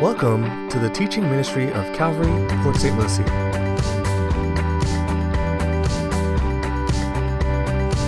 Welcome 0.00 0.70
to 0.70 0.78
the 0.78 0.88
teaching 0.88 1.24
ministry 1.24 1.70
of 1.70 1.94
Calvary, 1.94 2.48
Port 2.62 2.76
St. 2.76 2.98
Lucie. 2.98 3.22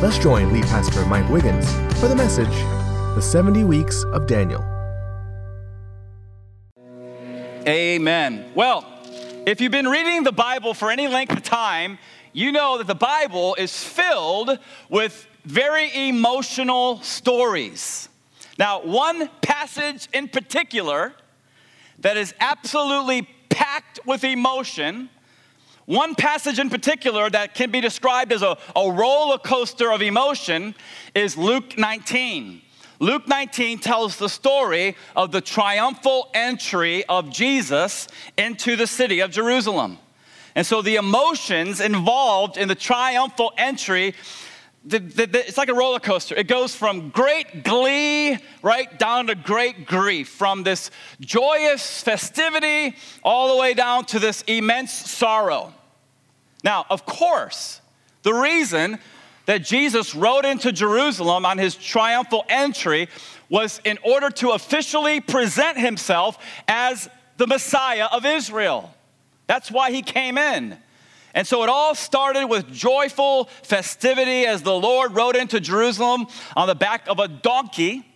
Let's 0.01 0.17
join 0.17 0.51
lead 0.55 0.65
pastor 0.65 1.05
Mike 1.05 1.29
Wiggins 1.29 1.71
for 2.01 2.09
the 2.09 2.17
message 2.17 2.49
The 3.15 3.21
70 3.21 3.65
Weeks 3.65 4.05
of 4.05 4.27
Daniel. 4.27 4.63
Amen. 7.69 8.51
Well, 8.55 8.87
if 9.45 9.61
you've 9.61 9.71
been 9.71 9.89
reading 9.89 10.23
the 10.23 10.33
Bible 10.33 10.73
for 10.73 10.91
any 10.91 11.09
length 11.09 11.35
of 11.35 11.43
time, 11.43 11.99
you 12.33 12.53
know 12.53 12.79
that 12.79 12.87
the 12.87 12.95
Bible 12.95 13.55
is 13.57 13.85
filled 13.85 14.59
with 14.89 15.27
very 15.45 16.09
emotional 16.09 17.03
stories. 17.03 18.09
Now, 18.59 18.81
one 18.81 19.29
passage 19.43 20.09
in 20.15 20.29
particular 20.29 21.13
that 22.03 22.17
is 22.17 22.35
absolutely 22.41 23.23
packed 23.49 24.01
with 24.07 24.25
emotion. 24.25 25.09
One 25.87 26.15
passage 26.15 26.59
in 26.59 26.71
particular 26.71 27.29
that 27.31 27.55
can 27.55 27.71
be 27.71 27.81
described 27.81 28.33
as 28.33 28.43
a, 28.43 28.57
a 28.77 28.91
roller 28.91 29.39
coaster 29.39 29.91
of 29.93 30.03
emotion 30.03 30.75
is 31.15 31.37
Luke 31.37 31.77
19. 31.77 32.63
Luke 33.01 33.27
19 33.27 33.81
tells 33.81 34.17
the 34.17 34.29
story 34.29 34.97
of 35.17 35.33
the 35.33 35.41
triumphal 35.41 36.31
entry 36.35 37.05
of 37.07 37.31
Jesus 37.31 38.07
into 38.39 38.77
the 38.77 38.87
city 38.87 39.21
of 39.21 39.33
Jerusalem. 39.33 39.99
And 40.55 40.67
so 40.67 40.83
the 40.83 40.97
emotions 40.97 41.81
involved 41.81 42.57
in 42.57 42.69
the 42.69 42.75
triumphal 42.75 43.53
entry 43.57 44.15
the, 44.85 44.99
the, 44.99 45.27
the, 45.27 45.47
it's 45.47 45.59
like 45.59 45.69
a 45.69 45.75
roller 45.75 46.01
coaster. 46.01 46.35
It 46.35 46.49
goes 46.49 46.75
from 46.75 47.11
great 47.11 47.65
glee 47.65 48.39
right 48.63 48.99
down 48.99 49.29
to 49.29 49.35
great 49.35 49.87
grief, 49.87 50.29
from 50.29 50.65
this 50.65 50.91
joyous 51.21 52.03
festivity 52.03 52.97
all 53.23 53.55
the 53.55 53.61
way 53.61 53.75
down 53.75 54.05
to 54.07 54.19
this 54.19 54.43
immense 54.47 54.93
sorrow. 54.93 55.73
Now, 56.65 56.87
of 56.91 57.07
course, 57.07 57.81
the 58.23 58.35
reason 58.35 58.99
that 59.47 59.59
Jesus 59.59 60.15
rode 60.15 60.45
into 60.45 60.73
Jerusalem 60.73 61.45
on 61.45 61.59
his 61.59 61.75
triumphal 61.75 62.45
entry 62.49 63.09
was 63.49 63.81
in 63.85 63.99
order 64.05 64.31
to 64.31 64.51
officially 64.51 65.21
present 65.21 65.79
himself 65.79 66.39
as 66.67 67.09
the 67.37 67.47
Messiah 67.47 68.07
of 68.13 68.25
Israel. 68.25 68.95
That's 69.47 69.71
why 69.71 69.91
he 69.91 70.03
came 70.03 70.39
in. 70.39 70.79
And 71.35 71.47
so 71.47 71.63
it 71.63 71.69
all 71.69 71.95
started 71.95 72.47
with 72.47 72.71
joyful 72.73 73.45
festivity 73.63 74.47
as 74.47 74.63
the 74.63 74.75
Lord 74.75 75.15
rode 75.15 75.37
into 75.37 75.61
Jerusalem 75.61 76.27
on 76.57 76.69
the 76.69 76.75
back 76.75 77.09
of 77.09 77.19
a 77.19 77.29
donkey. 77.29 78.07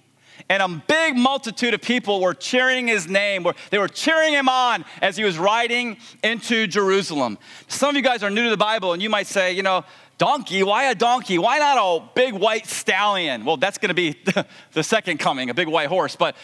And 0.48 0.62
a 0.62 0.68
big 0.68 1.16
multitude 1.16 1.74
of 1.74 1.80
people 1.80 2.20
were 2.20 2.34
cheering 2.34 2.86
his 2.86 3.08
name. 3.08 3.46
They 3.70 3.78
were 3.78 3.88
cheering 3.88 4.32
him 4.32 4.48
on 4.48 4.84
as 5.02 5.16
he 5.16 5.24
was 5.24 5.38
riding 5.38 5.96
into 6.22 6.66
Jerusalem. 6.66 7.38
Some 7.68 7.90
of 7.90 7.96
you 7.96 8.02
guys 8.02 8.22
are 8.22 8.30
new 8.30 8.44
to 8.44 8.50
the 8.50 8.56
Bible, 8.56 8.92
and 8.92 9.02
you 9.02 9.10
might 9.10 9.26
say, 9.26 9.52
you 9.52 9.64
know, 9.64 9.84
donkey, 10.18 10.62
why 10.62 10.84
a 10.84 10.94
donkey? 10.94 11.38
Why 11.38 11.58
not 11.58 11.78
a 11.78 12.08
big 12.14 12.34
white 12.34 12.66
stallion? 12.66 13.44
Well, 13.44 13.56
that's 13.56 13.78
going 13.78 13.88
to 13.88 13.94
be 13.94 14.16
the 14.72 14.84
second 14.84 15.18
coming, 15.18 15.50
a 15.50 15.54
big 15.54 15.68
white 15.68 15.88
horse. 15.88 16.14
But 16.14 16.36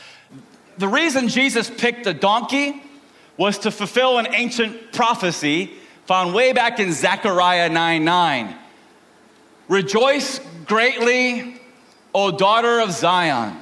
the 0.78 0.88
reason 0.88 1.28
Jesus 1.28 1.70
picked 1.70 2.06
a 2.06 2.14
donkey 2.14 2.82
was 3.36 3.58
to 3.60 3.70
fulfill 3.70 4.18
an 4.18 4.28
ancient 4.34 4.92
prophecy 4.92 5.72
found 6.04 6.34
way 6.34 6.52
back 6.52 6.80
in 6.80 6.92
Zechariah 6.92 7.68
9 7.68 8.04
9. 8.04 8.56
Rejoice 9.68 10.40
greatly, 10.66 11.60
O 12.14 12.30
daughter 12.30 12.80
of 12.80 12.92
Zion. 12.92 13.56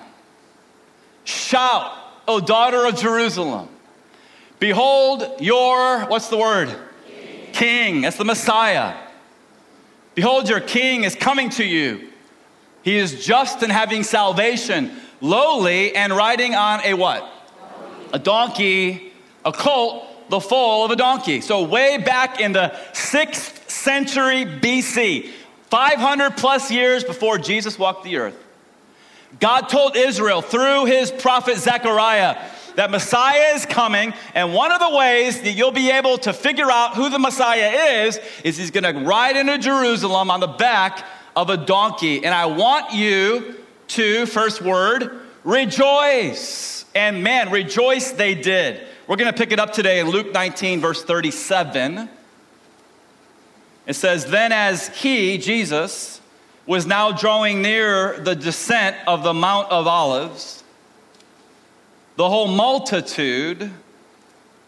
Shout, 1.25 1.93
O 2.27 2.41
daughter 2.41 2.87
of 2.87 2.97
Jerusalem. 2.97 3.69
Behold 4.59 5.41
your, 5.41 6.07
what's 6.07 6.29
the 6.29 6.37
word? 6.37 6.69
King. 7.07 7.53
king. 7.53 8.01
That's 8.03 8.17
the 8.17 8.25
Messiah. 8.25 8.95
Behold, 10.15 10.49
your 10.49 10.61
king 10.61 11.05
is 11.05 11.15
coming 11.15 11.51
to 11.51 11.65
you. 11.65 12.09
He 12.83 12.97
is 12.97 13.25
just 13.25 13.63
and 13.63 13.71
having 13.71 14.03
salvation, 14.03 14.93
lowly 15.21 15.95
and 15.95 16.15
riding 16.15 16.55
on 16.55 16.81
a 16.85 16.95
what? 16.95 17.27
A 18.13 18.19
donkey, 18.19 19.13
a 19.45 19.53
colt 19.53 20.10
the 20.31 20.41
foal 20.41 20.85
of 20.85 20.91
a 20.91 20.97
donkey. 20.97 21.41
So, 21.41 21.63
way 21.63 21.99
back 21.99 22.41
in 22.41 22.53
the 22.53 22.75
sixth 22.93 23.69
century 23.71 24.47
BC, 24.47 25.31
500 25.69 26.37
plus 26.37 26.71
years 26.71 27.05
before 27.05 27.37
Jesus 27.39 27.79
walked 27.79 28.05
the 28.05 28.17
earth, 28.17 28.37
God 29.39 29.69
told 29.69 29.97
Israel 29.97 30.41
through 30.41 30.87
his 30.87 31.11
prophet 31.11 31.59
Zechariah 31.59 32.39
that 32.77 32.91
Messiah 32.91 33.55
is 33.55 33.67
coming, 33.67 34.15
and 34.35 34.55
one 34.55 34.73
of 34.73 34.81
the 34.81 34.97
ways 34.97 35.43
that 35.43 35.53
you'll 35.53 35.73
be 35.73 35.91
able 35.91 36.19
to 36.19 36.33
figure 36.33 36.71
out 36.71 36.95
who 36.95 37.11
the 37.11 37.19
Messiah 37.19 38.05
is 38.05 38.19
is 38.45 38.57
he's 38.57 38.71
to 38.71 38.93
ride 38.93 39.37
into 39.37 39.59
Jerusalem 39.59 40.31
on 40.31 40.41
the 40.41 40.47
back 40.47 41.05
of 41.37 41.51
a 41.51 41.57
donkey. 41.57 42.25
And 42.25 42.35
I 42.35 42.47
want 42.47 42.93
you 42.93 43.57
to, 43.89 44.27
first 44.27 44.63
word, 44.63 45.21
rejoice. 45.45 46.85
And 46.95 47.23
man, 47.23 47.51
rejoice 47.51 48.13
they 48.13 48.35
did. 48.35 48.87
We're 49.11 49.17
going 49.17 49.33
to 49.33 49.37
pick 49.37 49.51
it 49.51 49.59
up 49.59 49.73
today 49.73 49.99
in 49.99 50.09
Luke 50.09 50.33
19, 50.33 50.81
verse 50.81 51.03
37. 51.03 52.09
It 53.89 53.95
says, 53.95 54.27
Then 54.27 54.53
as 54.53 54.87
he, 54.87 55.37
Jesus, 55.37 56.21
was 56.65 56.87
now 56.87 57.11
drawing 57.11 57.61
near 57.61 58.21
the 58.21 58.37
descent 58.37 58.97
of 59.09 59.25
the 59.25 59.35
Mount 59.35 59.69
of 59.73 59.89
Olives, 59.89 60.63
the 62.15 62.29
whole 62.29 62.47
multitude, 62.47 63.73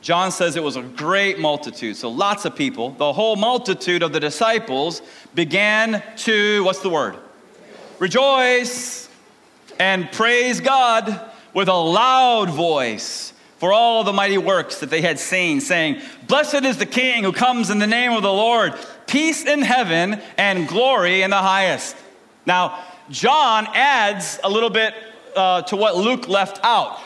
John 0.00 0.32
says 0.32 0.56
it 0.56 0.64
was 0.64 0.74
a 0.74 0.82
great 0.82 1.38
multitude, 1.38 1.94
so 1.94 2.10
lots 2.10 2.44
of 2.44 2.56
people, 2.56 2.90
the 2.90 3.12
whole 3.12 3.36
multitude 3.36 4.02
of 4.02 4.12
the 4.12 4.18
disciples 4.18 5.02
began 5.36 6.02
to, 6.16 6.64
what's 6.64 6.80
the 6.80 6.90
word? 6.90 7.14
Rejoice 8.00 9.08
and 9.78 10.10
praise 10.10 10.60
God 10.60 11.30
with 11.54 11.68
a 11.68 11.72
loud 11.72 12.50
voice 12.50 13.31
for 13.62 13.72
all 13.72 14.02
the 14.02 14.12
mighty 14.12 14.38
works 14.38 14.80
that 14.80 14.90
they 14.90 15.00
had 15.00 15.20
seen, 15.20 15.60
saying, 15.60 16.02
Blessed 16.26 16.64
is 16.64 16.78
the 16.78 16.84
King 16.84 17.22
who 17.22 17.30
comes 17.30 17.70
in 17.70 17.78
the 17.78 17.86
name 17.86 18.10
of 18.10 18.24
the 18.24 18.32
Lord, 18.32 18.74
peace 19.06 19.44
in 19.44 19.62
heaven 19.62 20.20
and 20.36 20.66
glory 20.66 21.22
in 21.22 21.30
the 21.30 21.36
highest. 21.36 21.94
Now, 22.44 22.82
John 23.08 23.68
adds 23.72 24.40
a 24.42 24.50
little 24.50 24.68
bit 24.68 24.94
uh, 25.36 25.62
to 25.62 25.76
what 25.76 25.96
Luke 25.96 26.26
left 26.26 26.58
out. 26.64 26.98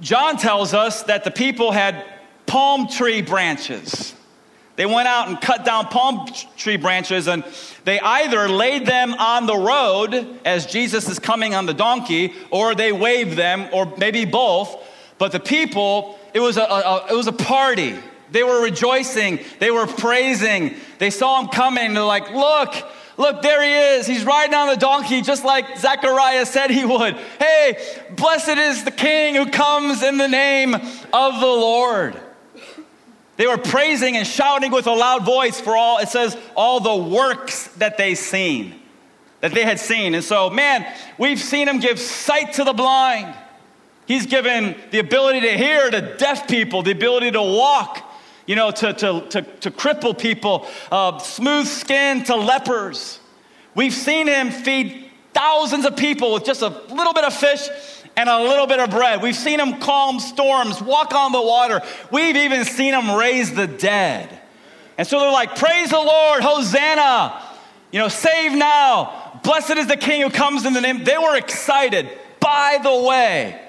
John 0.00 0.38
tells 0.38 0.72
us 0.72 1.02
that 1.02 1.22
the 1.22 1.30
people 1.30 1.70
had 1.70 2.02
palm 2.46 2.88
tree 2.88 3.20
branches. 3.20 4.14
They 4.76 4.86
went 4.86 5.06
out 5.06 5.28
and 5.28 5.38
cut 5.38 5.66
down 5.66 5.88
palm 5.88 6.26
tree 6.56 6.78
branches 6.78 7.28
and 7.28 7.44
they 7.84 8.00
either 8.00 8.48
laid 8.48 8.86
them 8.86 9.12
on 9.12 9.44
the 9.44 9.58
road 9.58 10.38
as 10.46 10.64
Jesus 10.64 11.10
is 11.10 11.18
coming 11.18 11.54
on 11.54 11.66
the 11.66 11.74
donkey, 11.74 12.32
or 12.50 12.74
they 12.74 12.90
waved 12.90 13.36
them, 13.36 13.68
or 13.70 13.84
maybe 13.98 14.24
both 14.24 14.92
but 15.18 15.32
the 15.32 15.40
people, 15.40 16.18
it 16.32 16.40
was 16.40 16.56
a, 16.56 16.62
a, 16.62 17.06
it 17.10 17.16
was 17.16 17.26
a 17.26 17.32
party. 17.32 17.96
They 18.30 18.42
were 18.42 18.62
rejoicing. 18.62 19.38
They 19.60 19.70
were 19.70 19.86
praising. 19.86 20.74
They 20.98 21.10
saw 21.10 21.40
him 21.40 21.48
coming. 21.48 21.94
They're 21.94 22.02
like, 22.02 22.32
look, 22.32 22.74
look, 23.16 23.42
there 23.42 23.62
he 23.62 23.96
is. 23.96 24.06
He's 24.06 24.24
riding 24.24 24.54
on 24.54 24.68
the 24.68 24.76
donkey 24.76 25.22
just 25.22 25.44
like 25.44 25.78
Zechariah 25.78 26.46
said 26.46 26.70
he 26.70 26.84
would. 26.84 27.14
Hey, 27.38 27.78
blessed 28.16 28.58
is 28.58 28.84
the 28.84 28.90
king 28.90 29.36
who 29.36 29.46
comes 29.50 30.02
in 30.02 30.16
the 30.16 30.26
name 30.26 30.74
of 30.74 31.40
the 31.40 31.46
Lord. 31.46 32.20
They 33.36 33.46
were 33.46 33.58
praising 33.58 34.16
and 34.16 34.26
shouting 34.26 34.70
with 34.70 34.86
a 34.86 34.92
loud 34.92 35.24
voice 35.24 35.60
for 35.60 35.76
all, 35.76 35.98
it 35.98 36.08
says, 36.08 36.36
all 36.56 36.80
the 36.80 36.96
works 36.96 37.68
that 37.76 37.98
they 37.98 38.14
seen, 38.14 38.80
that 39.40 39.52
they 39.52 39.64
had 39.64 39.80
seen. 39.80 40.14
And 40.14 40.22
so, 40.22 40.50
man, 40.50 40.86
we've 41.18 41.40
seen 41.40 41.68
him 41.68 41.80
give 41.80 41.98
sight 41.98 42.54
to 42.54 42.64
the 42.64 42.72
blind. 42.72 43.34
He's 44.06 44.26
given 44.26 44.76
the 44.90 44.98
ability 44.98 45.40
to 45.42 45.56
hear 45.56 45.90
to 45.90 46.16
deaf 46.16 46.46
people, 46.46 46.82
the 46.82 46.90
ability 46.90 47.30
to 47.32 47.42
walk, 47.42 48.02
you 48.46 48.54
know, 48.54 48.70
to, 48.70 48.92
to, 48.92 49.20
to, 49.28 49.42
to 49.42 49.70
cripple 49.70 50.18
people, 50.18 50.66
uh, 50.92 51.18
smooth 51.18 51.66
skin 51.66 52.24
to 52.24 52.36
lepers. 52.36 53.20
We've 53.74 53.94
seen 53.94 54.26
him 54.26 54.50
feed 54.50 55.10
thousands 55.32 55.84
of 55.84 55.96
people 55.96 56.34
with 56.34 56.44
just 56.44 56.62
a 56.62 56.68
little 56.68 57.12
bit 57.12 57.24
of 57.24 57.34
fish 57.34 57.68
and 58.16 58.28
a 58.28 58.42
little 58.42 58.66
bit 58.66 58.78
of 58.78 58.90
bread. 58.90 59.22
We've 59.22 59.34
seen 59.34 59.58
him 59.58 59.80
calm 59.80 60.20
storms, 60.20 60.80
walk 60.80 61.14
on 61.14 61.32
the 61.32 61.42
water. 61.42 61.80
We've 62.10 62.36
even 62.36 62.64
seen 62.64 62.94
him 62.94 63.10
raise 63.16 63.54
the 63.54 63.66
dead. 63.66 64.40
And 64.96 65.06
so 65.06 65.18
they're 65.18 65.32
like, 65.32 65.56
Praise 65.56 65.90
the 65.90 65.98
Lord, 65.98 66.42
Hosanna, 66.42 67.42
you 67.90 67.98
know, 67.98 68.08
save 68.08 68.52
now. 68.52 69.40
Blessed 69.42 69.76
is 69.76 69.86
the 69.86 69.96
King 69.96 70.22
who 70.22 70.30
comes 70.30 70.64
in 70.64 70.72
the 70.72 70.80
name. 70.80 71.04
They 71.04 71.18
were 71.18 71.36
excited. 71.36 72.08
By 72.40 72.78
the 72.82 73.02
way, 73.02 73.60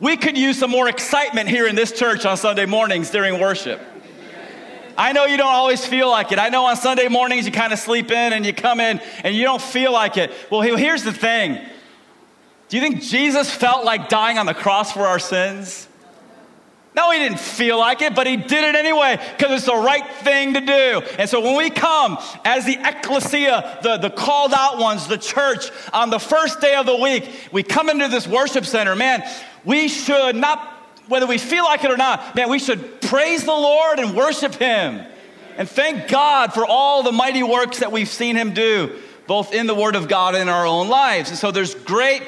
we 0.00 0.16
could 0.16 0.36
use 0.36 0.58
some 0.58 0.70
more 0.70 0.88
excitement 0.88 1.48
here 1.48 1.66
in 1.66 1.74
this 1.74 1.92
church 1.92 2.26
on 2.26 2.36
Sunday 2.36 2.66
mornings 2.66 3.10
during 3.10 3.40
worship. 3.40 3.80
I 4.98 5.12
know 5.12 5.26
you 5.26 5.36
don't 5.36 5.46
always 5.46 5.84
feel 5.84 6.08
like 6.10 6.32
it. 6.32 6.38
I 6.38 6.48
know 6.48 6.66
on 6.66 6.76
Sunday 6.76 7.08
mornings 7.08 7.46
you 7.46 7.52
kind 7.52 7.72
of 7.72 7.78
sleep 7.78 8.10
in 8.10 8.32
and 8.32 8.46
you 8.46 8.52
come 8.52 8.80
in 8.80 9.00
and 9.24 9.34
you 9.34 9.44
don't 9.44 9.60
feel 9.60 9.92
like 9.92 10.16
it. 10.16 10.32
Well, 10.50 10.62
here's 10.62 11.02
the 11.02 11.12
thing. 11.12 11.58
Do 12.68 12.76
you 12.76 12.82
think 12.82 13.02
Jesus 13.02 13.50
felt 13.50 13.84
like 13.84 14.08
dying 14.08 14.38
on 14.38 14.46
the 14.46 14.54
cross 14.54 14.92
for 14.92 15.02
our 15.02 15.18
sins? 15.18 15.86
No, 16.96 17.10
he 17.10 17.18
didn't 17.18 17.40
feel 17.40 17.78
like 17.78 18.00
it, 18.00 18.14
but 18.14 18.26
he 18.26 18.38
did 18.38 18.64
it 18.64 18.74
anyway 18.74 19.20
because 19.36 19.52
it's 19.52 19.66
the 19.66 19.76
right 19.76 20.08
thing 20.22 20.54
to 20.54 20.60
do. 20.60 21.02
And 21.18 21.28
so 21.28 21.42
when 21.42 21.54
we 21.56 21.68
come 21.68 22.16
as 22.42 22.64
the 22.64 22.78
ecclesia, 22.82 23.80
the, 23.82 23.98
the 23.98 24.08
called 24.08 24.54
out 24.54 24.78
ones, 24.78 25.06
the 25.06 25.18
church, 25.18 25.70
on 25.92 26.08
the 26.08 26.18
first 26.18 26.62
day 26.62 26.74
of 26.74 26.86
the 26.86 26.96
week, 26.96 27.30
we 27.52 27.62
come 27.62 27.90
into 27.90 28.08
this 28.08 28.26
worship 28.26 28.64
center, 28.64 28.96
man, 28.96 29.22
we 29.66 29.88
should 29.88 30.36
not, 30.36 30.60
whether 31.08 31.26
we 31.26 31.36
feel 31.36 31.64
like 31.64 31.84
it 31.84 31.90
or 31.90 31.96
not, 31.96 32.34
man, 32.34 32.48
we 32.48 32.58
should 32.58 33.02
praise 33.02 33.44
the 33.44 33.50
Lord 33.50 33.98
and 33.98 34.16
worship 34.16 34.54
him. 34.54 35.04
And 35.58 35.68
thank 35.68 36.08
God 36.08 36.54
for 36.54 36.64
all 36.64 37.02
the 37.02 37.12
mighty 37.12 37.42
works 37.42 37.80
that 37.80 37.90
we've 37.90 38.08
seen 38.08 38.36
him 38.36 38.54
do, 38.54 38.96
both 39.26 39.52
in 39.52 39.66
the 39.66 39.74
Word 39.74 39.96
of 39.96 40.08
God 40.08 40.34
and 40.34 40.42
in 40.42 40.48
our 40.48 40.66
own 40.66 40.88
lives. 40.88 41.30
And 41.30 41.38
so 41.38 41.50
there's 41.50 41.74
great 41.74 42.22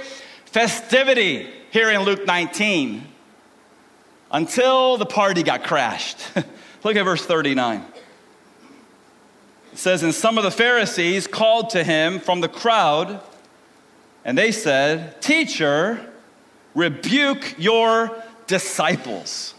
festivity 0.47 1.49
here 1.71 1.91
in 1.91 2.03
Luke 2.03 2.27
19 2.27 3.07
until 4.31 4.97
the 4.97 5.07
party 5.07 5.43
got 5.43 5.65
crashed. 5.65 6.19
Look 6.85 6.97
at 6.97 7.05
verse 7.05 7.25
39. 7.25 7.85
It 9.73 9.79
says, 9.79 10.03
And 10.03 10.15
some 10.15 10.39
of 10.39 10.45
the 10.45 10.51
Pharisees 10.51 11.27
called 11.27 11.71
to 11.71 11.85
him 11.85 12.19
from 12.19 12.41
the 12.41 12.49
crowd, 12.49 13.21
and 14.25 14.37
they 14.37 14.51
said, 14.51 15.21
Teacher, 15.23 16.08
rebuke 16.75 17.57
your 17.59 18.23
disciples. 18.47 19.55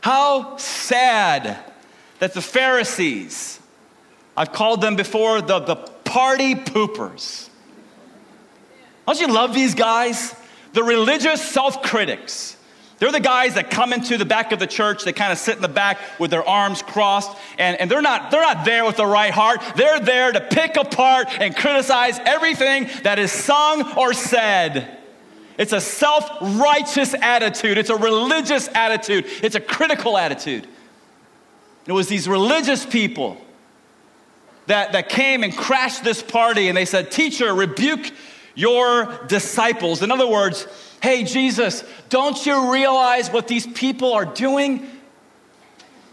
How 0.00 0.56
sad 0.56 1.58
that 2.18 2.34
the 2.34 2.42
Pharisees, 2.42 3.60
I've 4.36 4.52
called 4.52 4.80
them 4.80 4.96
before 4.96 5.40
the, 5.40 5.60
the 5.60 5.76
party 5.76 6.54
poopers. 6.54 7.48
Don't 9.06 9.20
you 9.20 9.28
love 9.28 9.54
these 9.54 9.74
guys? 9.74 10.34
The 10.72 10.82
religious 10.82 11.42
self 11.42 11.82
critics 11.82 12.56
they're 13.00 13.10
the 13.10 13.18
guys 13.18 13.54
that 13.54 13.70
come 13.70 13.94
into 13.94 14.18
the 14.18 14.26
back 14.26 14.52
of 14.52 14.58
the 14.58 14.66
church. 14.66 15.04
They 15.04 15.14
kind 15.14 15.32
of 15.32 15.38
sit 15.38 15.56
in 15.56 15.62
the 15.62 15.68
back 15.68 15.98
with 16.20 16.30
their 16.30 16.46
arms 16.46 16.82
crossed, 16.82 17.34
and, 17.58 17.80
and 17.80 17.90
they're, 17.90 18.02
not, 18.02 18.30
they're 18.30 18.42
not 18.42 18.66
there 18.66 18.84
with 18.84 18.96
the 18.96 19.06
right 19.06 19.32
heart. 19.32 19.62
They're 19.74 20.00
there 20.00 20.30
to 20.30 20.40
pick 20.40 20.76
apart 20.76 21.28
and 21.40 21.56
criticize 21.56 22.18
everything 22.26 22.90
that 23.02 23.18
is 23.18 23.32
sung 23.32 23.96
or 23.96 24.12
said. 24.12 24.98
It's 25.58 25.72
a 25.72 25.80
self 25.80 26.28
righteous 26.40 27.14
attitude, 27.14 27.78
it's 27.78 27.90
a 27.90 27.96
religious 27.96 28.68
attitude, 28.68 29.26
it's 29.42 29.54
a 29.54 29.60
critical 29.60 30.16
attitude. 30.16 30.66
It 31.86 31.92
was 31.92 32.08
these 32.08 32.28
religious 32.28 32.84
people 32.86 33.36
that, 34.66 34.92
that 34.92 35.08
came 35.08 35.42
and 35.42 35.56
crashed 35.56 36.04
this 36.04 36.22
party, 36.22 36.68
and 36.68 36.76
they 36.76 36.84
said, 36.84 37.10
Teacher, 37.10 37.52
rebuke 37.52 38.10
your 38.54 39.20
disciples. 39.26 40.02
In 40.02 40.10
other 40.10 40.26
words, 40.26 40.66
Hey, 41.02 41.24
Jesus, 41.24 41.82
don't 42.10 42.44
you 42.44 42.72
realize 42.72 43.30
what 43.30 43.48
these 43.48 43.66
people 43.66 44.12
are 44.12 44.26
doing? 44.26 44.86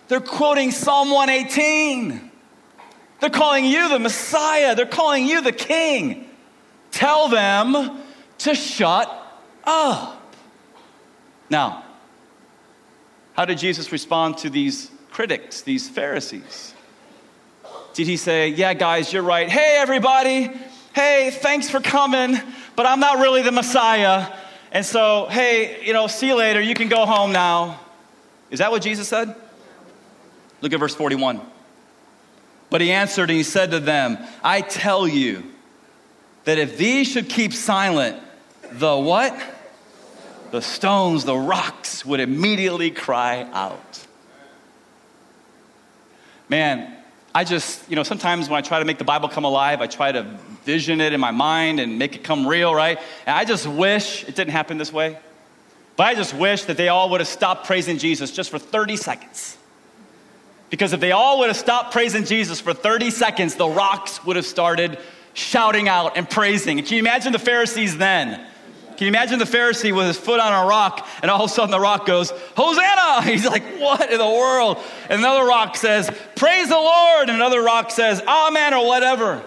They're 0.07 0.21
quoting 0.21 0.71
Psalm 0.71 1.11
118. 1.11 2.31
They're 3.19 3.29
calling 3.29 3.65
you 3.65 3.89
the 3.89 3.99
Messiah, 3.99 4.75
they're 4.75 4.85
calling 4.85 5.25
you 5.25 5.41
the 5.41 5.51
King. 5.51 6.29
Tell 6.91 7.27
them 7.27 7.99
to 8.39 8.55
shut 8.55 9.11
up. 9.67 10.35
Now, 11.49 11.83
how 13.33 13.45
did 13.45 13.59
Jesus 13.59 13.91
respond 13.91 14.39
to 14.39 14.49
these 14.49 14.89
critics, 15.11 15.61
these 15.61 15.87
Pharisees? 15.87 16.73
Did 17.93 18.07
he 18.07 18.17
say, 18.17 18.49
Yeah, 18.49 18.73
guys, 18.73 19.13
you're 19.13 19.23
right. 19.23 19.49
Hey, 19.49 19.77
everybody. 19.79 20.51
Hey, 20.93 21.29
thanks 21.31 21.69
for 21.69 21.79
coming, 21.79 22.39
but 22.75 22.87
I'm 22.87 22.99
not 22.99 23.19
really 23.19 23.43
the 23.43 23.51
Messiah. 23.51 24.33
And 24.71 24.83
so, 24.83 25.27
hey, 25.29 25.85
you 25.85 25.93
know, 25.93 26.07
see 26.07 26.27
you 26.27 26.35
later. 26.35 26.59
You 26.59 26.73
can 26.73 26.89
go 26.89 27.05
home 27.05 27.31
now. 27.31 27.79
Is 28.49 28.59
that 28.59 28.71
what 28.71 28.81
Jesus 28.81 29.07
said? 29.07 29.35
Look 30.61 30.73
at 30.73 30.79
verse 30.79 30.95
41. 30.95 31.41
But 32.69 32.81
he 32.81 32.91
answered 32.91 33.29
and 33.29 33.37
he 33.37 33.43
said 33.43 33.71
to 33.71 33.79
them, 33.79 34.17
I 34.43 34.61
tell 34.61 35.07
you 35.07 35.43
that 36.45 36.57
if 36.57 36.77
these 36.77 37.07
should 37.07 37.29
keep 37.29 37.53
silent, 37.53 38.21
the 38.71 38.97
what? 38.97 39.39
The 40.51 40.61
stones, 40.61 41.25
the 41.25 41.35
rocks 41.35 42.05
would 42.05 42.19
immediately 42.19 42.91
cry 42.91 43.47
out. 43.53 44.05
Man, 46.49 46.95
I 47.35 47.43
just, 47.43 47.89
you 47.89 47.95
know, 47.95 48.03
sometimes 48.03 48.49
when 48.49 48.57
I 48.57 48.61
try 48.61 48.79
to 48.79 48.85
make 48.85 48.97
the 48.97 49.03
Bible 49.03 49.29
come 49.29 49.43
alive, 49.43 49.81
I 49.81 49.87
try 49.87 50.11
to 50.11 50.23
vision 50.63 51.01
it 51.01 51.13
in 51.13 51.19
my 51.19 51.31
mind 51.31 51.79
and 51.79 51.99
make 51.99 52.15
it 52.15 52.23
come 52.23 52.47
real, 52.47 52.73
right? 52.73 52.97
And 53.25 53.35
I 53.35 53.45
just 53.45 53.67
wish 53.67 54.23
it 54.23 54.35
didn't 54.35 54.53
happen 54.53 54.77
this 54.77 54.91
way. 54.91 55.19
But 55.97 56.07
I 56.07 56.15
just 56.15 56.33
wish 56.33 56.63
that 56.63 56.77
they 56.77 56.87
all 56.87 57.09
would 57.11 57.21
have 57.21 57.27
stopped 57.27 57.65
praising 57.65 57.97
Jesus 57.97 58.31
just 58.31 58.49
for 58.49 58.59
30 58.59 58.95
seconds. 58.95 59.57
Because 60.69 60.93
if 60.93 60.99
they 60.99 61.11
all 61.11 61.39
would 61.39 61.47
have 61.47 61.57
stopped 61.57 61.91
praising 61.91 62.25
Jesus 62.25 62.59
for 62.59 62.73
30 62.73 63.11
seconds, 63.11 63.55
the 63.55 63.67
rocks 63.67 64.23
would 64.25 64.35
have 64.35 64.45
started 64.45 64.97
shouting 65.33 65.87
out 65.87 66.17
and 66.17 66.29
praising. 66.29 66.77
Can 66.77 66.93
you 66.93 66.99
imagine 66.99 67.31
the 67.31 67.39
Pharisees 67.39 67.97
then? 67.97 68.45
Can 68.97 69.05
you 69.05 69.09
imagine 69.09 69.37
the 69.37 69.45
Pharisee 69.45 69.95
with 69.95 70.07
his 70.07 70.17
foot 70.17 70.39
on 70.39 70.51
a 70.51 70.67
rock 70.67 71.07
and 71.21 71.29
all 71.29 71.43
of 71.43 71.51
a 71.51 71.53
sudden 71.53 71.69
the 71.69 71.79
rock 71.79 72.07
goes, 72.07 72.31
Hosanna! 72.55 73.21
He's 73.29 73.45
like, 73.45 73.63
what 73.79 74.11
in 74.11 74.17
the 74.17 74.25
world? 74.25 74.79
And 75.07 75.19
another 75.19 75.45
rock 75.45 75.77
says, 75.77 76.09
Praise 76.35 76.69
the 76.69 76.75
Lord! 76.75 77.29
And 77.29 77.37
another 77.37 77.61
rock 77.61 77.91
says, 77.91 78.21
Amen, 78.21 78.73
or 78.73 78.87
whatever. 78.87 79.43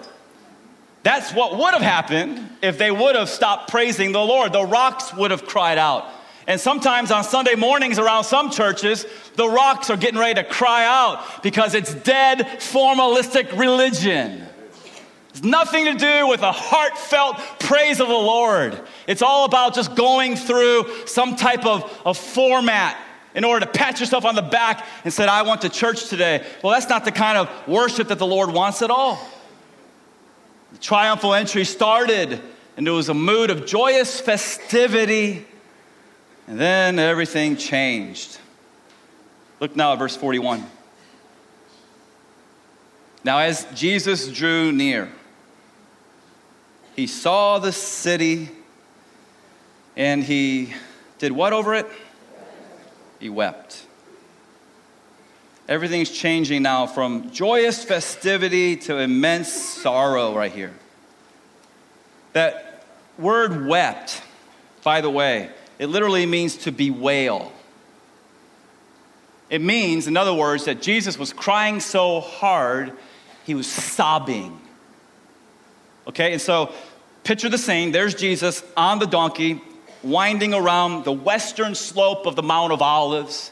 That's 1.03 1.33
what 1.33 1.57
would 1.57 1.73
have 1.73 1.81
happened 1.81 2.47
if 2.61 2.77
they 2.77 2.91
would 2.91 3.15
have 3.15 3.27
stopped 3.27 3.69
praising 3.69 4.13
the 4.13 4.21
Lord. 4.21 4.53
The 4.53 4.65
rocks 4.65 5.13
would 5.13 5.31
have 5.31 5.45
cried 5.45 5.77
out. 5.77 6.07
And 6.47 6.59
sometimes 6.59 7.11
on 7.11 7.23
Sunday 7.23 7.55
mornings 7.55 7.99
around 7.99 8.23
some 8.23 8.51
churches, 8.51 9.05
the 9.35 9.49
rocks 9.49 9.89
are 9.89 9.97
getting 9.97 10.19
ready 10.19 10.35
to 10.35 10.47
cry 10.47 10.85
out 10.85 11.43
because 11.43 11.73
it's 11.73 11.93
dead, 11.93 12.39
formalistic 12.59 13.57
religion. 13.57 14.47
It's 15.31 15.43
nothing 15.43 15.85
to 15.85 15.93
do 15.93 16.27
with 16.27 16.41
a 16.41 16.51
heartfelt 16.51 17.37
praise 17.59 18.01
of 18.01 18.09
the 18.09 18.13
Lord. 18.13 18.79
It's 19.07 19.21
all 19.21 19.45
about 19.45 19.73
just 19.73 19.95
going 19.95 20.35
through 20.35 21.07
some 21.07 21.37
type 21.37 21.65
of, 21.65 22.01
of 22.05 22.17
format 22.17 22.97
in 23.33 23.45
order 23.45 23.65
to 23.65 23.71
pat 23.71 24.01
yourself 24.01 24.25
on 24.25 24.35
the 24.35 24.41
back 24.41 24.85
and 25.05 25.13
say, 25.13 25.25
I 25.25 25.43
went 25.43 25.61
to 25.61 25.69
church 25.69 26.09
today. 26.09 26.45
Well, 26.61 26.73
that's 26.73 26.89
not 26.89 27.05
the 27.05 27.13
kind 27.13 27.37
of 27.37 27.49
worship 27.67 28.09
that 28.09 28.19
the 28.19 28.27
Lord 28.27 28.51
wants 28.51 28.81
at 28.81 28.91
all. 28.91 29.25
The 30.73 30.79
triumphal 30.79 31.33
entry 31.33 31.63
started, 31.63 32.41
and 32.75 32.85
there 32.85 32.93
was 32.93 33.07
a 33.07 33.13
mood 33.13 33.49
of 33.49 33.65
joyous 33.65 34.19
festivity, 34.19 35.45
and 36.45 36.59
then 36.59 36.99
everything 36.99 37.55
changed. 37.55 38.37
Look 39.61 39.77
now 39.77 39.93
at 39.93 39.99
verse 39.99 40.17
41. 40.17 40.65
Now, 43.23 43.39
as 43.39 43.65
Jesus 43.75 44.27
drew 44.27 44.71
near, 44.71 45.09
he 47.01 47.07
saw 47.07 47.57
the 47.57 47.71
city 47.71 48.47
and 49.97 50.23
he 50.23 50.71
did 51.17 51.31
what 51.31 51.51
over 51.51 51.73
it? 51.73 51.87
He 53.19 53.27
wept. 53.27 53.87
Everything's 55.67 56.11
changing 56.11 56.61
now 56.61 56.85
from 56.85 57.31
joyous 57.31 57.83
festivity 57.83 58.75
to 58.75 58.99
immense 58.99 59.51
sorrow 59.51 60.35
right 60.35 60.51
here. 60.51 60.75
That 62.33 62.85
word 63.17 63.65
wept, 63.65 64.21
by 64.83 65.01
the 65.01 65.09
way, 65.09 65.49
it 65.79 65.87
literally 65.87 66.27
means 66.27 66.55
to 66.57 66.71
bewail. 66.71 67.51
It 69.49 69.61
means, 69.61 70.05
in 70.05 70.17
other 70.17 70.35
words, 70.35 70.65
that 70.65 70.83
Jesus 70.83 71.17
was 71.17 71.33
crying 71.33 71.79
so 71.79 72.19
hard, 72.19 72.93
he 73.43 73.55
was 73.55 73.65
sobbing. 73.65 74.61
Okay, 76.07 76.33
and 76.33 76.41
so 76.41 76.73
picture 77.23 77.49
the 77.49 77.57
scene. 77.57 77.91
There's 77.91 78.15
Jesus 78.15 78.63
on 78.75 78.99
the 78.99 79.07
donkey, 79.07 79.61
winding 80.03 80.53
around 80.53 81.05
the 81.05 81.11
western 81.11 81.75
slope 81.75 82.25
of 82.25 82.35
the 82.35 82.43
Mount 82.43 82.73
of 82.73 82.81
Olives. 82.81 83.51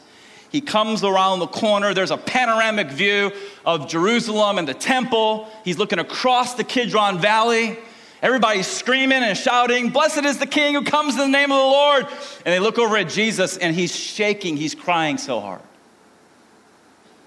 He 0.50 0.60
comes 0.60 1.04
around 1.04 1.38
the 1.38 1.46
corner. 1.46 1.94
There's 1.94 2.10
a 2.10 2.16
panoramic 2.16 2.88
view 2.88 3.30
of 3.64 3.88
Jerusalem 3.88 4.58
and 4.58 4.66
the 4.66 4.74
temple. 4.74 5.48
He's 5.64 5.78
looking 5.78 6.00
across 6.00 6.54
the 6.54 6.64
Kidron 6.64 7.20
Valley. 7.20 7.78
Everybody's 8.20 8.66
screaming 8.66 9.22
and 9.22 9.38
shouting, 9.38 9.90
Blessed 9.90 10.24
is 10.24 10.38
the 10.38 10.46
King 10.46 10.74
who 10.74 10.82
comes 10.82 11.14
in 11.14 11.20
the 11.20 11.28
name 11.28 11.52
of 11.52 11.56
the 11.56 11.64
Lord. 11.64 12.06
And 12.44 12.52
they 12.52 12.58
look 12.58 12.78
over 12.78 12.96
at 12.96 13.08
Jesus 13.08 13.56
and 13.56 13.74
he's 13.74 13.94
shaking, 13.94 14.56
he's 14.56 14.74
crying 14.74 15.16
so 15.16 15.40
hard. 15.40 15.62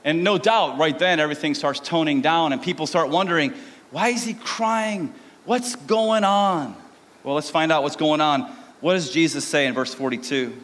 And 0.04 0.24
no 0.24 0.38
doubt, 0.38 0.78
right 0.78 0.98
then, 0.98 1.20
everything 1.20 1.56
starts 1.56 1.80
toning 1.80 2.22
down 2.22 2.52
and 2.52 2.62
people 2.62 2.86
start 2.86 3.10
wondering, 3.10 3.54
Why 3.90 4.10
is 4.10 4.24
he 4.24 4.34
crying? 4.34 5.14
What's 5.46 5.76
going 5.76 6.24
on? 6.24 6.76
Well, 7.24 7.36
let's 7.36 7.50
find 7.50 7.72
out 7.72 7.84
what's 7.84 7.96
going 7.96 8.22
on. 8.22 8.44
What 8.82 8.94
does 8.94 9.10
Jesus 9.12 9.46
say 9.46 9.66
in 9.66 9.74
verse 9.74 9.94
42? 9.94 10.56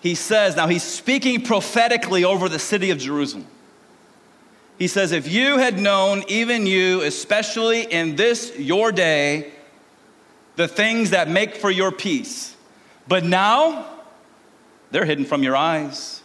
He 0.00 0.14
says, 0.14 0.54
now 0.56 0.66
he's 0.66 0.82
speaking 0.82 1.42
prophetically 1.42 2.24
over 2.24 2.48
the 2.48 2.58
city 2.58 2.90
of 2.90 2.98
Jerusalem. 2.98 3.46
He 4.78 4.88
says, 4.88 5.12
If 5.12 5.30
you 5.30 5.58
had 5.58 5.78
known, 5.78 6.24
even 6.28 6.66
you, 6.66 7.02
especially 7.02 7.82
in 7.82 8.16
this 8.16 8.52
your 8.58 8.92
day, 8.92 9.52
the 10.56 10.68
things 10.68 11.10
that 11.10 11.28
make 11.28 11.56
for 11.56 11.70
your 11.70 11.92
peace, 11.92 12.56
but 13.06 13.24
now 13.24 13.86
they're 14.90 15.04
hidden 15.04 15.24
from 15.24 15.42
your 15.42 15.56
eyes. 15.56 16.22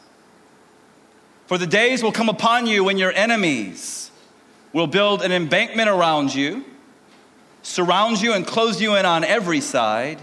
For 1.48 1.58
the 1.58 1.68
days 1.68 2.04
will 2.04 2.12
come 2.12 2.30
upon 2.30 2.68
you 2.68 2.84
when 2.84 2.98
your 2.98 3.12
enemies 3.12 4.12
will 4.72 4.88
build 4.88 5.24
an 5.24 5.32
embankment 5.32 5.90
around 5.90 6.34
you, 6.34 6.64
surround 7.70 8.22
you 8.22 8.34
and 8.34 8.46
close 8.46 8.82
you 8.82 8.96
in 8.96 9.06
on 9.06 9.24
every 9.24 9.62
side, 9.62 10.20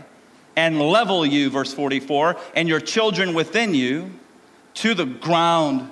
and 0.56 0.80
level 0.80 1.24
you, 1.24 1.50
verse 1.50 1.72
44, 1.72 2.36
and 2.54 2.68
your 2.68 2.80
children 2.80 3.34
within 3.34 3.74
you 3.74 4.10
to 4.74 4.94
the 4.94 5.04
ground. 5.04 5.90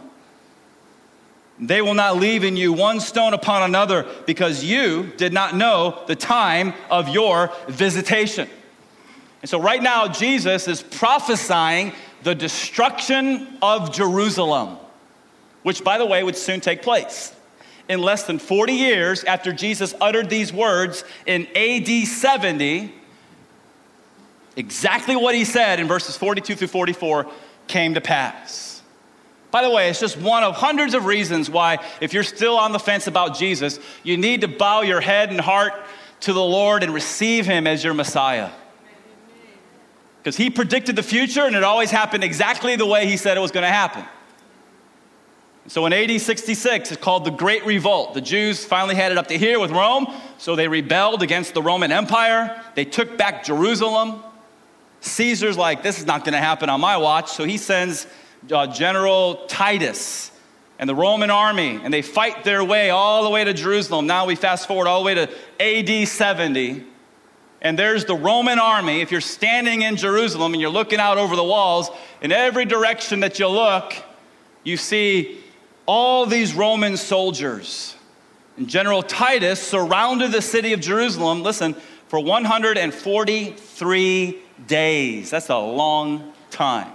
They 1.59 1.81
will 1.81 1.95
not 1.95 2.17
leave 2.17 2.45
in 2.45 2.57
you 2.57 2.73
one 2.73 3.01
stone 3.01 3.35
upon 3.35 3.63
another 3.63 4.07
because 4.27 4.65
you 4.65 5.13
did 5.17 5.33
not 5.33 5.55
know 5.55 6.03
the 6.07 6.17
time 6.17 6.75
of 6.91 7.09
your 7.09 7.53
visitation. 7.69 8.49
And 9.41 9.49
so, 9.49 9.61
right 9.61 9.83
now, 9.83 10.09
Jesus 10.09 10.67
is 10.67 10.83
prophesying 10.83 11.93
the 12.23 12.35
destruction 12.35 13.59
of 13.63 13.93
Jerusalem 13.93 14.79
which, 15.65 15.83
by 15.83 15.99
the 15.99 16.07
way, 16.07 16.23
would 16.23 16.37
soon 16.37 16.61
take 16.61 16.83
place. 16.83 17.34
In 17.89 18.01
less 18.01 18.23
than 18.25 18.39
40 18.39 18.73
years 18.73 19.25
after 19.25 19.53
Jesus 19.53 19.95
uttered 20.01 20.31
these 20.31 20.53
words 20.53 21.05
in 21.27 21.47
AD 21.55 22.07
70, 22.07 22.95
exactly 24.57 25.17
what 25.17 25.35
he 25.35 25.45
said 25.45 25.81
in 25.81 25.87
verses 25.87 26.17
42 26.17 26.55
through 26.57 26.69
44 26.69 27.27
came 27.67 27.95
to 27.95 28.01
pass. 28.01 28.83
By 29.51 29.63
the 29.63 29.71
way, 29.71 29.89
it's 29.89 30.01
just 30.01 30.17
one 30.17 30.43
of 30.43 30.57
hundreds 30.57 30.95
of 30.95 31.05
reasons 31.05 31.49
why, 31.49 31.79
if 32.01 32.13
you're 32.13 32.25
still 32.25 32.57
on 32.57 32.73
the 32.73 32.79
fence 32.79 33.07
about 33.07 33.37
Jesus, 33.39 33.79
you 34.03 34.17
need 34.17 34.41
to 34.41 34.49
bow 34.49 34.81
your 34.81 35.01
head 35.01 35.31
and 35.31 35.41
heart 35.41 35.75
to 36.21 36.33
the 36.33 36.43
Lord 36.43 36.83
and 36.83 36.93
receive 36.93 37.47
him 37.47 37.67
as 37.67 37.85
your 37.85 37.95
Messiah. 37.95 38.51
Because 40.19 40.37
he 40.37 40.49
predicted 40.49 40.97
the 40.97 41.03
future 41.03 41.43
and 41.45 41.55
it 41.55 41.63
always 41.63 41.91
happened 41.91 42.25
exactly 42.25 42.77
the 42.77 42.87
way 42.87 43.07
he 43.07 43.17
said 43.17 43.37
it 43.37 43.41
was 43.41 43.51
going 43.51 43.63
to 43.63 43.69
happen. 43.69 44.05
So 45.67 45.87
in 45.87 45.95
AD 45.95 46.21
66, 46.21 46.93
it's 46.93 47.03
called 47.03 47.25
the 47.25 47.31
Great 47.31 47.65
Revolt. 47.65 48.13
The 48.13 48.21
Jews 48.21 48.63
finally 48.63 48.95
had 48.95 49.13
it 49.13 49.19
up 49.19 49.29
to 49.29 49.39
here 49.39 49.59
with 49.59 49.71
Rome, 49.71 50.07
so 50.37 50.57
they 50.57 50.69
rebelled 50.69 51.23
against 51.23 51.55
the 51.55 51.63
Roman 51.63 51.91
Empire. 51.91 52.63
They 52.75 52.85
took 52.85 53.17
back 53.17 53.45
Jerusalem. 53.45 54.23
Caesar's 55.01 55.57
like, 55.57 55.83
this 55.83 55.99
is 55.99 56.05
not 56.05 56.23
going 56.23 56.35
to 56.35 56.39
happen 56.39 56.69
on 56.69 56.83
my 56.83 56.99
watch, 56.99 57.31
so 57.31 57.45
he 57.45 57.57
sends 57.57 58.07
uh, 58.53 58.67
General 58.67 59.47
Titus 59.47 60.31
and 60.79 60.89
the 60.89 60.95
Roman 60.95 61.31
army, 61.31 61.81
and 61.83 61.95
they 61.95 62.03
fight 62.03 62.45
their 62.45 62.63
way 62.63 62.91
all 62.91 63.25
the 63.25 63.31
way 63.31 63.43
to 63.45 63.55
Jerusalem. 63.55 64.07
Now 64.07 64.27
we 64.27 64.35
fast 64.35 64.69
forward 64.69 64.87
all 64.87 65.03
the 65.03 65.07
way 65.07 65.15
to 65.15 65.31
AD 65.61 66.09
70. 66.09 66.85
And 67.63 67.79
there's 67.79 68.05
the 68.05 68.15
Roman 68.15 68.59
army. 68.59 69.01
If 69.01 69.11
you're 69.11 69.23
standing 69.23 69.81
in 69.81 69.97
Jerusalem 69.97 70.53
and 70.53 70.61
you're 70.61 70.71
looking 70.71 70.99
out 70.99 71.17
over 71.17 71.37
the 71.37 71.45
walls, 71.45 71.91
in 72.21 72.33
every 72.33 72.67
direction 72.67 73.21
that 73.21 73.39
you 73.39 73.49
look, 73.49 73.95
you 74.63 74.77
see 74.77 75.41
all 75.87 76.27
these 76.27 76.55
Roman 76.55 76.97
soldiers. 76.97 77.95
And 78.57 78.69
General 78.69 79.03
Titus 79.03 79.61
surrounded 79.61 80.31
the 80.33 80.43
city 80.43 80.73
of 80.73 80.81
Jerusalem, 80.81 81.43
listen, 81.43 81.75
for 82.09 82.21
143 82.21 84.39
days. 84.67 85.31
That's 85.31 85.49
a 85.49 85.59
long 85.59 86.33
time. 86.51 86.93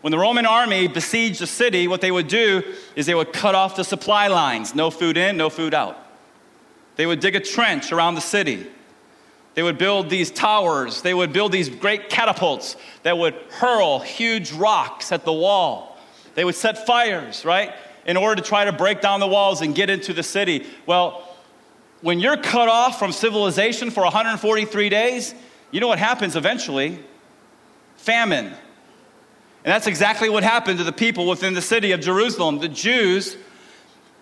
When 0.00 0.12
the 0.12 0.18
Roman 0.18 0.46
army 0.46 0.86
besieged 0.86 1.40
the 1.40 1.46
city, 1.46 1.88
what 1.88 2.00
they 2.00 2.12
would 2.12 2.28
do 2.28 2.62
is 2.94 3.06
they 3.06 3.14
would 3.14 3.32
cut 3.32 3.56
off 3.56 3.74
the 3.74 3.84
supply 3.84 4.28
lines 4.28 4.74
no 4.74 4.90
food 4.90 5.16
in, 5.16 5.36
no 5.36 5.50
food 5.50 5.74
out. 5.74 5.98
They 6.96 7.06
would 7.06 7.20
dig 7.20 7.34
a 7.34 7.40
trench 7.40 7.92
around 7.92 8.14
the 8.14 8.20
city. 8.20 8.66
They 9.54 9.62
would 9.62 9.78
build 9.78 10.08
these 10.08 10.30
towers. 10.30 11.02
They 11.02 11.14
would 11.14 11.32
build 11.32 11.50
these 11.50 11.68
great 11.68 12.08
catapults 12.08 12.76
that 13.02 13.18
would 13.18 13.34
hurl 13.50 13.98
huge 13.98 14.52
rocks 14.52 15.10
at 15.10 15.24
the 15.24 15.32
wall. 15.32 15.87
They 16.38 16.44
would 16.44 16.54
set 16.54 16.86
fires, 16.86 17.44
right, 17.44 17.74
in 18.06 18.16
order 18.16 18.40
to 18.40 18.48
try 18.48 18.64
to 18.64 18.70
break 18.70 19.00
down 19.00 19.18
the 19.18 19.26
walls 19.26 19.60
and 19.60 19.74
get 19.74 19.90
into 19.90 20.12
the 20.12 20.22
city. 20.22 20.64
Well, 20.86 21.28
when 22.00 22.20
you're 22.20 22.36
cut 22.36 22.68
off 22.68 22.96
from 22.96 23.10
civilization 23.10 23.90
for 23.90 24.04
143 24.04 24.88
days, 24.88 25.34
you 25.72 25.80
know 25.80 25.88
what 25.88 25.98
happens 25.98 26.36
eventually? 26.36 27.00
Famine. 27.96 28.46
And 28.46 28.54
that's 29.64 29.88
exactly 29.88 30.28
what 30.28 30.44
happened 30.44 30.78
to 30.78 30.84
the 30.84 30.92
people 30.92 31.26
within 31.26 31.54
the 31.54 31.60
city 31.60 31.90
of 31.90 31.98
Jerusalem. 31.98 32.60
The 32.60 32.68
Jews 32.68 33.36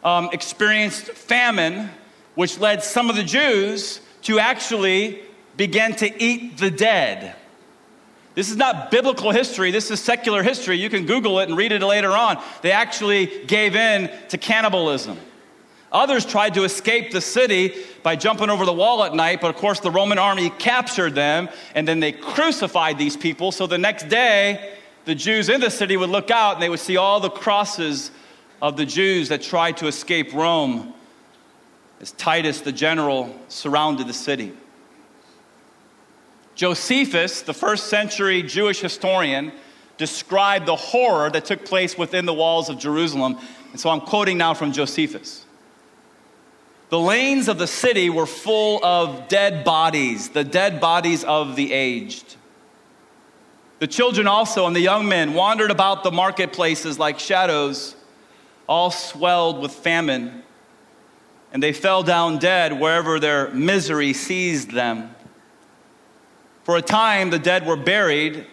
um, 0.02 0.30
experienced 0.32 1.10
famine, 1.10 1.90
which 2.34 2.58
led 2.58 2.82
some 2.82 3.10
of 3.10 3.16
the 3.16 3.24
Jews 3.24 4.00
to 4.22 4.38
actually 4.38 5.20
begin 5.58 5.94
to 5.96 6.24
eat 6.24 6.56
the 6.56 6.70
dead. 6.70 7.36
This 8.36 8.50
is 8.50 8.56
not 8.56 8.90
biblical 8.90 9.30
history, 9.30 9.70
this 9.70 9.90
is 9.90 9.98
secular 9.98 10.42
history. 10.42 10.76
You 10.76 10.90
can 10.90 11.06
Google 11.06 11.40
it 11.40 11.48
and 11.48 11.56
read 11.56 11.72
it 11.72 11.80
later 11.80 12.12
on. 12.12 12.40
They 12.60 12.70
actually 12.70 13.44
gave 13.46 13.74
in 13.74 14.10
to 14.28 14.36
cannibalism. 14.36 15.18
Others 15.90 16.26
tried 16.26 16.52
to 16.54 16.64
escape 16.64 17.12
the 17.12 17.22
city 17.22 17.74
by 18.02 18.14
jumping 18.14 18.50
over 18.50 18.66
the 18.66 18.74
wall 18.74 19.02
at 19.04 19.14
night, 19.14 19.40
but 19.40 19.48
of 19.48 19.56
course, 19.56 19.80
the 19.80 19.90
Roman 19.90 20.18
army 20.18 20.50
captured 20.50 21.14
them 21.14 21.48
and 21.74 21.88
then 21.88 22.00
they 22.00 22.12
crucified 22.12 22.98
these 22.98 23.16
people. 23.16 23.52
So 23.52 23.66
the 23.66 23.78
next 23.78 24.10
day, 24.10 24.74
the 25.06 25.14
Jews 25.14 25.48
in 25.48 25.62
the 25.62 25.70
city 25.70 25.96
would 25.96 26.10
look 26.10 26.30
out 26.30 26.54
and 26.54 26.62
they 26.62 26.68
would 26.68 26.80
see 26.80 26.98
all 26.98 27.20
the 27.20 27.30
crosses 27.30 28.10
of 28.60 28.76
the 28.76 28.84
Jews 28.84 29.30
that 29.30 29.40
tried 29.40 29.78
to 29.78 29.86
escape 29.86 30.34
Rome 30.34 30.92
as 32.02 32.12
Titus, 32.12 32.60
the 32.60 32.72
general, 32.72 33.34
surrounded 33.48 34.06
the 34.06 34.12
city. 34.12 34.52
Josephus, 36.56 37.42
the 37.42 37.54
first 37.54 37.86
century 37.86 38.42
Jewish 38.42 38.80
historian, 38.80 39.52
described 39.98 40.66
the 40.66 40.74
horror 40.76 41.30
that 41.30 41.44
took 41.44 41.64
place 41.64 41.96
within 41.96 42.26
the 42.26 42.34
walls 42.34 42.68
of 42.68 42.78
Jerusalem. 42.78 43.38
And 43.70 43.80
so 43.80 43.90
I'm 43.90 44.00
quoting 44.00 44.38
now 44.38 44.54
from 44.54 44.72
Josephus. 44.72 45.44
The 46.88 46.98
lanes 46.98 47.48
of 47.48 47.58
the 47.58 47.66
city 47.66 48.10
were 48.10 48.26
full 48.26 48.84
of 48.84 49.28
dead 49.28 49.64
bodies, 49.64 50.30
the 50.30 50.44
dead 50.44 50.80
bodies 50.80 51.24
of 51.24 51.56
the 51.56 51.72
aged. 51.72 52.36
The 53.78 53.86
children 53.86 54.26
also 54.26 54.66
and 54.66 54.74
the 54.74 54.80
young 54.80 55.06
men 55.08 55.34
wandered 55.34 55.70
about 55.70 56.04
the 56.04 56.10
marketplaces 56.10 56.98
like 56.98 57.18
shadows, 57.18 57.96
all 58.66 58.90
swelled 58.90 59.60
with 59.60 59.72
famine, 59.72 60.42
and 61.52 61.62
they 61.62 61.72
fell 61.72 62.02
down 62.02 62.38
dead 62.38 62.80
wherever 62.80 63.20
their 63.20 63.50
misery 63.50 64.14
seized 64.14 64.70
them. 64.70 65.10
For 66.66 66.76
a 66.76 66.82
time, 66.82 67.30
the 67.30 67.38
dead 67.38 67.64
were 67.64 67.76
buried, 67.76 68.44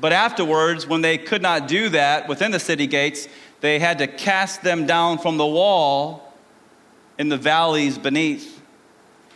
but 0.00 0.12
afterwards, 0.12 0.88
when 0.88 1.02
they 1.02 1.16
could 1.16 1.40
not 1.40 1.68
do 1.68 1.88
that 1.90 2.26
within 2.26 2.50
the 2.50 2.58
city 2.58 2.88
gates, 2.88 3.28
they 3.60 3.78
had 3.78 3.98
to 3.98 4.08
cast 4.08 4.64
them 4.64 4.86
down 4.86 5.18
from 5.18 5.36
the 5.36 5.46
wall 5.46 6.34
in 7.16 7.28
the 7.28 7.36
valleys 7.36 7.96
beneath. 7.96 8.60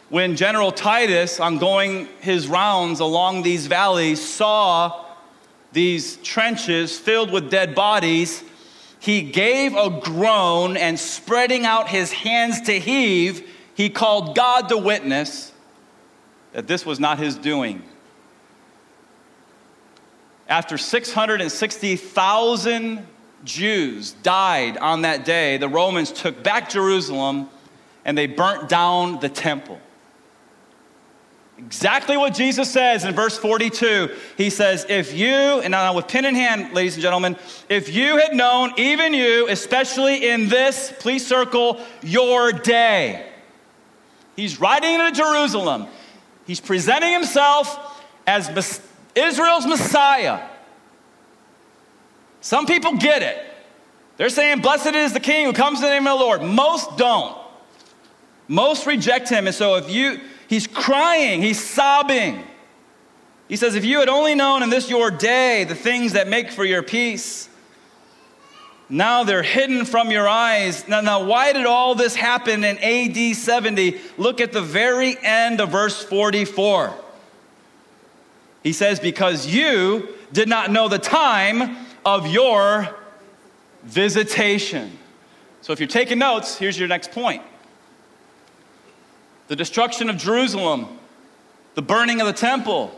When 0.08 0.34
General 0.34 0.72
Titus, 0.72 1.38
on 1.38 1.58
going 1.58 2.08
his 2.18 2.48
rounds 2.48 2.98
along 2.98 3.44
these 3.44 3.68
valleys, 3.68 4.20
saw 4.20 5.06
these 5.70 6.16
trenches 6.16 6.98
filled 6.98 7.30
with 7.30 7.52
dead 7.52 7.76
bodies, 7.76 8.42
he 8.98 9.22
gave 9.22 9.76
a 9.76 9.90
groan 9.90 10.76
and 10.76 10.98
spreading 10.98 11.64
out 11.64 11.88
his 11.88 12.10
hands 12.10 12.62
to 12.62 12.80
heave, 12.80 13.48
he 13.76 13.88
called 13.88 14.34
God 14.34 14.68
to 14.70 14.76
witness 14.76 15.52
that 16.52 16.66
this 16.66 16.84
was 16.84 16.98
not 16.98 17.20
his 17.20 17.36
doing 17.36 17.84
after 20.48 20.78
660,000 20.78 23.06
Jews 23.44 24.12
died 24.12 24.76
on 24.78 25.02
that 25.02 25.24
day, 25.24 25.58
the 25.58 25.68
Romans 25.68 26.10
took 26.10 26.42
back 26.42 26.70
Jerusalem 26.70 27.48
and 28.04 28.16
they 28.16 28.26
burnt 28.26 28.68
down 28.68 29.20
the 29.20 29.28
temple. 29.28 29.78
Exactly 31.58 32.16
what 32.16 32.34
Jesus 32.34 32.70
says 32.70 33.04
in 33.04 33.14
verse 33.14 33.36
42. 33.36 34.14
He 34.36 34.48
says, 34.48 34.86
If 34.88 35.12
you, 35.12 35.26
and 35.26 35.72
now 35.72 35.94
with 35.94 36.06
pen 36.06 36.24
in 36.24 36.36
hand, 36.36 36.72
ladies 36.72 36.94
and 36.94 37.02
gentlemen, 37.02 37.36
if 37.68 37.92
you 37.92 38.16
had 38.16 38.34
known, 38.34 38.72
even 38.76 39.12
you, 39.12 39.48
especially 39.48 40.30
in 40.30 40.48
this, 40.48 40.94
please 41.00 41.26
circle 41.26 41.80
your 42.00 42.52
day. 42.52 43.28
He's 44.36 44.60
riding 44.60 44.94
into 44.94 45.12
Jerusalem. 45.12 45.88
He's 46.46 46.60
presenting 46.60 47.12
himself 47.12 48.04
as 48.24 48.48
Israel's 49.18 49.66
Messiah. 49.66 50.40
Some 52.40 52.66
people 52.66 52.96
get 52.96 53.22
it. 53.22 53.44
They're 54.16 54.28
saying, 54.28 54.60
Blessed 54.60 54.94
is 54.94 55.12
the 55.12 55.20
King 55.20 55.46
who 55.46 55.52
comes 55.52 55.78
in 55.80 55.84
the 55.84 55.90
name 55.90 56.06
of 56.06 56.18
the 56.18 56.24
Lord. 56.24 56.42
Most 56.42 56.96
don't. 56.96 57.36
Most 58.48 58.86
reject 58.86 59.28
him. 59.28 59.46
And 59.46 59.54
so 59.54 59.76
if 59.76 59.90
you, 59.90 60.20
he's 60.48 60.66
crying, 60.66 61.42
he's 61.42 61.62
sobbing. 61.62 62.42
He 63.48 63.56
says, 63.56 63.74
If 63.74 63.84
you 63.84 64.00
had 64.00 64.08
only 64.08 64.34
known 64.34 64.62
in 64.62 64.70
this 64.70 64.90
your 64.90 65.10
day 65.10 65.64
the 65.64 65.74
things 65.74 66.12
that 66.12 66.28
make 66.28 66.50
for 66.50 66.64
your 66.64 66.82
peace, 66.82 67.48
now 68.88 69.24
they're 69.24 69.42
hidden 69.42 69.84
from 69.84 70.10
your 70.10 70.26
eyes. 70.26 70.88
Now, 70.88 71.02
now, 71.02 71.24
why 71.24 71.52
did 71.52 71.66
all 71.66 71.94
this 71.94 72.14
happen 72.14 72.64
in 72.64 72.78
AD 72.78 73.36
70? 73.36 74.00
Look 74.16 74.40
at 74.40 74.52
the 74.52 74.62
very 74.62 75.16
end 75.22 75.60
of 75.60 75.70
verse 75.70 76.02
44. 76.02 76.94
He 78.62 78.72
says, 78.72 79.00
Because 79.00 79.46
you 79.46 80.08
did 80.32 80.48
not 80.48 80.70
know 80.70 80.88
the 80.88 80.98
time 80.98 81.76
of 82.04 82.26
your 82.26 82.96
visitation. 83.82 84.98
So 85.60 85.72
if 85.72 85.80
you're 85.80 85.88
taking 85.88 86.18
notes, 86.18 86.56
here's 86.56 86.78
your 86.78 86.88
next 86.88 87.12
point 87.12 87.42
the 89.48 89.56
destruction 89.56 90.10
of 90.10 90.16
Jerusalem, 90.18 90.98
the 91.74 91.82
burning 91.82 92.20
of 92.20 92.26
the 92.26 92.34
temple, 92.34 92.94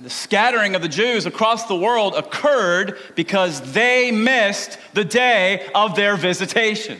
the 0.00 0.10
scattering 0.10 0.74
of 0.74 0.82
the 0.82 0.88
Jews 0.88 1.26
across 1.26 1.66
the 1.66 1.74
world 1.74 2.14
occurred 2.14 2.96
because 3.16 3.72
they 3.72 4.12
missed 4.12 4.78
the 4.94 5.04
day 5.04 5.68
of 5.74 5.96
their 5.96 6.16
visitation. 6.16 6.98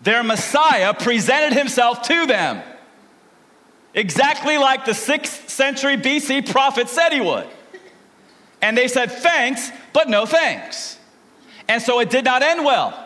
Their 0.00 0.24
Messiah 0.24 0.94
presented 0.94 1.56
himself 1.56 2.02
to 2.02 2.26
them 2.26 2.62
exactly 3.94 4.58
like 4.58 4.84
the 4.84 4.92
6th 4.92 5.48
century 5.48 5.96
BC 5.96 6.50
prophet 6.50 6.88
said 6.88 7.10
he 7.12 7.20
would. 7.20 7.46
And 8.60 8.78
they 8.78 8.88
said, 8.88 9.10
Thanks, 9.10 9.70
but 9.92 10.08
no 10.08 10.24
thanks. 10.26 10.98
And 11.68 11.82
so 11.82 12.00
it 12.00 12.10
did 12.10 12.24
not 12.24 12.42
end 12.42 12.64
well. 12.64 12.98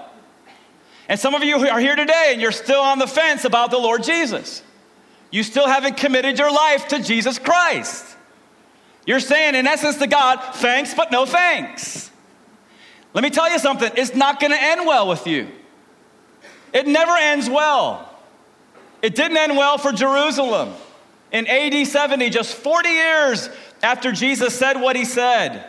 And 1.09 1.19
some 1.19 1.35
of 1.35 1.45
you 1.45 1.57
are 1.57 1.81
here 1.81 1.97
today 1.97 2.31
and 2.33 2.41
you're 2.41 2.53
still 2.53 2.81
on 2.81 2.99
the 2.99 3.07
fence 3.07 3.45
about 3.45 3.71
the 3.71 3.79
Lord 3.79 4.03
Jesus. 4.03 4.63
You 5.31 5.43
still 5.43 5.67
haven't 5.67 5.97
committed 5.97 6.39
your 6.39 6.53
life 6.53 6.89
to 6.89 7.03
Jesus 7.03 7.39
Christ. 7.39 8.17
You're 9.07 9.21
saying, 9.21 9.55
in 9.55 9.67
essence, 9.67 9.97
to 9.99 10.07
God, 10.07 10.41
thanks, 10.55 10.95
but 10.95 11.13
no 11.13 11.27
thanks. 11.27 12.11
Let 13.15 13.23
me 13.23 13.31
tell 13.31 13.51
you 13.51 13.59
something, 13.59 13.91
it's 13.97 14.15
not 14.15 14.41
gonna 14.41 14.59
end 14.59 14.87
well 14.87 15.09
with 15.09 15.27
you. 15.27 15.49
It 16.73 16.87
never 16.87 17.13
ends 17.13 17.49
well. 17.49 18.06
It 19.07 19.15
didn't 19.15 19.37
end 19.37 19.57
well 19.57 19.79
for 19.79 19.93
Jerusalem. 19.93 20.75
In 21.31 21.47
AD 21.47 21.87
70, 21.87 22.29
just 22.29 22.57
40 22.57 22.89
years 22.89 23.49
after 23.81 24.11
Jesus 24.11 24.53
said 24.53 24.81
what 24.81 24.97
he 24.97 25.05
said, 25.05 25.65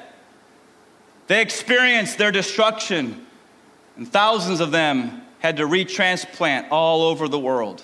they 1.27 1.43
experienced 1.43 2.17
their 2.17 2.31
destruction, 2.31 3.27
and 3.95 4.11
thousands 4.11 4.59
of 4.59 4.71
them 4.71 5.21
had 5.37 5.57
to 5.57 5.67
retransplant 5.67 6.69
all 6.71 7.03
over 7.03 7.27
the 7.27 7.37
world. 7.37 7.83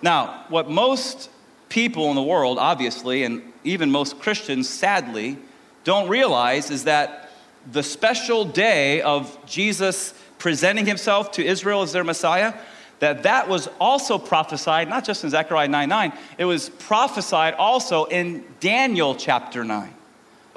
Now, 0.00 0.46
what 0.48 0.70
most 0.70 1.28
people 1.68 2.08
in 2.08 2.14
the 2.14 2.22
world, 2.22 2.56
obviously, 2.58 3.22
and 3.22 3.42
even 3.64 3.90
most 3.90 4.18
Christians, 4.18 4.66
sadly, 4.66 5.36
don't 5.84 6.08
realize 6.08 6.70
is 6.70 6.84
that 6.84 7.28
the 7.70 7.82
special 7.82 8.46
day 8.46 9.02
of 9.02 9.38
Jesus 9.44 10.14
presenting 10.38 10.86
himself 10.86 11.32
to 11.32 11.44
Israel 11.44 11.82
as 11.82 11.92
their 11.92 12.02
Messiah, 12.02 12.54
that 12.98 13.24
that 13.24 13.48
was 13.48 13.68
also 13.80 14.18
prophesied, 14.18 14.88
not 14.88 15.04
just 15.04 15.24
in 15.24 15.30
Zechariah 15.30 15.68
9 15.68 15.88
9, 15.88 16.12
it 16.38 16.44
was 16.44 16.70
prophesied 16.70 17.54
also 17.54 18.04
in 18.06 18.44
Daniel 18.60 19.14
chapter 19.14 19.64
9. 19.64 19.92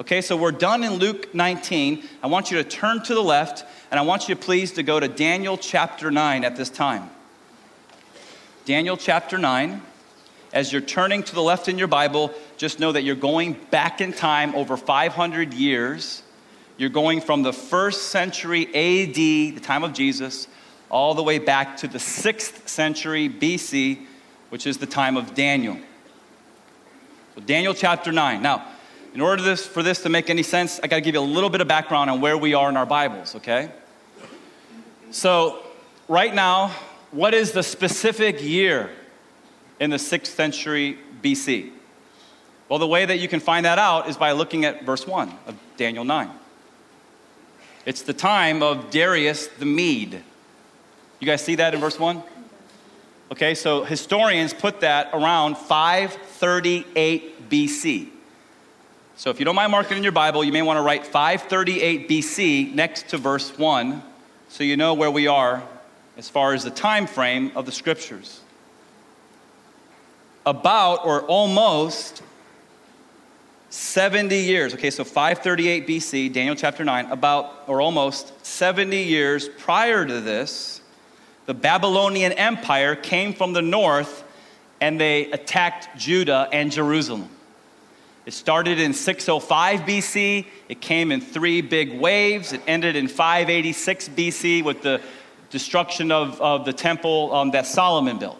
Okay, 0.00 0.22
so 0.22 0.34
we're 0.34 0.50
done 0.50 0.82
in 0.82 0.94
Luke 0.94 1.34
19. 1.34 2.02
I 2.22 2.26
want 2.26 2.50
you 2.50 2.56
to 2.56 2.64
turn 2.64 3.02
to 3.02 3.14
the 3.14 3.22
left, 3.22 3.64
and 3.90 4.00
I 4.00 4.02
want 4.02 4.30
you 4.30 4.36
please 4.36 4.72
to 4.72 4.82
go 4.82 4.98
to 4.98 5.08
Daniel 5.08 5.58
chapter 5.58 6.10
9 6.10 6.42
at 6.42 6.56
this 6.56 6.70
time. 6.70 7.10
Daniel 8.64 8.96
chapter 8.96 9.36
9. 9.36 9.82
As 10.52 10.72
you're 10.72 10.80
turning 10.80 11.22
to 11.22 11.34
the 11.34 11.42
left 11.42 11.68
in 11.68 11.78
your 11.78 11.86
Bible, 11.86 12.32
just 12.56 12.80
know 12.80 12.90
that 12.90 13.02
you're 13.02 13.14
going 13.14 13.52
back 13.70 14.00
in 14.00 14.12
time 14.12 14.54
over 14.54 14.76
500 14.76 15.54
years. 15.54 16.22
You're 16.76 16.88
going 16.88 17.20
from 17.20 17.42
the 17.42 17.52
first 17.52 18.08
century 18.08 18.66
AD, 18.68 19.14
the 19.14 19.60
time 19.60 19.84
of 19.84 19.92
Jesus, 19.92 20.48
all 20.90 21.14
the 21.14 21.22
way 21.22 21.38
back 21.38 21.76
to 21.78 21.88
the 21.88 21.98
6th 21.98 22.68
century 22.68 23.28
BC, 23.28 24.04
which 24.50 24.66
is 24.66 24.78
the 24.78 24.86
time 24.86 25.16
of 25.16 25.34
Daniel. 25.34 25.78
So, 27.34 27.40
Daniel 27.40 27.74
chapter 27.74 28.10
9. 28.10 28.42
Now, 28.42 28.66
in 29.14 29.20
order 29.20 29.42
this, 29.42 29.66
for 29.66 29.82
this 29.82 30.02
to 30.02 30.08
make 30.08 30.30
any 30.30 30.42
sense, 30.42 30.80
I 30.82 30.88
got 30.88 30.96
to 30.96 31.02
give 31.02 31.14
you 31.14 31.20
a 31.20 31.22
little 31.22 31.50
bit 31.50 31.60
of 31.60 31.68
background 31.68 32.10
on 32.10 32.20
where 32.20 32.36
we 32.36 32.54
are 32.54 32.68
in 32.68 32.76
our 32.76 32.86
Bibles, 32.86 33.34
okay? 33.36 33.70
So, 35.10 35.62
right 36.08 36.34
now, 36.34 36.68
what 37.10 37.34
is 37.34 37.52
the 37.52 37.62
specific 37.62 38.42
year 38.42 38.90
in 39.78 39.90
the 39.90 39.96
6th 39.96 40.26
century 40.26 40.98
BC? 41.22 41.70
Well, 42.68 42.78
the 42.78 42.86
way 42.86 43.04
that 43.04 43.18
you 43.18 43.26
can 43.26 43.40
find 43.40 43.66
that 43.66 43.78
out 43.78 44.08
is 44.08 44.16
by 44.16 44.30
looking 44.32 44.64
at 44.64 44.84
verse 44.84 45.06
1 45.06 45.32
of 45.46 45.56
Daniel 45.76 46.04
9. 46.04 46.30
It's 47.84 48.02
the 48.02 48.12
time 48.12 48.62
of 48.62 48.90
Darius 48.90 49.48
the 49.48 49.64
Mede. 49.64 50.22
You 51.20 51.26
guys 51.26 51.44
see 51.44 51.56
that 51.56 51.74
in 51.74 51.80
verse 51.80 51.98
1? 51.98 52.22
Okay, 53.32 53.54
so 53.54 53.84
historians 53.84 54.52
put 54.52 54.80
that 54.80 55.10
around 55.12 55.56
538 55.56 57.48
BC. 57.50 58.08
So 59.16 59.28
if 59.28 59.38
you 59.38 59.44
don't 59.44 59.54
mind 59.54 59.70
marking 59.70 59.98
in 59.98 60.02
your 60.02 60.12
Bible, 60.12 60.42
you 60.42 60.50
may 60.50 60.62
want 60.62 60.78
to 60.78 60.82
write 60.82 61.06
538 61.06 62.08
BC 62.08 62.74
next 62.74 63.10
to 63.10 63.18
verse 63.18 63.56
1 63.56 64.02
so 64.48 64.64
you 64.64 64.76
know 64.76 64.94
where 64.94 65.10
we 65.10 65.28
are 65.28 65.62
as 66.16 66.28
far 66.28 66.54
as 66.54 66.64
the 66.64 66.70
time 66.70 67.06
frame 67.06 67.52
of 67.54 67.66
the 67.66 67.72
scriptures. 67.72 68.40
About 70.44 71.06
or 71.06 71.22
almost 71.22 72.22
70 73.68 74.36
years. 74.36 74.74
Okay, 74.74 74.90
so 74.90 75.04
538 75.04 75.86
BC, 75.86 76.32
Daniel 76.32 76.56
chapter 76.56 76.84
9, 76.84 77.06
about 77.12 77.62
or 77.68 77.80
almost 77.80 78.44
70 78.44 79.02
years 79.02 79.48
prior 79.48 80.04
to 80.04 80.20
this, 80.20 80.79
the 81.50 81.54
Babylonian 81.54 82.30
Empire 82.30 82.94
came 82.94 83.34
from 83.34 83.52
the 83.52 83.60
north 83.60 84.22
and 84.80 85.00
they 85.00 85.32
attacked 85.32 85.88
Judah 85.98 86.48
and 86.52 86.70
Jerusalem. 86.70 87.28
It 88.24 88.34
started 88.34 88.78
in 88.78 88.92
605 88.94 89.80
BC. 89.80 90.46
It 90.68 90.80
came 90.80 91.10
in 91.10 91.20
three 91.20 91.60
big 91.60 91.98
waves. 91.98 92.52
It 92.52 92.60
ended 92.68 92.94
in 92.94 93.08
586 93.08 94.10
BC 94.10 94.62
with 94.62 94.82
the 94.82 95.00
destruction 95.50 96.12
of, 96.12 96.40
of 96.40 96.64
the 96.64 96.72
temple 96.72 97.34
um, 97.34 97.50
that 97.50 97.66
Solomon 97.66 98.20
built. 98.20 98.38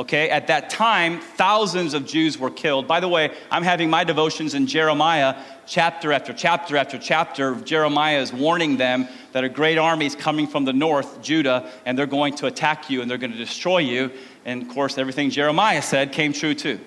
Okay, 0.00 0.30
at 0.30 0.46
that 0.46 0.70
time, 0.70 1.20
thousands 1.20 1.92
of 1.92 2.06
Jews 2.06 2.38
were 2.38 2.52
killed. 2.52 2.86
By 2.86 3.00
the 3.00 3.08
way, 3.08 3.36
I'm 3.50 3.64
having 3.64 3.90
my 3.90 4.04
devotions 4.04 4.54
in 4.54 4.68
Jeremiah, 4.68 5.34
chapter 5.66 6.12
after 6.12 6.32
chapter 6.32 6.76
after 6.76 6.98
chapter. 6.98 7.56
Jeremiah 7.56 8.20
is 8.20 8.32
warning 8.32 8.76
them 8.76 9.08
that 9.32 9.42
a 9.42 9.48
great 9.48 9.76
army 9.76 10.06
is 10.06 10.14
coming 10.14 10.46
from 10.46 10.64
the 10.64 10.72
north, 10.72 11.20
Judah, 11.20 11.68
and 11.84 11.98
they're 11.98 12.06
going 12.06 12.36
to 12.36 12.46
attack 12.46 12.88
you 12.88 13.02
and 13.02 13.10
they're 13.10 13.18
going 13.18 13.32
to 13.32 13.38
destroy 13.38 13.78
you. 13.78 14.12
And 14.44 14.62
of 14.62 14.68
course, 14.68 14.98
everything 14.98 15.30
Jeremiah 15.30 15.82
said 15.82 16.12
came 16.12 16.32
true 16.32 16.54
too. 16.54 16.78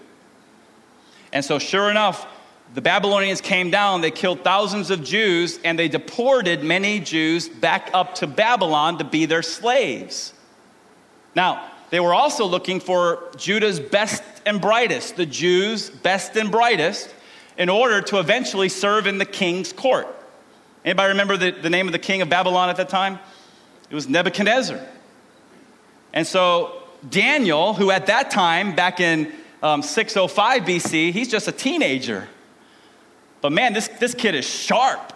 And 1.34 1.44
so, 1.44 1.60
sure 1.60 1.92
enough, 1.92 2.26
the 2.74 2.82
Babylonians 2.82 3.42
came 3.42 3.70
down, 3.72 4.00
they 4.00 4.12
killed 4.12 4.46
thousands 4.46 4.90
of 4.90 5.04
Jews, 5.04 5.60
and 5.66 5.78
they 5.78 5.90
deported 5.90 6.64
many 6.64 7.02
Jews 7.02 7.50
back 7.50 7.90
up 7.94 8.16
to 8.16 8.28
Babylon 8.28 9.00
to 9.00 9.04
be 9.04 9.26
their 9.26 9.42
slaves. 9.42 10.34
Now, 11.36 11.71
they 11.92 12.00
were 12.00 12.14
also 12.14 12.46
looking 12.46 12.80
for 12.80 13.30
Judah's 13.38 13.80
best 13.80 14.24
and 14.46 14.60
brightest, 14.60 15.18
the 15.18 15.26
Jews' 15.26 15.90
best 15.90 16.36
and 16.38 16.50
brightest, 16.50 17.14
in 17.58 17.70
order 17.70 18.02
to 18.02 18.20
eventually 18.20 18.70
serve 18.70 19.08
in 19.08 19.18
the 19.18 19.26
king's 19.26 19.74
court. 19.74 20.08
Anybody 20.84 21.10
remember 21.10 21.38
the, 21.38 21.52
the 21.52 21.70
name 21.70 21.88
of 21.88 21.92
the 21.92 22.00
king 22.00 22.22
of 22.22 22.30
Babylon 22.30 22.70
at 22.70 22.78
that 22.78 22.90
time? 22.90 23.20
It 23.90 23.96
was 23.96 24.08
Nebuchadnezzar. 24.08 24.80
And 26.14 26.26
so 26.26 26.82
Daniel, 27.08 27.74
who 27.74 27.92
at 27.92 28.08
that 28.08 28.32
time, 28.32 28.74
back 28.74 29.02
in 29.02 29.32
um, 29.62 29.82
605 29.84 30.64
BC, 30.64 31.12
he's 31.12 31.28
just 31.28 31.50
a 31.50 31.52
teenager. 31.52 32.28
But 33.42 33.52
man, 33.52 33.74
this, 33.74 33.90
this 33.90 34.16
kid 34.16 34.34
is 34.34 34.46
sharp. 34.46 35.12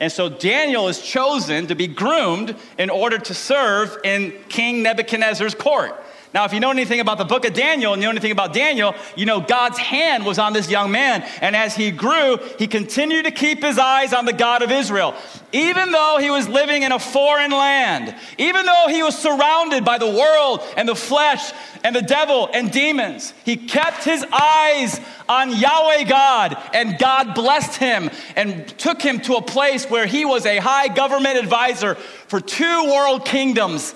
And 0.00 0.10
so 0.10 0.28
Daniel 0.30 0.88
is 0.88 1.00
chosen 1.00 1.66
to 1.66 1.74
be 1.74 1.86
groomed 1.86 2.56
in 2.78 2.88
order 2.88 3.18
to 3.18 3.34
serve 3.34 3.96
in 4.04 4.32
King 4.48 4.82
Nebuchadnezzar's 4.82 5.54
court. 5.54 6.00
Now, 6.34 6.44
if 6.44 6.52
you 6.52 6.58
know 6.58 6.72
anything 6.72 6.98
about 6.98 7.18
the 7.18 7.24
book 7.24 7.44
of 7.44 7.54
Daniel 7.54 7.92
and 7.92 8.02
you 8.02 8.06
know 8.06 8.10
anything 8.10 8.32
about 8.32 8.52
Daniel, 8.52 8.96
you 9.14 9.24
know 9.24 9.40
God's 9.40 9.78
hand 9.78 10.26
was 10.26 10.36
on 10.36 10.52
this 10.52 10.68
young 10.68 10.90
man. 10.90 11.22
And 11.40 11.54
as 11.54 11.76
he 11.76 11.92
grew, 11.92 12.38
he 12.58 12.66
continued 12.66 13.26
to 13.26 13.30
keep 13.30 13.62
his 13.62 13.78
eyes 13.78 14.12
on 14.12 14.24
the 14.24 14.32
God 14.32 14.62
of 14.62 14.72
Israel. 14.72 15.14
Even 15.52 15.92
though 15.92 16.18
he 16.20 16.30
was 16.30 16.48
living 16.48 16.82
in 16.82 16.90
a 16.90 16.98
foreign 16.98 17.52
land, 17.52 18.16
even 18.36 18.66
though 18.66 18.86
he 18.88 19.04
was 19.04 19.16
surrounded 19.16 19.84
by 19.84 19.98
the 19.98 20.10
world 20.10 20.60
and 20.76 20.88
the 20.88 20.96
flesh 20.96 21.52
and 21.84 21.94
the 21.94 22.02
devil 22.02 22.50
and 22.52 22.72
demons, 22.72 23.32
he 23.44 23.56
kept 23.56 24.02
his 24.02 24.26
eyes 24.32 25.00
on 25.28 25.56
Yahweh 25.56 26.02
God. 26.02 26.60
And 26.74 26.98
God 26.98 27.36
blessed 27.36 27.76
him 27.76 28.10
and 28.34 28.66
took 28.76 29.00
him 29.00 29.20
to 29.20 29.34
a 29.34 29.42
place 29.42 29.88
where 29.88 30.06
he 30.06 30.24
was 30.24 30.46
a 30.46 30.58
high 30.58 30.88
government 30.88 31.38
advisor 31.38 31.94
for 31.94 32.40
two 32.40 32.86
world 32.86 33.24
kingdoms, 33.24 33.94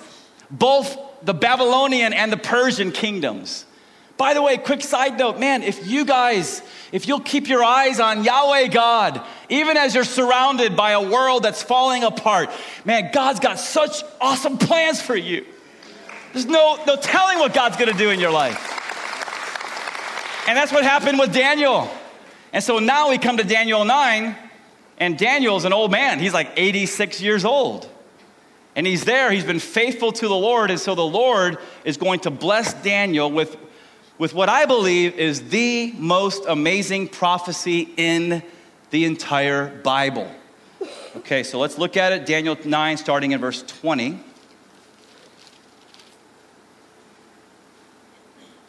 both 0.52 1.07
the 1.22 1.34
Babylonian 1.34 2.12
and 2.12 2.32
the 2.32 2.36
Persian 2.36 2.92
kingdoms. 2.92 3.64
By 4.18 4.34
the 4.34 4.42
way, 4.42 4.56
quick 4.58 4.82
side 4.82 5.16
note, 5.16 5.38
man, 5.38 5.62
if 5.62 5.86
you 5.86 6.04
guys, 6.04 6.60
if 6.90 7.06
you'll 7.06 7.20
keep 7.20 7.48
your 7.48 7.62
eyes 7.62 8.00
on 8.00 8.24
Yahweh 8.24 8.66
God, 8.66 9.22
even 9.48 9.76
as 9.76 9.94
you're 9.94 10.02
surrounded 10.02 10.76
by 10.76 10.90
a 10.90 11.00
world 11.00 11.44
that's 11.44 11.62
falling 11.62 12.02
apart, 12.02 12.50
man, 12.84 13.10
God's 13.12 13.38
got 13.38 13.60
such 13.60 14.02
awesome 14.20 14.58
plans 14.58 15.00
for 15.00 15.14
you. 15.14 15.46
There's 16.32 16.46
no, 16.46 16.82
no 16.84 16.96
telling 16.96 17.38
what 17.38 17.54
God's 17.54 17.76
gonna 17.76 17.92
do 17.92 18.10
in 18.10 18.18
your 18.18 18.32
life. 18.32 18.74
And 20.48 20.56
that's 20.56 20.72
what 20.72 20.82
happened 20.82 21.20
with 21.20 21.32
Daniel. 21.32 21.88
And 22.52 22.64
so 22.64 22.80
now 22.80 23.10
we 23.10 23.18
come 23.18 23.36
to 23.36 23.44
Daniel 23.44 23.84
9, 23.84 24.34
And 24.98 25.16
Daniel's 25.16 25.64
an 25.64 25.72
old 25.72 25.92
man. 25.92 26.18
He's 26.18 26.34
like 26.34 26.50
86 26.56 27.20
years 27.20 27.44
old. 27.44 27.88
And 28.78 28.86
he's 28.86 29.04
there. 29.04 29.32
He's 29.32 29.42
been 29.42 29.58
faithful 29.58 30.12
to 30.12 30.28
the 30.28 30.36
Lord. 30.36 30.70
And 30.70 30.78
so 30.78 30.94
the 30.94 31.04
Lord 31.04 31.58
is 31.84 31.96
going 31.96 32.20
to 32.20 32.30
bless 32.30 32.74
Daniel 32.74 33.28
with, 33.28 33.56
with 34.18 34.34
what 34.34 34.48
I 34.48 34.66
believe 34.66 35.16
is 35.16 35.48
the 35.48 35.92
most 35.96 36.44
amazing 36.46 37.08
prophecy 37.08 37.92
in 37.96 38.40
the 38.90 39.04
entire 39.04 39.66
Bible. 39.82 40.30
Okay, 41.16 41.42
so 41.42 41.58
let's 41.58 41.76
look 41.76 41.96
at 41.96 42.12
it. 42.12 42.24
Daniel 42.24 42.56
9, 42.64 42.96
starting 42.98 43.32
in 43.32 43.40
verse 43.40 43.64
20. 43.64 44.20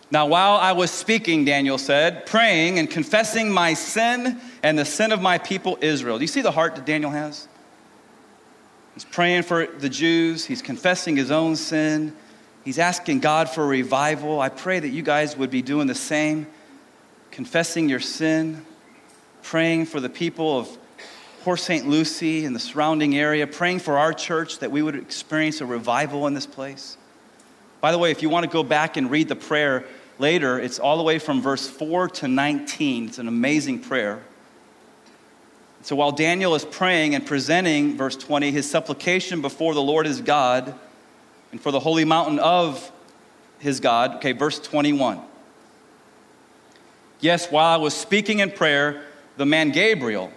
Now, 0.09 0.25
while 0.25 0.55
I 0.55 0.71
was 0.71 0.89
speaking, 0.89 1.45
Daniel 1.45 1.77
said, 1.77 2.25
praying 2.25 2.79
and 2.79 2.89
confessing 2.89 3.51
my 3.51 3.75
sin 3.75 4.41
and 4.63 4.79
the 4.79 4.85
sin 4.85 5.11
of 5.11 5.21
my 5.21 5.37
people 5.37 5.77
Israel. 5.81 6.17
Do 6.17 6.23
you 6.23 6.27
see 6.27 6.41
the 6.41 6.49
heart 6.49 6.75
that 6.77 6.87
Daniel 6.87 7.11
has? 7.11 7.47
He's 8.99 9.05
praying 9.05 9.43
for 9.43 9.65
the 9.65 9.87
Jews, 9.87 10.43
he's 10.43 10.61
confessing 10.61 11.15
his 11.15 11.31
own 11.31 11.55
sin, 11.55 12.13
he's 12.65 12.77
asking 12.77 13.21
God 13.21 13.49
for 13.49 13.63
a 13.63 13.67
revival. 13.67 14.41
I 14.41 14.49
pray 14.49 14.77
that 14.77 14.89
you 14.89 15.01
guys 15.03 15.37
would 15.37 15.49
be 15.49 15.61
doing 15.61 15.87
the 15.87 15.95
same, 15.95 16.47
confessing 17.31 17.87
your 17.87 18.01
sin, 18.01 18.65
praying 19.41 19.85
for 19.85 20.01
the 20.01 20.09
people 20.09 20.59
of 20.59 20.77
Port 21.43 21.61
St. 21.61 21.87
Lucie 21.87 22.43
and 22.43 22.53
the 22.53 22.59
surrounding 22.59 23.17
area, 23.17 23.47
praying 23.47 23.79
for 23.79 23.97
our 23.97 24.11
church 24.11 24.59
that 24.59 24.69
we 24.69 24.81
would 24.81 24.95
experience 24.95 25.61
a 25.61 25.65
revival 25.65 26.27
in 26.27 26.33
this 26.33 26.45
place. 26.45 26.97
By 27.79 27.93
the 27.93 27.97
way, 27.97 28.11
if 28.11 28.21
you 28.21 28.29
want 28.29 28.43
to 28.43 28.51
go 28.51 28.63
back 28.63 28.97
and 28.97 29.09
read 29.09 29.29
the 29.29 29.35
prayer, 29.37 29.85
later, 30.17 30.59
it's 30.59 30.77
all 30.77 30.97
the 30.97 31.03
way 31.03 31.19
from 31.19 31.41
verse 31.41 31.69
4 31.69 32.09
to 32.09 32.27
19. 32.27 33.07
It's 33.07 33.17
an 33.17 33.29
amazing 33.29 33.79
prayer. 33.79 34.21
So 35.81 35.95
while 35.95 36.11
Daniel 36.11 36.55
is 36.55 36.65
praying 36.65 37.15
and 37.15 37.25
presenting, 37.25 37.95
verse 37.95 38.15
20, 38.15 38.51
his 38.51 38.69
supplication 38.69 39.41
before 39.41 39.73
the 39.73 39.81
Lord 39.81 40.05
his 40.05 40.21
God 40.21 40.75
and 41.51 41.61
for 41.61 41.71
the 41.71 41.79
holy 41.79 42.05
mountain 42.05 42.39
of 42.39 42.91
his 43.59 43.79
God, 43.79 44.15
okay, 44.15 44.33
verse 44.33 44.59
21. 44.59 45.21
Yes, 47.21 47.49
while 47.51 47.73
I 47.73 47.77
was 47.77 47.93
speaking 47.93 48.39
in 48.39 48.51
prayer, 48.51 49.03
the 49.37 49.45
man 49.45 49.71
Gabriel, 49.71 50.31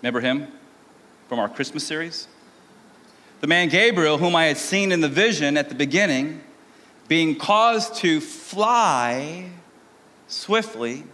remember 0.00 0.20
him 0.20 0.48
from 1.28 1.38
our 1.38 1.48
Christmas 1.48 1.86
series? 1.86 2.28
The 3.40 3.46
man 3.46 3.68
Gabriel, 3.68 4.18
whom 4.18 4.34
I 4.34 4.46
had 4.46 4.56
seen 4.56 4.92
in 4.92 5.00
the 5.00 5.08
vision 5.08 5.56
at 5.56 5.68
the 5.68 5.74
beginning, 5.74 6.40
being 7.06 7.36
caused 7.36 7.96
to 7.96 8.20
fly 8.20 9.48
swiftly, 10.26 11.04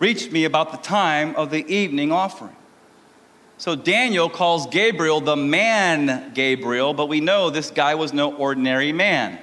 reached 0.00 0.32
me 0.32 0.44
about 0.44 0.72
the 0.72 0.78
time 0.78 1.36
of 1.36 1.50
the 1.50 1.64
evening 1.72 2.10
offering. 2.10 2.56
So 3.58 3.76
Daniel 3.76 4.28
calls 4.28 4.66
Gabriel 4.66 5.20
the 5.20 5.36
man 5.36 6.32
Gabriel, 6.32 6.94
but 6.94 7.06
we 7.06 7.20
know 7.20 7.50
this 7.50 7.70
guy 7.70 7.94
was 7.94 8.12
no 8.12 8.34
ordinary 8.34 8.90
man. 8.90 9.38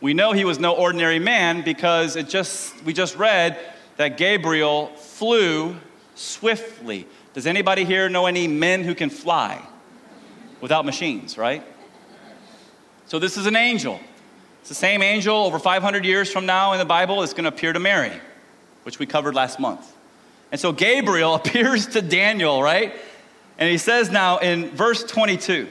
We 0.00 0.14
know 0.14 0.32
he 0.32 0.44
was 0.44 0.58
no 0.58 0.74
ordinary 0.74 1.20
man 1.20 1.62
because 1.62 2.16
it 2.16 2.28
just 2.28 2.82
we 2.84 2.92
just 2.92 3.16
read 3.16 3.56
that 3.98 4.16
Gabriel 4.16 4.88
flew 4.96 5.76
swiftly. 6.14 7.06
Does 7.34 7.46
anybody 7.46 7.84
here 7.84 8.08
know 8.08 8.26
any 8.26 8.48
men 8.48 8.82
who 8.82 8.94
can 8.94 9.10
fly 9.10 9.62
without 10.60 10.84
machines, 10.84 11.36
right? 11.36 11.62
So 13.06 13.18
this 13.18 13.36
is 13.36 13.46
an 13.46 13.56
angel. 13.56 14.00
It's 14.60 14.70
the 14.70 14.74
same 14.74 15.02
angel 15.02 15.36
over 15.36 15.58
500 15.58 16.04
years 16.04 16.32
from 16.32 16.46
now 16.46 16.72
in 16.72 16.78
the 16.78 16.84
Bible 16.84 17.22
is 17.22 17.32
going 17.32 17.44
to 17.44 17.48
appear 17.48 17.72
to 17.72 17.80
Mary, 17.80 18.12
which 18.84 18.98
we 18.98 19.06
covered 19.06 19.34
last 19.34 19.58
month. 19.58 19.90
And 20.50 20.60
so 20.60 20.72
Gabriel 20.72 21.34
appears 21.36 21.86
to 21.88 22.02
Daniel, 22.02 22.62
right? 22.62 22.94
And 23.58 23.70
he 23.70 23.78
says 23.78 24.10
now 24.10 24.38
in 24.38 24.70
verse 24.70 25.04
22, 25.04 25.68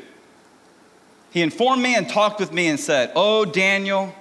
he 1.32 1.41
informed 1.41 1.82
me 1.82 1.95
and 1.95 2.10
talked 2.10 2.39
with 2.39 2.52
me 2.52 2.67
and 2.67 2.80
said, 2.80 3.12
Oh, 3.15 3.45
Daniel, 3.45 4.13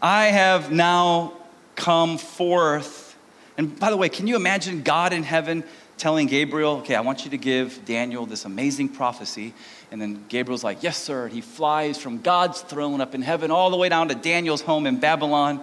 I 0.00 0.26
have 0.26 0.72
now 0.72 1.34
come 1.76 2.18
forth. 2.18 3.16
And 3.56 3.78
by 3.78 3.90
the 3.90 3.96
way, 3.96 4.08
can 4.08 4.26
you 4.26 4.34
imagine 4.34 4.82
God 4.82 5.12
in 5.12 5.22
heaven 5.22 5.62
telling 6.02 6.26
Gabriel, 6.26 6.78
okay, 6.78 6.96
I 6.96 7.00
want 7.00 7.24
you 7.24 7.30
to 7.30 7.38
give 7.38 7.84
Daniel 7.84 8.26
this 8.26 8.44
amazing 8.44 8.88
prophecy. 8.88 9.54
And 9.92 10.02
then 10.02 10.24
Gabriel's 10.28 10.64
like, 10.64 10.82
yes, 10.82 10.98
sir. 10.98 11.26
And 11.26 11.32
he 11.32 11.40
flies 11.40 11.96
from 11.96 12.20
God's 12.20 12.60
throne 12.60 13.00
up 13.00 13.14
in 13.14 13.22
heaven 13.22 13.52
all 13.52 13.70
the 13.70 13.76
way 13.76 13.88
down 13.88 14.08
to 14.08 14.16
Daniel's 14.16 14.62
home 14.62 14.86
in 14.86 14.98
Babylon. 14.98 15.62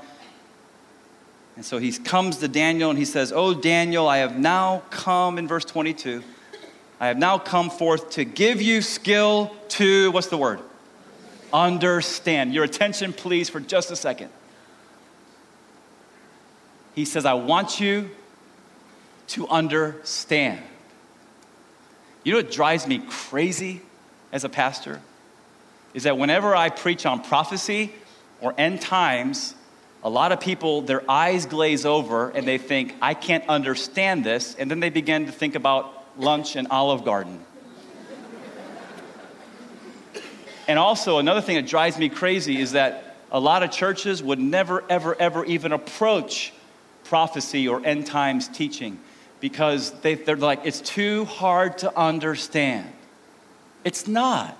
And 1.59 1.65
so 1.65 1.77
he 1.77 1.91
comes 1.91 2.37
to 2.37 2.47
Daniel 2.47 2.89
and 2.89 2.97
he 2.97 3.03
says, 3.03 3.33
Oh, 3.35 3.53
Daniel, 3.53 4.07
I 4.07 4.19
have 4.19 4.39
now 4.39 4.81
come, 4.91 5.37
in 5.37 5.45
verse 5.45 5.65
22, 5.65 6.23
I 7.01 7.07
have 7.07 7.17
now 7.17 7.37
come 7.37 7.69
forth 7.69 8.11
to 8.11 8.23
give 8.23 8.61
you 8.61 8.81
skill 8.81 9.53
to, 9.67 10.09
what's 10.11 10.27
the 10.27 10.37
word? 10.37 10.61
Understand. 11.51 12.53
Your 12.53 12.63
attention, 12.63 13.11
please, 13.11 13.49
for 13.49 13.59
just 13.59 13.91
a 13.91 13.97
second. 13.97 14.29
He 16.95 17.03
says, 17.03 17.25
I 17.25 17.33
want 17.33 17.81
you 17.81 18.09
to 19.27 19.45
understand. 19.49 20.63
You 22.23 22.31
know 22.31 22.37
what 22.37 22.51
drives 22.53 22.87
me 22.87 23.03
crazy 23.09 23.81
as 24.31 24.45
a 24.45 24.49
pastor? 24.49 25.01
Is 25.93 26.03
that 26.03 26.17
whenever 26.17 26.55
I 26.55 26.69
preach 26.69 27.05
on 27.05 27.21
prophecy 27.21 27.91
or 28.39 28.53
end 28.57 28.79
times, 28.79 29.55
a 30.03 30.09
lot 30.09 30.31
of 30.31 30.39
people, 30.39 30.81
their 30.81 31.09
eyes 31.09 31.45
glaze 31.45 31.85
over 31.85 32.29
and 32.29 32.47
they 32.47 32.57
think, 32.57 32.95
I 33.01 33.13
can't 33.13 33.47
understand 33.49 34.23
this. 34.23 34.55
And 34.55 34.71
then 34.71 34.79
they 34.79 34.89
begin 34.89 35.25
to 35.25 35.31
think 35.31 35.55
about 35.55 36.05
lunch 36.17 36.55
and 36.55 36.67
Olive 36.69 37.03
Garden. 37.03 37.43
and 40.67 40.79
also, 40.79 41.19
another 41.19 41.41
thing 41.41 41.55
that 41.57 41.67
drives 41.67 41.97
me 41.97 42.07
crazy 42.07 42.61
is 42.61 42.71
that 42.71 43.17
a 43.31 43.39
lot 43.39 43.61
of 43.61 43.71
churches 43.71 44.23
would 44.23 44.39
never, 44.39 44.83
ever, 44.89 45.15
ever 45.19 45.43
even 45.45 45.73
approach 45.73 46.53
prophecy 47.03 47.67
or 47.67 47.85
end 47.85 48.07
times 48.07 48.47
teaching 48.47 48.99
because 49.41 49.91
they, 50.01 50.15
they're 50.15 50.35
like, 50.35 50.61
it's 50.63 50.81
too 50.81 51.25
hard 51.25 51.77
to 51.79 51.97
understand. 51.97 52.91
It's 53.83 54.07
not. 54.07 54.57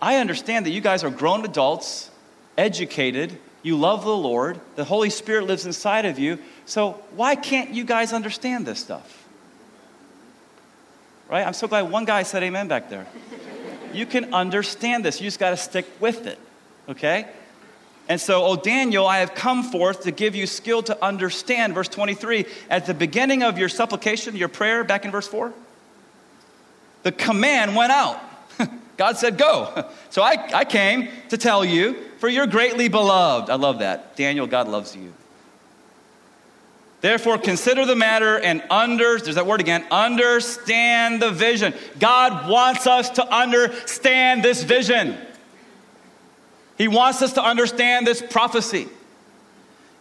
I 0.00 0.16
understand 0.16 0.66
that 0.66 0.70
you 0.70 0.80
guys 0.80 1.04
are 1.04 1.10
grown 1.10 1.44
adults, 1.44 2.10
educated, 2.56 3.38
you 3.66 3.76
love 3.76 4.04
the 4.04 4.16
Lord, 4.16 4.60
the 4.76 4.84
Holy 4.84 5.10
Spirit 5.10 5.48
lives 5.48 5.66
inside 5.66 6.04
of 6.04 6.20
you, 6.20 6.38
so 6.66 6.92
why 7.16 7.34
can't 7.34 7.70
you 7.70 7.82
guys 7.82 8.12
understand 8.12 8.64
this 8.64 8.78
stuff? 8.78 9.26
Right? 11.28 11.44
I'm 11.44 11.52
so 11.52 11.66
glad 11.66 11.90
one 11.90 12.04
guy 12.04 12.22
said 12.22 12.44
amen 12.44 12.68
back 12.68 12.90
there. 12.90 13.08
You 13.92 14.06
can 14.06 14.32
understand 14.32 15.04
this, 15.04 15.20
you 15.20 15.26
just 15.26 15.40
got 15.40 15.50
to 15.50 15.56
stick 15.56 15.84
with 15.98 16.28
it, 16.28 16.38
okay? 16.88 17.26
And 18.08 18.20
so, 18.20 18.44
O 18.44 18.54
Daniel, 18.54 19.04
I 19.04 19.18
have 19.18 19.34
come 19.34 19.64
forth 19.64 20.02
to 20.04 20.12
give 20.12 20.36
you 20.36 20.46
skill 20.46 20.84
to 20.84 21.04
understand. 21.04 21.74
Verse 21.74 21.88
23, 21.88 22.46
at 22.70 22.86
the 22.86 22.94
beginning 22.94 23.42
of 23.42 23.58
your 23.58 23.68
supplication, 23.68 24.36
your 24.36 24.48
prayer, 24.48 24.84
back 24.84 25.04
in 25.04 25.10
verse 25.10 25.26
4, 25.26 25.52
the 27.02 27.10
command 27.10 27.74
went 27.74 27.90
out. 27.90 28.20
God 28.96 29.16
said, 29.16 29.38
Go. 29.38 29.84
So 30.10 30.22
I, 30.22 30.48
I 30.54 30.64
came 30.64 31.10
to 31.28 31.36
tell 31.36 31.62
you, 31.62 31.94
for 32.16 32.30
you're 32.30 32.46
greatly 32.46 32.88
beloved. 32.88 33.50
I 33.50 33.56
love 33.56 33.80
that. 33.80 34.16
Daniel, 34.16 34.46
God 34.46 34.66
loves 34.66 34.96
you. 34.96 35.12
Therefore, 37.02 37.36
consider 37.36 37.84
the 37.84 37.96
matter 37.96 38.38
and 38.38 38.62
under, 38.70 39.18
there's 39.18 39.34
that 39.34 39.46
word 39.46 39.60
again, 39.60 39.84
understand 39.90 41.20
the 41.20 41.30
vision. 41.30 41.74
God 41.98 42.48
wants 42.48 42.86
us 42.86 43.10
to 43.10 43.28
understand 43.28 44.42
this 44.42 44.62
vision. 44.62 45.18
He 46.78 46.88
wants 46.88 47.20
us 47.20 47.34
to 47.34 47.42
understand 47.42 48.06
this 48.06 48.22
prophecy. 48.22 48.88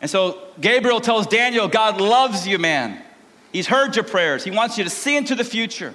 And 0.01 0.09
so 0.09 0.39
Gabriel 0.61 1.01
tells 1.01 1.27
Daniel, 1.27 1.67
God 1.67 1.99
loves 1.99 2.47
you, 2.47 2.57
man. 2.57 3.01
He's 3.51 3.67
heard 3.67 3.95
your 3.95 4.05
prayers. 4.05 4.43
He 4.43 4.51
wants 4.51 4.77
you 4.77 4.83
to 4.83 4.89
see 4.89 5.17
into 5.17 5.35
the 5.35 5.43
future. 5.43 5.93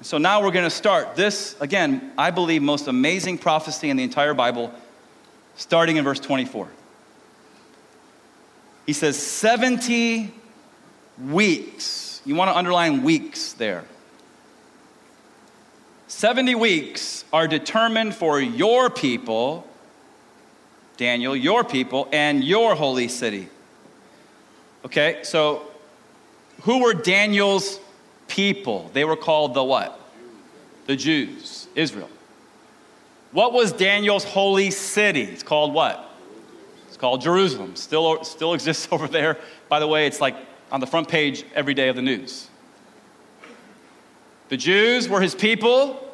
So 0.00 0.16
now 0.16 0.42
we're 0.42 0.52
going 0.52 0.64
to 0.64 0.70
start 0.70 1.16
this, 1.16 1.56
again, 1.60 2.12
I 2.16 2.30
believe, 2.30 2.62
most 2.62 2.86
amazing 2.86 3.38
prophecy 3.38 3.90
in 3.90 3.96
the 3.96 4.04
entire 4.04 4.32
Bible, 4.32 4.72
starting 5.56 5.96
in 5.96 6.04
verse 6.04 6.20
24. 6.20 6.68
He 8.86 8.92
says, 8.92 9.20
70 9.20 10.32
weeks. 11.24 12.22
You 12.24 12.36
want 12.36 12.50
to 12.50 12.56
underline 12.56 13.02
weeks 13.02 13.54
there. 13.54 13.84
70 16.06 16.54
weeks 16.54 17.24
are 17.32 17.48
determined 17.48 18.14
for 18.14 18.40
your 18.40 18.90
people, 18.90 19.66
Daniel, 20.96 21.34
your 21.34 21.64
people, 21.64 22.08
and 22.12 22.44
your 22.44 22.76
holy 22.76 23.08
city. 23.08 23.48
Okay, 24.84 25.18
so 25.22 25.66
who 26.62 26.82
were 26.82 26.94
Daniel's 26.94 27.80
people? 28.28 28.90
They 28.92 29.04
were 29.04 29.16
called 29.16 29.54
the 29.54 29.64
what? 29.64 29.98
The 30.86 30.96
Jews, 30.96 31.66
Israel. 31.74 32.10
What 33.32 33.52
was 33.52 33.72
Daniel's 33.72 34.24
holy 34.24 34.70
city? 34.70 35.22
It's 35.22 35.42
called 35.42 35.74
what? 35.74 36.08
It's 36.86 36.96
called 36.96 37.20
Jerusalem. 37.20 37.76
Still, 37.76 38.24
still 38.24 38.54
exists 38.54 38.88
over 38.92 39.08
there. 39.08 39.38
By 39.68 39.80
the 39.80 39.86
way, 39.86 40.06
it's 40.06 40.20
like 40.20 40.36
on 40.70 40.80
the 40.80 40.86
front 40.86 41.08
page 41.08 41.44
every 41.54 41.74
day 41.74 41.88
of 41.88 41.96
the 41.96 42.02
news. 42.02 42.48
The 44.48 44.56
Jews 44.56 45.08
were 45.08 45.20
his 45.20 45.34
people. 45.34 46.04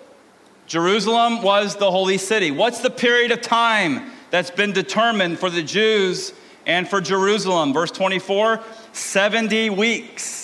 Jerusalem 0.66 1.42
was 1.42 1.77
the 1.77 1.90
holy 1.90 2.18
city. 2.18 2.50
What's 2.50 2.81
the 2.81 2.90
period 2.90 3.31
of 3.31 3.42
time 3.42 4.11
that's 4.31 4.50
been 4.50 4.72
determined 4.72 5.38
for 5.38 5.50
the 5.50 5.62
Jews 5.62 6.33
and 6.66 6.88
for 6.88 7.00
Jerusalem? 7.00 7.72
Verse 7.72 7.90
24 7.90 8.61
70 8.92 9.70
weeks. 9.70 10.43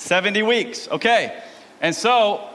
70 0.00 0.42
weeks. 0.42 0.88
Okay. 0.88 1.40
And 1.80 1.94
so, 1.94 2.48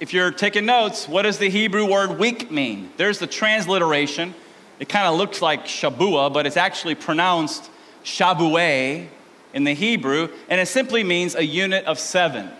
if 0.00 0.12
you're 0.12 0.30
taking 0.30 0.64
notes, 0.64 1.08
what 1.08 1.22
does 1.22 1.38
the 1.38 1.50
Hebrew 1.50 1.90
word 1.90 2.18
week 2.18 2.50
mean? 2.50 2.90
There's 2.96 3.18
the 3.18 3.26
transliteration. 3.26 4.34
It 4.78 4.88
kind 4.88 5.06
of 5.06 5.16
looks 5.16 5.42
like 5.42 5.66
Shabua, 5.66 6.32
but 6.32 6.46
it's 6.46 6.56
actually 6.56 6.94
pronounced 6.94 7.70
Shavuah 8.04 9.06
in 9.52 9.64
the 9.64 9.72
Hebrew, 9.72 10.28
and 10.48 10.60
it 10.60 10.66
simply 10.66 11.04
means 11.04 11.34
a 11.34 11.44
unit 11.44 11.84
of 11.84 11.98
seven. 11.98 12.50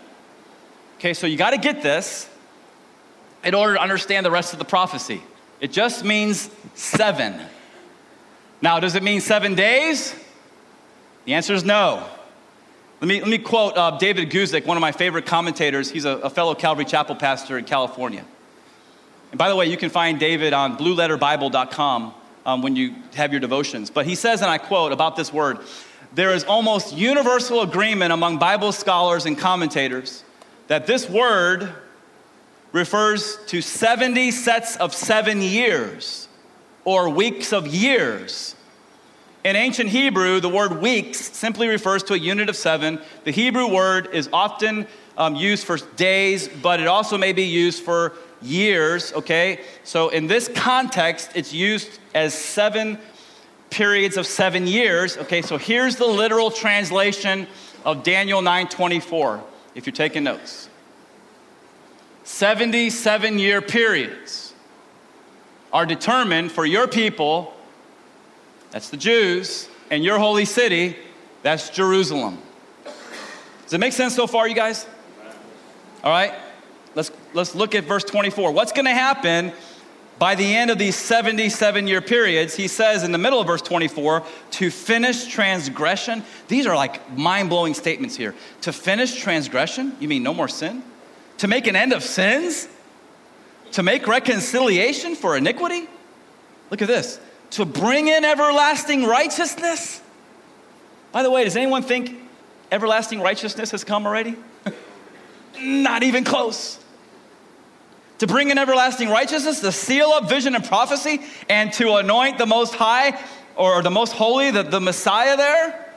Okay, 0.98 1.14
so 1.14 1.26
you 1.26 1.36
got 1.36 1.50
to 1.50 1.58
get 1.58 1.82
this 1.82 2.28
in 3.42 3.54
order 3.54 3.74
to 3.74 3.80
understand 3.80 4.24
the 4.24 4.30
rest 4.30 4.52
of 4.52 4.58
the 4.58 4.64
prophecy. 4.64 5.22
It 5.60 5.72
just 5.72 6.04
means 6.04 6.50
seven. 6.74 7.40
Now, 8.62 8.80
does 8.80 8.94
it 8.94 9.02
mean 9.02 9.20
seven 9.20 9.54
days? 9.54 10.14
The 11.24 11.34
answer 11.34 11.54
is 11.54 11.64
no. 11.64 12.08
Let 13.04 13.08
me, 13.08 13.20
let 13.20 13.28
me 13.28 13.36
quote 13.36 13.76
uh, 13.76 13.98
David 13.98 14.30
Guzik, 14.30 14.64
one 14.64 14.78
of 14.78 14.80
my 14.80 14.90
favorite 14.90 15.26
commentators. 15.26 15.90
He's 15.90 16.06
a, 16.06 16.12
a 16.20 16.30
fellow 16.30 16.54
Calvary 16.54 16.86
Chapel 16.86 17.14
pastor 17.14 17.58
in 17.58 17.66
California. 17.66 18.24
And 19.30 19.38
by 19.38 19.50
the 19.50 19.56
way, 19.56 19.66
you 19.66 19.76
can 19.76 19.90
find 19.90 20.18
David 20.18 20.54
on 20.54 20.78
blueletterbible.com 20.78 22.14
um, 22.46 22.62
when 22.62 22.76
you 22.76 22.94
have 23.14 23.30
your 23.30 23.40
devotions. 23.40 23.90
But 23.90 24.06
he 24.06 24.14
says, 24.14 24.40
and 24.40 24.50
I 24.50 24.56
quote 24.56 24.90
about 24.90 25.16
this 25.16 25.30
word 25.30 25.58
there 26.14 26.30
is 26.30 26.44
almost 26.44 26.96
universal 26.96 27.60
agreement 27.60 28.10
among 28.10 28.38
Bible 28.38 28.72
scholars 28.72 29.26
and 29.26 29.36
commentators 29.36 30.24
that 30.68 30.86
this 30.86 31.06
word 31.06 31.74
refers 32.72 33.36
to 33.48 33.60
70 33.60 34.30
sets 34.30 34.76
of 34.76 34.94
seven 34.94 35.42
years 35.42 36.26
or 36.86 37.10
weeks 37.10 37.52
of 37.52 37.66
years. 37.66 38.56
In 39.44 39.56
ancient 39.56 39.90
Hebrew, 39.90 40.40
the 40.40 40.48
word 40.48 40.80
weeks 40.80 41.20
simply 41.20 41.68
refers 41.68 42.02
to 42.04 42.14
a 42.14 42.16
unit 42.16 42.48
of 42.48 42.56
seven. 42.56 42.98
The 43.24 43.30
Hebrew 43.30 43.68
word 43.68 44.08
is 44.12 44.28
often 44.32 44.86
um, 45.18 45.36
used 45.36 45.66
for 45.66 45.76
days, 45.96 46.48
but 46.48 46.80
it 46.80 46.86
also 46.86 47.18
may 47.18 47.34
be 47.34 47.44
used 47.44 47.82
for 47.82 48.14
years, 48.40 49.12
okay? 49.12 49.60
So 49.84 50.08
in 50.08 50.26
this 50.26 50.48
context, 50.48 51.30
it's 51.34 51.52
used 51.52 51.98
as 52.14 52.32
seven 52.32 52.98
periods 53.68 54.16
of 54.16 54.26
seven 54.26 54.66
years. 54.66 55.18
Okay, 55.18 55.42
so 55.42 55.58
here's 55.58 55.96
the 55.96 56.06
literal 56.06 56.50
translation 56.50 57.46
of 57.84 58.02
Daniel 58.02 58.40
9:24, 58.40 59.42
if 59.74 59.84
you're 59.84 59.92
taking 59.92 60.24
notes. 60.24 60.68
77 62.22 63.38
year 63.38 63.60
periods 63.60 64.54
are 65.72 65.84
determined 65.84 66.50
for 66.50 66.64
your 66.64 66.86
people, 66.86 67.53
that's 68.74 68.88
the 68.88 68.96
Jews, 68.96 69.68
and 69.88 70.02
your 70.02 70.18
holy 70.18 70.44
city, 70.44 70.96
that's 71.44 71.70
Jerusalem. 71.70 72.38
Does 73.62 73.72
it 73.72 73.78
make 73.78 73.92
sense 73.92 74.16
so 74.16 74.26
far, 74.26 74.48
you 74.48 74.54
guys? 74.56 74.84
All 76.02 76.10
right, 76.10 76.34
let's, 76.96 77.12
let's 77.34 77.54
look 77.54 77.76
at 77.76 77.84
verse 77.84 78.02
24. 78.02 78.50
What's 78.50 78.72
going 78.72 78.86
to 78.86 78.90
happen 78.90 79.52
by 80.18 80.34
the 80.34 80.56
end 80.56 80.72
of 80.72 80.78
these 80.78 80.96
77 80.96 81.86
year 81.86 82.00
periods, 82.00 82.56
he 82.56 82.66
says 82.66 83.04
in 83.04 83.12
the 83.12 83.18
middle 83.18 83.40
of 83.40 83.46
verse 83.46 83.62
24, 83.62 84.24
to 84.50 84.70
finish 84.72 85.28
transgression. 85.28 86.24
These 86.48 86.66
are 86.66 86.74
like 86.74 87.16
mind 87.16 87.50
blowing 87.50 87.74
statements 87.74 88.16
here. 88.16 88.34
To 88.62 88.72
finish 88.72 89.14
transgression, 89.14 89.96
you 90.00 90.08
mean 90.08 90.24
no 90.24 90.34
more 90.34 90.48
sin? 90.48 90.82
To 91.38 91.46
make 91.46 91.68
an 91.68 91.76
end 91.76 91.92
of 91.92 92.02
sins? 92.02 92.66
To 93.70 93.84
make 93.84 94.08
reconciliation 94.08 95.14
for 95.14 95.36
iniquity? 95.36 95.86
Look 96.72 96.82
at 96.82 96.88
this. 96.88 97.20
To 97.54 97.64
bring 97.64 98.08
in 98.08 98.24
everlasting 98.24 99.04
righteousness? 99.04 100.00
By 101.12 101.22
the 101.22 101.30
way, 101.30 101.44
does 101.44 101.56
anyone 101.56 101.82
think 101.82 102.20
everlasting 102.72 103.20
righteousness 103.20 103.70
has 103.70 103.84
come 103.84 104.06
already? 104.06 104.36
Not 105.60 106.02
even 106.02 106.24
close 106.24 106.80
to 108.18 108.26
bring 108.26 108.50
in 108.50 108.58
everlasting 108.58 109.08
righteousness, 109.08 109.60
to 109.60 109.70
seal 109.72 110.08
up 110.08 110.28
vision 110.28 110.54
and 110.54 110.64
prophecy, 110.64 111.20
and 111.48 111.72
to 111.74 111.96
anoint 111.96 112.38
the 112.38 112.46
Most 112.46 112.74
High 112.74 113.20
or 113.56 113.82
the 113.82 113.90
Most 113.90 114.12
Holy, 114.12 114.50
the, 114.50 114.62
the 114.62 114.80
Messiah 114.80 115.36
there. 115.36 115.94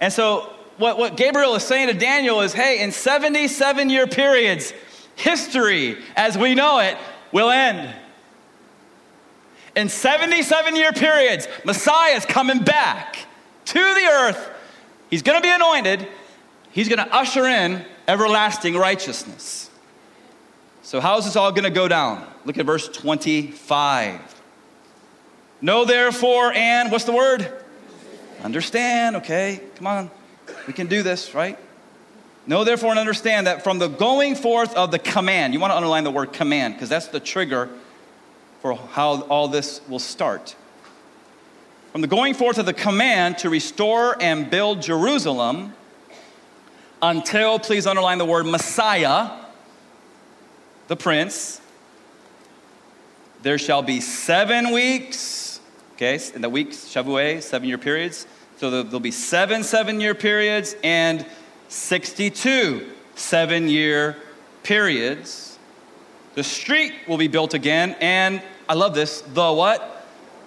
And 0.00 0.12
so, 0.12 0.52
what, 0.76 0.98
what 0.98 1.16
Gabriel 1.16 1.54
is 1.54 1.62
saying 1.62 1.88
to 1.88 1.94
Daniel 1.94 2.42
is 2.42 2.52
hey, 2.52 2.82
in 2.82 2.92
77 2.92 3.90
year 3.90 4.06
periods, 4.06 4.72
history 5.14 5.98
as 6.14 6.36
we 6.36 6.54
know 6.54 6.78
it 6.80 6.96
will 7.32 7.50
end. 7.50 7.94
In 9.76 9.90
77 9.90 10.74
year 10.74 10.90
periods, 10.92 11.46
Messiah 11.64 12.16
is 12.16 12.24
coming 12.24 12.60
back 12.60 13.18
to 13.66 13.78
the 13.78 14.06
earth. 14.10 14.50
He's 15.10 15.22
going 15.22 15.38
to 15.38 15.42
be 15.42 15.52
anointed, 15.52 16.08
he's 16.72 16.88
going 16.88 16.98
to 16.98 17.14
usher 17.14 17.46
in 17.46 17.84
everlasting 18.08 18.74
righteousness. 18.74 19.70
So, 20.82 21.00
how 21.00 21.18
is 21.18 21.26
this 21.26 21.36
all 21.36 21.50
going 21.52 21.64
to 21.64 21.70
go 21.70 21.88
down? 21.88 22.26
Look 22.44 22.58
at 22.58 22.64
verse 22.64 22.88
25. 22.88 24.34
Know 25.60 25.84
therefore, 25.84 26.52
and 26.52 26.90
what's 26.90 27.04
the 27.04 27.12
word? 27.12 27.52
Understand, 28.42 29.16
okay? 29.16 29.60
Come 29.76 29.86
on. 29.86 30.10
We 30.66 30.72
can 30.72 30.86
do 30.86 31.02
this, 31.02 31.34
right? 31.34 31.58
Know 32.46 32.62
therefore 32.62 32.90
and 32.90 32.98
understand 32.98 33.46
that 33.46 33.64
from 33.64 33.78
the 33.78 33.88
going 33.88 34.36
forth 34.36 34.74
of 34.74 34.90
the 34.90 34.98
command, 34.98 35.52
you 35.52 35.60
want 35.60 35.72
to 35.72 35.76
underline 35.76 36.04
the 36.04 36.10
word 36.10 36.32
command 36.32 36.74
because 36.74 36.88
that's 36.88 37.08
the 37.08 37.20
trigger 37.20 37.68
for 38.66 38.74
how 38.74 39.20
all 39.22 39.46
this 39.46 39.80
will 39.88 40.00
start. 40.00 40.56
From 41.92 42.00
the 42.00 42.08
going 42.08 42.34
forth 42.34 42.58
of 42.58 42.66
the 42.66 42.72
command 42.72 43.38
to 43.38 43.48
restore 43.48 44.20
and 44.20 44.50
build 44.50 44.82
Jerusalem 44.82 45.72
until, 47.00 47.60
please 47.60 47.86
underline 47.86 48.18
the 48.18 48.24
word 48.24 48.44
Messiah 48.44 49.30
the 50.88 50.96
prince. 50.96 51.60
There 53.42 53.56
shall 53.56 53.82
be 53.82 54.00
seven 54.00 54.72
weeks, 54.72 55.60
okay, 55.94 56.18
in 56.34 56.42
the 56.42 56.48
weeks, 56.48 56.92
Shavuot, 56.92 57.42
seven 57.42 57.68
year 57.68 57.78
periods. 57.78 58.26
So 58.56 58.82
there'll 58.82 58.98
be 58.98 59.12
seven 59.12 59.62
seven 59.62 60.00
year 60.00 60.16
periods 60.16 60.74
and 60.82 61.24
62 61.68 62.84
seven 63.14 63.68
year 63.68 64.16
periods. 64.64 65.56
The 66.34 66.42
street 66.42 66.92
will 67.06 67.16
be 67.16 67.28
built 67.28 67.54
again, 67.54 67.96
and 68.00 68.42
I 68.68 68.74
love 68.74 68.94
this 68.94 69.20
the 69.20 69.52
what? 69.52 69.92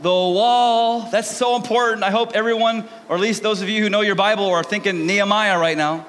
The 0.01 0.09
wall. 0.09 1.09
That's 1.11 1.35
so 1.35 1.55
important. 1.55 2.03
I 2.03 2.11
hope 2.11 2.31
everyone, 2.33 2.87
or 3.09 3.15
at 3.15 3.21
least 3.21 3.43
those 3.43 3.61
of 3.61 3.67
you 3.67 3.83
who 3.83 3.89
know 3.89 4.01
your 4.01 4.15
Bible, 4.15 4.45
are 4.45 4.63
thinking 4.63 5.05
Nehemiah 5.05 5.59
right 5.59 5.77
now. 5.77 6.05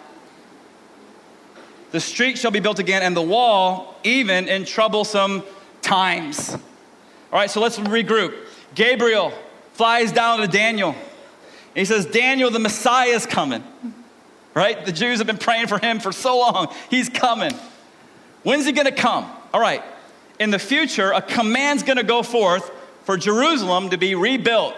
The 1.91 2.01
street 2.01 2.39
shall 2.39 2.53
be 2.53 2.61
built 2.61 2.79
again, 2.79 3.03
and 3.03 3.17
the 3.17 3.23
wall 3.23 3.97
even 4.05 4.49
in 4.49 4.65
troublesome 4.65 5.43
times. 5.83 6.51
All 7.33 7.39
right, 7.39 7.51
so 7.51 7.61
let's 7.61 7.79
regroup. 7.79 8.35
Gabriel 8.75 9.33
flies 9.73 10.13
down 10.13 10.39
to 10.39 10.47
Daniel. 10.47 10.95
he 11.75 11.85
says, 11.85 12.07
Daniel, 12.07 12.51
the 12.51 12.59
Messiah 12.59 13.09
is 13.09 13.27
coming. 13.27 13.65
Right? 14.55 14.85
The 14.85 14.93
Jews 14.93 15.19
have 15.19 15.27
been 15.27 15.39
praying 15.39 15.69
for 15.69 15.79
him 15.79 16.01
for 16.01 16.13
so 16.13 16.39
long. 16.39 16.75
He's 16.91 17.09
coming. 17.09 17.53
When's 18.43 18.67
he 18.67 18.73
gonna 18.73 18.93
come? 18.93 19.31
All 19.53 19.61
right. 19.61 19.83
In 20.41 20.51
the 20.51 20.59
future, 20.59 21.13
a 21.13 21.23
command's 21.23 21.85
gonna 21.85 22.03
go 22.03 22.25
forth 22.25 22.69
for 23.05 23.17
Jerusalem 23.17 23.91
to 23.91 23.97
be 23.97 24.17
rebuilt 24.17 24.75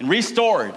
and 0.00 0.08
restored. 0.08 0.74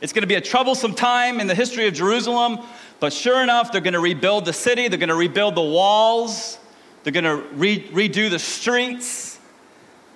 It's 0.00 0.12
gonna 0.12 0.26
be 0.26 0.34
a 0.34 0.40
troublesome 0.40 0.94
time 0.94 1.38
in 1.38 1.46
the 1.46 1.54
history 1.54 1.86
of 1.86 1.94
Jerusalem. 1.94 2.58
But 3.04 3.12
sure 3.12 3.42
enough, 3.42 3.70
they're 3.70 3.82
going 3.82 3.92
to 3.92 4.00
rebuild 4.00 4.46
the 4.46 4.54
city, 4.54 4.88
they're 4.88 4.98
going 4.98 5.10
to 5.10 5.14
rebuild 5.14 5.56
the 5.56 5.60
walls, 5.60 6.58
they're 7.02 7.12
going 7.12 7.24
to 7.24 7.36
re- 7.54 7.86
redo 7.88 8.30
the 8.30 8.38
streets. 8.38 9.38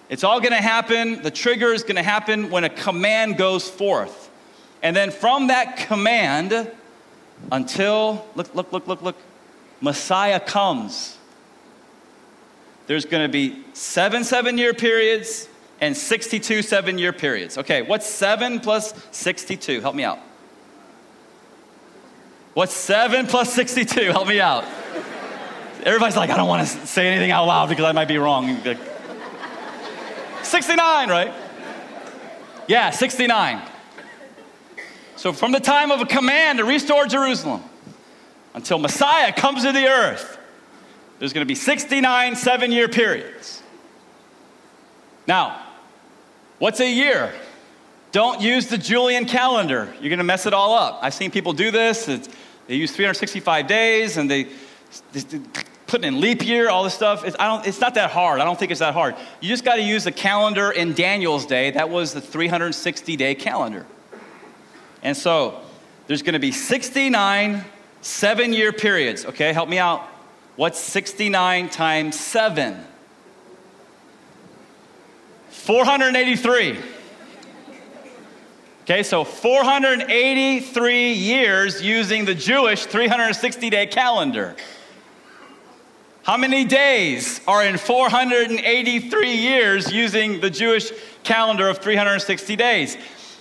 It's 0.09 0.25
all 0.25 0.41
going 0.41 0.53
to 0.53 0.57
happen. 0.57 1.21
The 1.21 1.31
trigger 1.31 1.75
is 1.75 1.83
going 1.83 1.97
to 1.97 2.03
happen 2.03 2.49
when 2.49 2.65
a 2.65 2.71
command 2.71 3.37
goes 3.37 3.69
forth. 3.69 4.31
And 4.83 4.97
then 4.97 5.11
from 5.11 5.49
that 5.49 5.77
command 5.77 6.71
until, 7.53 8.25
look, 8.35 8.55
look, 8.55 8.73
look, 8.73 8.87
look, 8.87 9.03
look, 9.03 9.17
Messiah 9.83 10.41
comes, 10.41 11.18
there's 12.89 13.05
going 13.05 13.23
to 13.23 13.33
be 13.33 13.63
seven 13.75 14.25
seven 14.25 14.59
year 14.59 14.75
periods 14.75 15.49
and 15.81 15.97
62 15.97 16.63
seven 16.63 16.99
year 16.99 17.13
periods. 17.13 17.57
Okay, 17.57 17.83
what's 17.83 18.07
seven 18.07 18.59
plus 18.59 18.93
62? 19.13 19.81
Help 19.81 19.95
me 19.95 20.03
out. 20.03 20.19
What's 22.59 22.75
7 22.75 23.29
plus 23.29 23.53
62? 23.55 24.11
Help 24.11 24.27
me 24.27 24.41
out. 24.41 24.65
Everybody's 25.85 26.17
like, 26.17 26.31
I 26.31 26.37
don't 26.37 26.49
want 26.49 26.67
to 26.67 26.87
say 26.89 27.07
anything 27.07 27.31
out 27.31 27.47
loud 27.47 27.69
because 27.69 27.85
I 27.85 27.93
might 27.93 28.09
be 28.09 28.19
wrong. 28.19 28.61
69, 30.43 31.09
right? 31.09 31.33
Yeah, 32.67 32.91
69. 32.91 33.63
So 35.15 35.33
from 35.33 35.53
the 35.53 35.61
time 35.61 35.93
of 35.93 36.01
a 36.01 36.07
command 36.07 36.59
to 36.59 36.65
restore 36.65 37.07
Jerusalem 37.07 37.63
until 38.55 38.79
Messiah 38.79 39.33
comes 39.33 39.63
to 39.63 39.73
the 39.73 39.87
earth, 39.87 40.38
there's 41.19 41.33
going 41.33 41.45
to 41.45 41.49
be 41.49 41.55
69 41.55 42.37
seven 42.37 42.73
year 42.73 42.89
periods. 42.89 43.63
Now, 45.27 45.63
what's 46.59 46.81
a 46.81 46.91
year? 46.91 47.33
Don't 48.13 48.41
use 48.41 48.69
the 48.69 48.79
Julian 48.79 49.27
calendar. 49.27 49.93
You're 50.01 50.09
going 50.09 50.19
to 50.19 50.25
mess 50.25 50.47
it 50.47 50.55
all 50.55 50.75
up. 50.75 51.01
I've 51.03 51.13
seen 51.13 51.31
people 51.31 51.53
do 51.53 51.71
this. 51.71 52.09
It's, 52.09 52.29
they 52.67 52.77
use 52.77 52.91
365 52.93 53.67
days 53.67 54.17
and 54.17 54.31
they, 54.31 54.49
they 55.13 55.41
put 55.87 56.05
in 56.05 56.21
leap 56.21 56.47
year, 56.47 56.71
all 56.71 56.85
this 56.85 56.95
stuff. 56.95 57.25
It's, 57.25 57.37
I 57.39 57.47
don't, 57.47 57.67
it's 57.67 57.81
not 57.81 57.95
that 57.95 58.11
hard. 58.11 58.41
I 58.41 58.45
don't 58.45 58.59
think 58.59 58.71
it's 58.71 58.81
that 58.81 58.95
hard. 58.95 59.15
You 59.41 59.49
just 59.49 59.65
got 59.65 59.77
to 59.77 59.83
use 59.83 60.05
the 60.05 60.13
calendar 60.13 60.71
in 60.71 60.95
Daniel's 60.95 61.45
day. 61.45 61.71
That 61.73 61.91
was 61.91 62.15
the 62.15 62.21
360 62.21 63.17
day 63.17 63.35
calendar. 63.35 63.85
And 65.03 65.17
so 65.17 65.61
there's 66.07 66.23
going 66.23 66.35
to 66.35 66.39
be 66.39 66.53
69 66.53 67.65
seven 68.01 68.53
year 68.53 68.73
periods. 68.73 69.27
Okay, 69.27 69.53
help 69.53 69.69
me 69.69 69.79
out. 69.79 70.07
What's 70.59 70.81
69 70.81 71.69
times 71.69 72.19
7? 72.19 72.85
483. 75.51 76.79
Okay, 78.83 79.05
so 79.05 79.23
483 79.23 81.13
years 81.13 81.81
using 81.81 82.25
the 82.25 82.35
Jewish 82.35 82.87
360 82.87 83.71
day 83.71 83.87
calendar. 83.87 84.57
How 86.25 86.37
many 86.37 86.65
days 86.65 87.41
are 87.47 87.65
in 87.65 87.79
483 87.79 89.31
years 89.31 89.93
using 89.93 90.41
the 90.41 90.51
Jewish 90.51 90.91
calendar 91.23 91.69
of 91.69 91.79
360 91.79 92.57
days? 92.57 92.99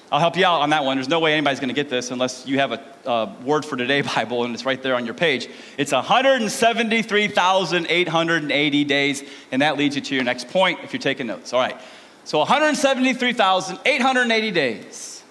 I'll 0.10 0.20
help 0.20 0.38
you 0.38 0.46
out 0.46 0.62
on 0.62 0.70
that 0.70 0.86
one. 0.86 0.96
There's 0.96 1.10
no 1.10 1.20
way 1.20 1.34
anybody's 1.34 1.60
going 1.60 1.68
to 1.68 1.76
get 1.76 1.90
this 1.90 2.12
unless 2.12 2.48
you 2.48 2.60
have 2.60 2.72
a 2.72 3.36
Word 3.44 3.66
for 3.66 3.76
Today 3.76 4.00
Bible 4.16 4.46
and 4.46 4.54
it's 4.54 4.64
right 4.66 4.82
there 4.82 4.96
on 4.96 5.04
your 5.06 5.16
page. 5.16 5.50
It's 5.78 5.92
173,880 5.92 8.84
days, 8.86 9.24
and 9.52 9.62
that 9.62 9.78
leads 9.78 9.96
you 9.96 10.02
to 10.02 10.16
your 10.16 10.24
next 10.24 10.48
point 10.50 10.80
if 10.84 10.94
you're 10.94 11.02
taking 11.02 11.28
notes. 11.28 11.52
All 11.52 11.60
right. 11.60 11.76
So 12.24 12.38
173,880 12.40 14.52
days. 14.52 15.24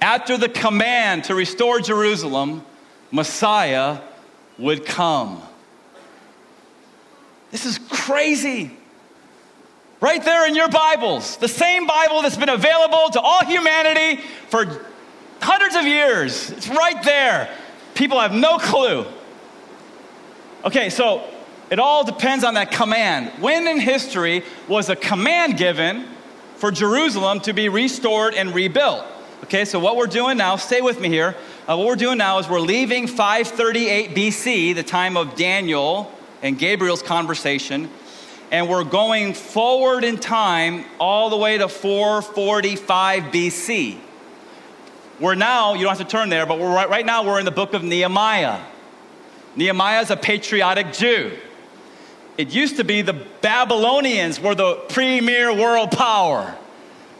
After 0.00 0.38
the 0.38 0.48
command 0.48 1.24
to 1.24 1.34
restore 1.34 1.80
Jerusalem, 1.80 2.64
Messiah 3.10 3.98
would 4.58 4.86
come. 4.86 5.42
This 7.50 7.66
is 7.66 7.78
crazy. 7.90 8.78
Right 10.00 10.24
there 10.24 10.48
in 10.48 10.54
your 10.54 10.70
Bibles, 10.70 11.36
the 11.36 11.48
same 11.48 11.86
Bible 11.86 12.22
that's 12.22 12.38
been 12.38 12.48
available 12.48 13.10
to 13.10 13.20
all 13.20 13.44
humanity 13.44 14.22
for 14.48 14.80
hundreds 15.42 15.76
of 15.76 15.84
years. 15.84 16.50
It's 16.50 16.68
right 16.68 17.02
there. 17.02 17.54
People 17.94 18.18
have 18.18 18.32
no 18.32 18.56
clue. 18.56 19.04
Okay, 20.64 20.88
so 20.88 21.28
it 21.70 21.78
all 21.78 22.02
depends 22.02 22.44
on 22.44 22.54
that 22.54 22.70
command. 22.70 23.30
When 23.42 23.66
in 23.66 23.78
history 23.78 24.42
was 24.68 24.88
a 24.88 24.96
command 24.96 25.58
given 25.58 26.06
for 26.56 26.70
Jerusalem 26.70 27.40
to 27.40 27.52
be 27.52 27.68
restored 27.68 28.32
and 28.32 28.54
rebuilt? 28.54 29.04
Okay, 29.44 29.66
so 29.66 29.78
what 29.78 29.96
we're 29.96 30.06
doing 30.06 30.38
now, 30.38 30.56
stay 30.56 30.80
with 30.80 30.98
me 30.98 31.08
here. 31.08 31.36
Uh, 31.68 31.76
what 31.76 31.86
we're 31.86 31.96
doing 31.96 32.16
now 32.16 32.38
is 32.38 32.48
we're 32.48 32.60
leaving 32.60 33.06
538 33.06 34.14
BC, 34.14 34.74
the 34.74 34.82
time 34.82 35.18
of 35.18 35.36
Daniel 35.36 36.10
and 36.42 36.58
Gabriel's 36.58 37.02
conversation, 37.02 37.90
and 38.50 38.68
we're 38.68 38.84
going 38.84 39.34
forward 39.34 40.04
in 40.04 40.18
time 40.18 40.84
all 40.98 41.30
the 41.30 41.36
way 41.36 41.58
to 41.58 41.68
445 41.68 43.24
BC. 43.24 43.98
We're 45.20 45.34
now, 45.34 45.74
you 45.74 45.84
don't 45.84 45.96
have 45.96 46.06
to 46.06 46.10
turn 46.10 46.30
there, 46.30 46.46
but 46.46 46.58
we're 46.58 46.74
right, 46.74 46.88
right 46.88 47.06
now 47.06 47.24
we're 47.24 47.38
in 47.38 47.44
the 47.44 47.50
book 47.50 47.74
of 47.74 47.84
Nehemiah. 47.84 48.60
Nehemiah 49.54 50.00
is 50.00 50.10
a 50.10 50.16
patriotic 50.16 50.92
Jew. 50.92 51.36
It 52.38 52.54
used 52.54 52.76
to 52.76 52.84
be 52.84 53.02
the 53.02 53.12
Babylonians 53.42 54.40
were 54.40 54.54
the 54.54 54.76
premier 54.88 55.52
world 55.54 55.90
power. 55.90 56.56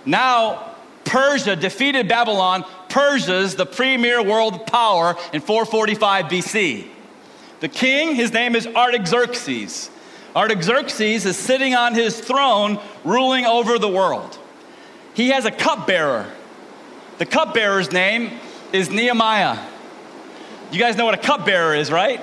Now 0.06 0.74
Persia 1.04 1.56
defeated 1.56 2.08
Babylon. 2.08 2.64
Persia's 2.88 3.56
the 3.56 3.66
premier 3.66 4.22
world 4.22 4.66
power 4.66 5.16
in 5.32 5.40
445 5.40 6.26
BC. 6.26 6.86
The 7.60 7.68
king, 7.68 8.14
his 8.14 8.32
name 8.32 8.56
is 8.56 8.66
Artaxerxes. 8.66 9.90
Artaxerxes 10.34 11.26
is 11.26 11.36
sitting 11.36 11.74
on 11.74 11.94
his 11.94 12.20
throne, 12.20 12.80
ruling 13.04 13.44
over 13.46 13.78
the 13.78 13.88
world. 13.88 14.38
He 15.14 15.30
has 15.30 15.44
a 15.44 15.50
cupbearer. 15.50 16.30
The 17.18 17.26
cupbearer's 17.26 17.90
name 17.90 18.38
is 18.72 18.90
Nehemiah. 18.90 19.58
You 20.70 20.78
guys 20.78 20.96
know 20.96 21.04
what 21.04 21.14
a 21.14 21.22
cupbearer 21.22 21.74
is, 21.74 21.90
right? 21.90 22.20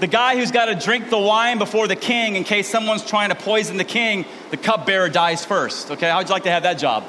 The 0.00 0.08
guy 0.08 0.36
who's 0.36 0.50
got 0.50 0.64
to 0.64 0.74
drink 0.74 1.10
the 1.10 1.18
wine 1.18 1.58
before 1.58 1.86
the 1.86 1.94
king 1.94 2.34
in 2.34 2.42
case 2.42 2.68
someone's 2.68 3.04
trying 3.04 3.28
to 3.28 3.36
poison 3.36 3.76
the 3.76 3.84
king, 3.84 4.24
the 4.50 4.56
cupbearer 4.56 5.08
dies 5.08 5.44
first. 5.44 5.92
Okay, 5.92 6.10
how'd 6.10 6.28
you 6.28 6.32
like 6.32 6.42
to 6.42 6.50
have 6.50 6.64
that 6.64 6.78
job? 6.78 7.04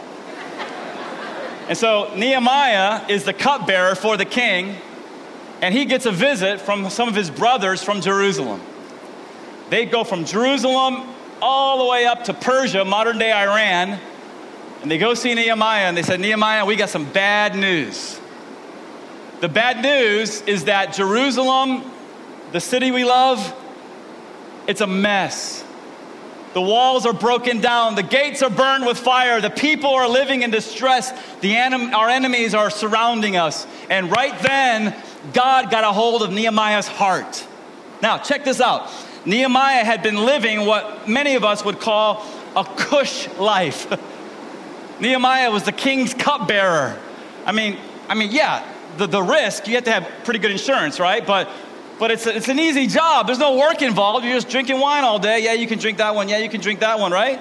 And 1.67 1.77
so 1.77 2.13
Nehemiah 2.15 3.07
is 3.09 3.23
the 3.23 3.33
cupbearer 3.33 3.95
for 3.95 4.15
the 4.15 4.25
king, 4.25 4.75
and 5.61 5.73
he 5.73 5.85
gets 5.85 6.05
a 6.05 6.11
visit 6.11 6.61
from 6.61 6.89
some 6.91 7.07
of 7.07 7.15
his 7.15 7.31
brothers 7.31 7.81
from 7.81 8.01
Jerusalem. 8.01 8.61
They 9.69 9.85
go 9.85 10.03
from 10.03 10.25
Jerusalem 10.25 11.07
all 11.41 11.79
the 11.79 11.89
way 11.89 12.05
up 12.05 12.25
to 12.25 12.33
Persia, 12.33 12.85
modern 12.85 13.17
day 13.17 13.31
Iran, 13.31 13.99
and 14.81 14.91
they 14.91 14.97
go 14.97 15.13
see 15.13 15.33
Nehemiah 15.33 15.85
and 15.85 15.95
they 15.95 16.03
said, 16.03 16.19
Nehemiah, 16.19 16.65
we 16.65 16.75
got 16.75 16.89
some 16.89 17.09
bad 17.11 17.55
news. 17.55 18.19
The 19.39 19.49
bad 19.49 19.81
news 19.81 20.41
is 20.41 20.65
that 20.65 20.93
Jerusalem, 20.93 21.83
the 22.51 22.59
city 22.59 22.91
we 22.91 23.03
love, 23.03 23.53
it's 24.67 24.81
a 24.81 24.87
mess. 24.87 25.63
The 26.53 26.61
walls 26.61 27.05
are 27.05 27.13
broken 27.13 27.61
down. 27.61 27.95
The 27.95 28.03
gates 28.03 28.43
are 28.43 28.49
burned 28.49 28.85
with 28.85 28.97
fire. 28.97 29.41
The 29.41 29.49
people 29.49 29.89
are 29.89 30.07
living 30.07 30.43
in 30.43 30.51
distress. 30.51 31.11
The 31.41 31.55
anim- 31.55 31.95
our 31.95 32.09
enemies 32.09 32.53
are 32.53 32.69
surrounding 32.69 33.37
us. 33.37 33.65
And 33.89 34.11
right 34.11 34.37
then, 34.39 34.95
God 35.33 35.71
got 35.71 35.83
a 35.83 35.91
hold 35.91 36.21
of 36.21 36.31
Nehemiah's 36.31 36.87
heart. 36.87 37.45
Now, 38.01 38.17
check 38.19 38.43
this 38.43 38.61
out. 38.61 38.89
Nehemiah 39.25 39.85
had 39.85 40.03
been 40.03 40.25
living 40.25 40.65
what 40.65 41.07
many 41.07 41.35
of 41.35 41.43
us 41.43 41.63
would 41.63 41.79
call 41.79 42.25
a 42.55 42.63
cush 42.63 43.27
life. 43.37 43.87
Nehemiah 44.99 45.51
was 45.51 45.63
the 45.63 45.71
king's 45.71 46.13
cupbearer. 46.13 46.99
I 47.45 47.51
mean, 47.51 47.77
I 48.09 48.15
mean, 48.15 48.31
yeah, 48.31 48.67
the, 48.97 49.07
the 49.07 49.21
risk, 49.21 49.67
you 49.67 49.75
have 49.75 49.85
to 49.85 49.91
have 49.91 50.09
pretty 50.23 50.39
good 50.39 50.51
insurance, 50.51 50.99
right? 50.99 51.25
But 51.25 51.49
but 51.99 52.11
it's, 52.11 52.25
a, 52.25 52.35
it's 52.35 52.49
an 52.49 52.59
easy 52.59 52.87
job. 52.87 53.27
There's 53.27 53.39
no 53.39 53.55
work 53.55 53.81
involved. 53.81 54.25
You're 54.25 54.33
just 54.33 54.49
drinking 54.49 54.79
wine 54.79 55.03
all 55.03 55.19
day. 55.19 55.43
Yeah, 55.43 55.53
you 55.53 55.67
can 55.67 55.79
drink 55.79 55.99
that 55.99 56.15
one. 56.15 56.27
Yeah, 56.27 56.39
you 56.39 56.49
can 56.49 56.59
drink 56.59 56.79
that 56.79 56.99
one, 56.99 57.11
right? 57.11 57.39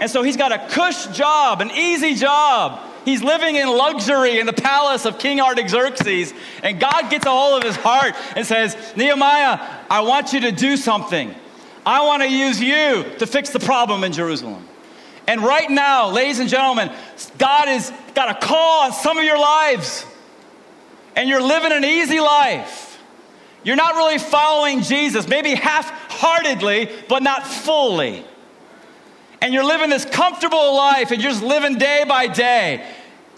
And 0.00 0.10
so 0.10 0.22
he's 0.22 0.36
got 0.36 0.52
a 0.52 0.58
cush 0.68 1.06
job, 1.08 1.60
an 1.60 1.70
easy 1.70 2.14
job. 2.14 2.80
He's 3.08 3.22
living 3.22 3.56
in 3.56 3.68
luxury 3.68 4.38
in 4.38 4.44
the 4.44 4.52
palace 4.52 5.06
of 5.06 5.18
King 5.18 5.40
Artaxerxes. 5.40 6.34
And 6.62 6.78
God 6.78 7.08
gets 7.08 7.24
a 7.24 7.30
hold 7.30 7.56
of 7.56 7.66
his 7.66 7.74
heart 7.74 8.14
and 8.36 8.46
says, 8.46 8.76
Nehemiah, 8.96 9.58
I 9.88 10.02
want 10.02 10.34
you 10.34 10.40
to 10.40 10.52
do 10.52 10.76
something. 10.76 11.34
I 11.86 12.04
want 12.04 12.22
to 12.22 12.28
use 12.28 12.60
you 12.60 13.06
to 13.18 13.26
fix 13.26 13.48
the 13.48 13.60
problem 13.60 14.04
in 14.04 14.12
Jerusalem. 14.12 14.62
And 15.26 15.40
right 15.40 15.70
now, 15.70 16.10
ladies 16.10 16.38
and 16.38 16.50
gentlemen, 16.50 16.92
God 17.38 17.68
has 17.68 17.90
got 18.14 18.28
a 18.28 18.46
call 18.46 18.82
on 18.82 18.92
some 18.92 19.16
of 19.16 19.24
your 19.24 19.38
lives. 19.38 20.04
And 21.16 21.30
you're 21.30 21.40
living 21.40 21.72
an 21.72 21.86
easy 21.86 22.20
life. 22.20 23.00
You're 23.64 23.76
not 23.76 23.94
really 23.94 24.18
following 24.18 24.82
Jesus, 24.82 25.26
maybe 25.26 25.54
half 25.54 25.88
heartedly, 26.12 26.90
but 27.08 27.22
not 27.22 27.46
fully. 27.46 28.22
And 29.40 29.54
you're 29.54 29.64
living 29.64 29.88
this 29.88 30.04
comfortable 30.04 30.76
life 30.76 31.10
and 31.10 31.22
you're 31.22 31.30
just 31.30 31.42
living 31.42 31.78
day 31.78 32.04
by 32.06 32.26
day. 32.26 32.84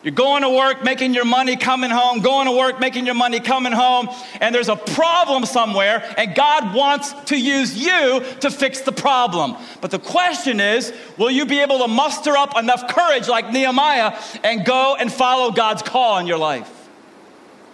You're 0.02 0.14
going 0.14 0.42
to 0.42 0.48
work, 0.48 0.82
making 0.82 1.12
your 1.12 1.26
money, 1.26 1.56
coming 1.56 1.90
home, 1.90 2.20
going 2.20 2.46
to 2.46 2.56
work, 2.56 2.80
making 2.80 3.04
your 3.04 3.14
money, 3.14 3.38
coming 3.38 3.72
home, 3.72 4.08
and 4.40 4.54
there's 4.54 4.70
a 4.70 4.76
problem 4.76 5.44
somewhere, 5.44 6.02
and 6.16 6.34
God 6.34 6.74
wants 6.74 7.12
to 7.26 7.38
use 7.38 7.76
you 7.76 8.24
to 8.40 8.50
fix 8.50 8.80
the 8.80 8.92
problem. 8.92 9.56
But 9.82 9.90
the 9.90 9.98
question 9.98 10.58
is 10.58 10.94
will 11.18 11.30
you 11.30 11.44
be 11.44 11.60
able 11.60 11.80
to 11.80 11.88
muster 11.88 12.34
up 12.34 12.56
enough 12.56 12.88
courage 12.88 13.28
like 13.28 13.52
Nehemiah 13.52 14.18
and 14.42 14.64
go 14.64 14.96
and 14.98 15.12
follow 15.12 15.50
God's 15.50 15.82
call 15.82 16.18
in 16.18 16.26
your 16.26 16.38
life? 16.38 16.88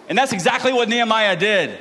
And 0.09 0.17
that's 0.17 0.33
exactly 0.33 0.73
what 0.73 0.89
Nehemiah 0.89 1.37
did. 1.37 1.79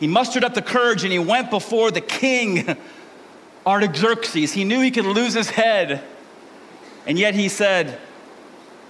He 0.00 0.06
mustered 0.06 0.44
up 0.44 0.54
the 0.54 0.62
courage 0.62 1.04
and 1.04 1.12
he 1.12 1.18
went 1.18 1.50
before 1.50 1.90
the 1.90 2.00
king, 2.00 2.76
Artaxerxes. 3.66 4.52
He 4.52 4.64
knew 4.64 4.80
he 4.80 4.90
could 4.90 5.06
lose 5.06 5.34
his 5.34 5.50
head. 5.50 6.02
And 7.06 7.18
yet 7.18 7.34
he 7.34 7.50
said, 7.50 7.98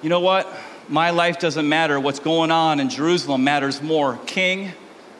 You 0.02 0.08
know 0.08 0.20
what? 0.20 0.46
My 0.88 1.10
life 1.10 1.38
doesn't 1.38 1.68
matter. 1.68 1.98
What's 1.98 2.18
going 2.18 2.50
on 2.50 2.78
in 2.78 2.90
Jerusalem 2.90 3.42
matters 3.42 3.80
more. 3.80 4.18
King, 4.26 4.72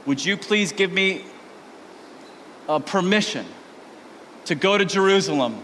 would 0.05 0.23
you 0.23 0.37
please 0.37 0.73
give 0.73 0.93
me 0.93 1.25
a 2.69 2.81
permission 2.81 3.47
to 4.45 4.55
go 4.55 4.77
to 4.77 4.85
Jerusalem 4.85 5.63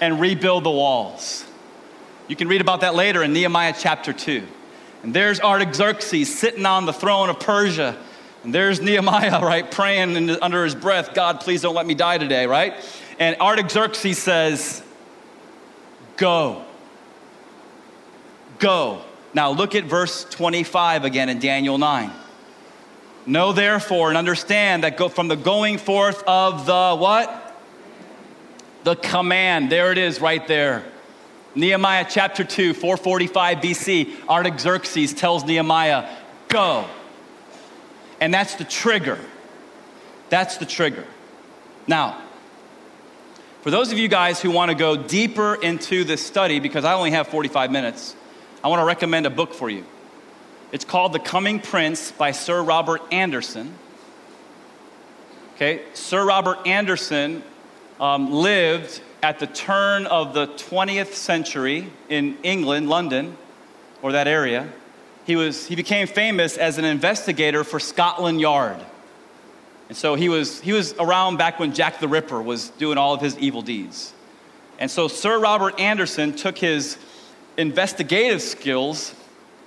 and 0.00 0.20
rebuild 0.20 0.64
the 0.64 0.70
walls? 0.70 1.44
You 2.26 2.34
can 2.34 2.48
read 2.48 2.60
about 2.60 2.80
that 2.80 2.94
later 2.94 3.22
in 3.22 3.32
Nehemiah 3.32 3.74
chapter 3.78 4.12
2. 4.12 4.42
And 5.04 5.14
there's 5.14 5.40
Artaxerxes 5.40 6.36
sitting 6.36 6.66
on 6.66 6.86
the 6.86 6.92
throne 6.92 7.28
of 7.28 7.38
Persia. 7.38 7.96
And 8.42 8.52
there's 8.52 8.80
Nehemiah, 8.80 9.40
right, 9.44 9.68
praying 9.70 10.30
under 10.40 10.64
his 10.64 10.74
breath, 10.74 11.14
God, 11.14 11.40
please 11.40 11.62
don't 11.62 11.74
let 11.74 11.86
me 11.86 11.94
die 11.94 12.18
today, 12.18 12.46
right? 12.46 12.74
And 13.20 13.36
Artaxerxes 13.40 14.18
says, 14.18 14.82
Go. 16.16 16.64
Go. 18.58 19.02
Now 19.34 19.50
look 19.50 19.74
at 19.74 19.84
verse 19.84 20.24
25 20.24 21.04
again 21.04 21.28
in 21.28 21.38
Daniel 21.38 21.78
9. 21.78 22.10
Know 23.24 23.52
therefore 23.52 24.08
and 24.08 24.18
understand 24.18 24.84
that 24.84 24.96
go 24.96 25.08
from 25.08 25.28
the 25.28 25.36
going 25.36 25.78
forth 25.78 26.22
of 26.26 26.66
the 26.66 26.96
what? 26.96 27.56
The 28.84 28.96
command. 28.96 29.70
There 29.70 29.92
it 29.92 29.98
is 29.98 30.20
right 30.20 30.46
there. 30.48 30.84
Nehemiah 31.54 32.06
chapter 32.08 32.44
2, 32.44 32.74
445 32.74 33.58
BC, 33.58 34.28
Artaxerxes 34.28 35.12
tells 35.12 35.44
Nehemiah, 35.44 36.08
Go. 36.48 36.86
And 38.20 38.32
that's 38.32 38.54
the 38.56 38.64
trigger. 38.64 39.18
That's 40.30 40.56
the 40.56 40.66
trigger. 40.66 41.06
Now, 41.86 42.22
for 43.62 43.70
those 43.70 43.92
of 43.92 43.98
you 43.98 44.08
guys 44.08 44.40
who 44.40 44.50
want 44.50 44.70
to 44.70 44.74
go 44.74 44.96
deeper 44.96 45.54
into 45.54 46.04
this 46.04 46.24
study, 46.24 46.58
because 46.58 46.84
I 46.84 46.94
only 46.94 47.10
have 47.12 47.28
45 47.28 47.70
minutes, 47.70 48.16
I 48.64 48.68
want 48.68 48.78
to 48.78 48.84
recommend 48.84 49.26
a 49.26 49.30
book 49.30 49.54
for 49.54 49.68
you. 49.68 49.84
It's 50.70 50.84
called 50.84 51.12
The 51.12 51.18
Coming 51.18 51.58
Prince 51.58 52.12
by 52.12 52.30
Sir 52.30 52.62
Robert 52.62 53.02
Anderson. 53.10 53.74
Okay, 55.56 55.82
Sir 55.94 56.24
Robert 56.24 56.64
Anderson 56.64 57.42
um, 57.98 58.32
lived 58.32 59.00
at 59.20 59.40
the 59.40 59.48
turn 59.48 60.06
of 60.06 60.32
the 60.32 60.46
20th 60.46 61.14
century 61.14 61.90
in 62.08 62.38
England, 62.44 62.88
London, 62.88 63.36
or 64.00 64.12
that 64.12 64.28
area. 64.28 64.72
He, 65.24 65.34
was, 65.34 65.66
he 65.66 65.74
became 65.74 66.06
famous 66.06 66.56
as 66.56 66.78
an 66.78 66.84
investigator 66.84 67.64
for 67.64 67.80
Scotland 67.80 68.40
Yard. 68.40 68.78
And 69.88 69.96
so 69.96 70.14
he 70.14 70.28
was, 70.28 70.60
he 70.60 70.72
was 70.72 70.94
around 71.00 71.36
back 71.36 71.58
when 71.58 71.74
Jack 71.74 71.98
the 71.98 72.08
Ripper 72.08 72.40
was 72.40 72.68
doing 72.70 72.96
all 72.96 73.12
of 73.12 73.20
his 73.20 73.36
evil 73.38 73.62
deeds. 73.62 74.12
And 74.78 74.88
so 74.88 75.08
Sir 75.08 75.40
Robert 75.40 75.80
Anderson 75.80 76.32
took 76.32 76.58
his 76.58 76.96
investigative 77.56 78.42
skills 78.42 79.14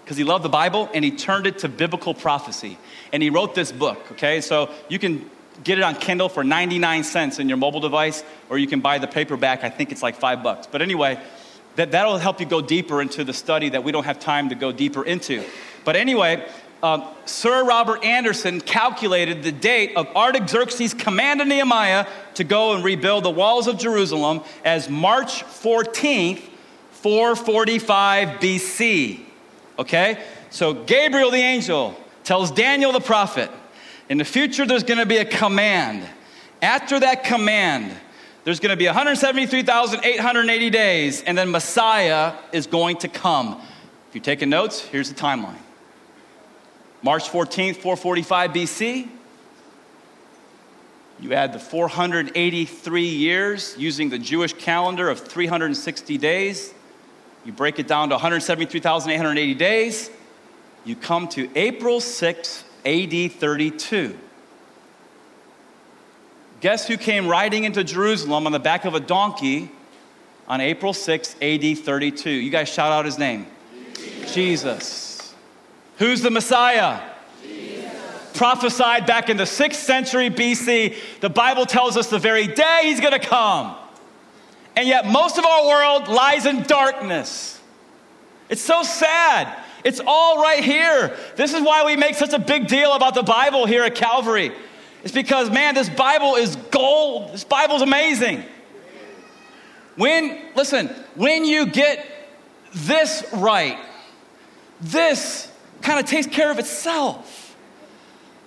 because 0.04 0.18
he 0.18 0.24
loved 0.24 0.44
the 0.44 0.50
Bible 0.50 0.90
and 0.94 1.04
he 1.04 1.12
turned 1.12 1.48
it 1.48 1.60
to 1.60 1.70
biblical 1.70 2.14
prophecy. 2.14 2.78
And 3.12 3.24
he 3.24 3.30
wrote 3.30 3.56
this 3.56 3.72
book, 3.72 4.12
okay? 4.12 4.42
So 4.42 4.70
you 4.88 5.00
can 5.00 5.30
get 5.64 5.78
it 5.78 5.84
on 5.84 5.96
Kindle 5.96 6.30
for 6.30 6.44
99 6.44 7.04
cents 7.04 7.40
in 7.40 7.48
your 7.48 7.58
mobile 7.58 7.80
device, 7.80 8.24
or 8.50 8.58
you 8.58 8.68
can 8.68 8.82
buy 8.82 8.98
the 8.98 9.08
paperback. 9.08 9.64
I 9.64 9.70
think 9.70 9.92
it's 9.92 10.04
like 10.04 10.16
five 10.16 10.44
bucks. 10.44 10.68
But 10.68 10.82
anyway, 10.82 11.20
that, 11.76 11.92
that'll 11.92 12.18
help 12.18 12.40
you 12.40 12.46
go 12.46 12.62
deeper 12.62 13.02
into 13.02 13.24
the 13.24 13.34
study 13.34 13.70
that 13.70 13.84
we 13.84 13.92
don't 13.92 14.04
have 14.04 14.20
time 14.20 14.50
to 14.50 14.56
go 14.56 14.72
deeper 14.72 15.04
into. 15.04 15.44
But 15.84 15.96
anyway, 15.96 16.48
um, 16.84 17.04
Sir 17.26 17.66
Robert 17.66 18.04
Anderson 18.04 18.62
calculated 18.62 19.44
the 19.44 19.52
date 19.52 19.96
of 19.96 20.08
Artaxerxes' 20.16 20.94
command 20.94 21.40
to 21.40 21.46
Nehemiah 21.46 22.06
to 22.36 22.44
go 22.44 22.76
and 22.76 22.84
rebuild 22.84 23.24
the 23.24 23.32
walls 23.32 23.68
of 23.68 23.78
Jerusalem 23.78 24.42
as 24.64 24.90
March 24.90 25.44
14th, 25.44 26.42
445 27.06 28.40
BC. 28.40 29.20
Okay? 29.78 30.24
So 30.50 30.74
Gabriel 30.74 31.30
the 31.30 31.38
angel 31.38 31.96
tells 32.24 32.50
Daniel 32.50 32.92
the 32.92 33.00
prophet, 33.00 33.52
in 34.10 34.18
the 34.18 34.26
future, 34.26 34.66
there's 34.66 34.82
going 34.82 34.98
to 34.98 35.06
be 35.06 35.18
a 35.18 35.26
command. 35.26 36.04
After 36.64 37.00
that 37.00 37.24
command, 37.24 37.96
there's 38.44 38.60
going 38.60 38.72
to 38.72 38.76
be 38.76 38.88
173,880 38.88 40.70
days, 40.72 41.22
and 41.22 41.38
then 41.38 41.52
Messiah 41.52 42.34
is 42.52 42.66
going 42.66 42.98
to 42.98 43.08
come. 43.08 43.62
If 44.10 44.16
you're 44.16 44.24
taking 44.24 44.50
notes, 44.50 44.82
here's 44.82 45.10
the 45.10 45.16
timeline 45.16 45.60
March 47.04 47.30
14th, 47.30 47.76
445 47.76 48.50
BC. 48.50 49.10
You 51.20 51.34
add 51.34 51.54
the 51.54 51.60
483 51.60 53.04
years 53.04 53.76
using 53.78 54.10
the 54.10 54.18
Jewish 54.18 54.54
calendar 54.54 55.08
of 55.08 55.20
360 55.20 56.18
days. 56.18 56.74
You 57.46 57.54
break 57.54 57.78
it 57.78 57.88
down 57.88 58.10
to 58.10 58.16
173,880 58.16 59.54
days. 59.54 60.10
You 60.84 60.96
come 60.96 61.28
to 61.30 61.50
April 61.56 62.00
6th, 62.00 62.64
AD 62.86 63.32
32. 63.34 64.18
Guess 66.62 66.88
who 66.88 66.98
came 66.98 67.28
riding 67.28 67.64
into 67.64 67.84
Jerusalem 67.84 68.48
on 68.48 68.52
the 68.52 68.60
back 68.60 68.86
of 68.86 68.96
a 68.96 69.00
donkey 69.00 69.72
on 70.48 70.62
April 70.62 70.94
6, 70.94 71.36
AD 71.42 71.78
32? 71.78 72.30
You 72.30 72.50
guys 72.50 72.68
shout 72.68 72.92
out 72.92 73.06
his 73.06 73.20
name 73.20 73.46
Jesus. 73.94 74.34
Jesus. 74.34 75.36
Who's 75.98 76.22
the 76.22 76.32
Messiah? 76.32 77.00
Jesus. 77.44 77.92
Prophesied 78.34 79.06
back 79.06 79.30
in 79.30 79.38
the 79.38 79.44
6th 79.44 79.76
century 79.76 80.32
BC. 80.32 80.96
The 81.22 81.30
Bible 81.30 81.68
tells 81.68 81.96
us 81.96 82.10
the 82.10 82.20
very 82.20 82.48
day 82.48 82.82
he's 82.84 83.00
gonna 83.00 83.20
come. 83.20 83.76
And 84.76 84.88
yet, 84.88 85.06
most 85.06 85.38
of 85.38 85.46
our 85.46 85.68
world 85.68 86.08
lies 86.08 86.46
in 86.46 86.64
darkness. 86.64 87.62
It's 88.50 88.62
so 88.62 88.84
sad. 88.84 89.56
It's 89.84 90.02
all 90.06 90.42
right 90.42 90.64
here. 90.64 91.16
This 91.36 91.54
is 91.54 91.62
why 91.62 91.86
we 91.86 91.96
make 91.96 92.16
such 92.16 92.34
a 92.34 92.40
big 92.40 92.68
deal 92.68 92.94
about 92.94 93.14
the 93.14 93.24
Bible 93.24 93.66
here 93.66 93.84
at 93.84 93.96
Calvary. 93.96 94.52
It's 95.04 95.14
because, 95.14 95.52
man, 95.52 95.76
this 95.76 95.90
Bible 95.90 96.36
is 96.36 96.56
gold. 96.72 97.34
This 97.34 97.44
Bible's 97.44 97.84
amazing. 97.84 98.44
When, 99.96 100.42
listen, 100.56 100.88
when 101.14 101.46
you 101.46 101.68
get 101.68 102.06
this 102.74 103.24
right, 103.32 103.78
this 104.82 105.50
kind 105.82 106.00
of 106.00 106.06
takes 106.06 106.28
care 106.28 106.52
of 106.52 106.60
itself. 106.60 107.45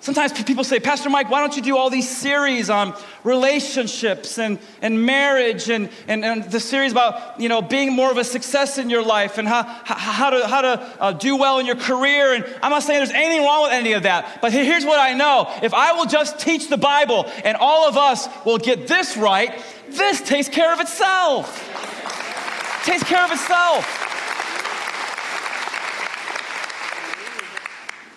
Sometimes 0.01 0.33
people 0.45 0.63
say, 0.63 0.79
Pastor 0.79 1.11
Mike, 1.11 1.29
why 1.29 1.41
don't 1.41 1.57
you 1.57 1.63
do 1.63 1.77
all 1.77 1.91
these 1.91 2.09
series 2.09 2.71
on 2.71 2.95
relationships 3.25 4.39
and, 4.39 4.61
and 4.81 5.05
marriage 5.05 5.69
and, 5.69 5.89
and, 6.07 6.25
and 6.25 6.45
the 6.45 6.61
series 6.61 6.93
about, 6.93 7.41
you 7.41 7.49
know, 7.49 7.61
being 7.61 7.93
more 7.93 8.09
of 8.09 8.17
a 8.17 8.23
success 8.23 8.79
in 8.79 8.91
your 8.91 9.03
life 9.03 9.39
and 9.39 9.49
how, 9.49 9.65
how 9.65 10.31
to, 10.31 10.47
how 10.47 10.61
to 10.61 10.97
uh, 11.01 11.13
do 11.13 11.37
well 11.37 11.59
in 11.59 11.67
your 11.67 11.75
career. 11.75 12.33
And 12.35 12.45
I'm 12.63 12.71
not 12.71 12.85
saying 12.85 13.01
there's 13.01 13.11
anything 13.11 13.45
wrong 13.45 13.65
with 13.65 13.73
any 13.73 13.93
of 13.95 14.05
that, 14.05 14.41
but 14.41 14.53
here's 14.53 14.85
what 14.85 15.01
I 15.01 15.15
know. 15.15 15.53
If 15.63 15.75
I 15.75 15.93
will 15.93 16.07
just 16.07 16.39
teach 16.39 16.69
the 16.69 16.79
Bible 16.79 17.27
and 17.45 17.57
all 17.57 17.89
of 17.89 17.97
us 17.97 18.29
will 18.45 18.59
get 18.59 18.87
this 18.87 19.17
right, 19.17 19.61
this 19.89 20.21
takes 20.21 20.49
care 20.49 20.73
of 20.73 20.79
itself. 20.79 21.65
It 22.83 22.93
takes 22.93 23.03
care 23.03 23.25
of 23.25 23.33
itself. 23.33 24.05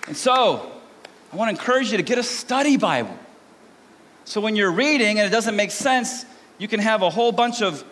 And 0.07 0.15
so, 0.15 0.70
I 1.31 1.37
want 1.37 1.47
to 1.47 1.57
encourage 1.57 1.91
you 1.91 1.97
to 1.97 2.03
get 2.03 2.17
a 2.17 2.23
study 2.23 2.75
Bible. 2.75 3.17
So 4.25 4.41
when 4.41 4.57
you're 4.57 4.71
reading 4.71 5.17
and 5.17 5.25
it 5.25 5.29
doesn't 5.29 5.55
make 5.55 5.71
sense, 5.71 6.25
you 6.57 6.67
can 6.67 6.81
have 6.81 7.03
a 7.03 7.09
whole 7.09 7.31
bunch 7.31 7.61
of 7.61 7.85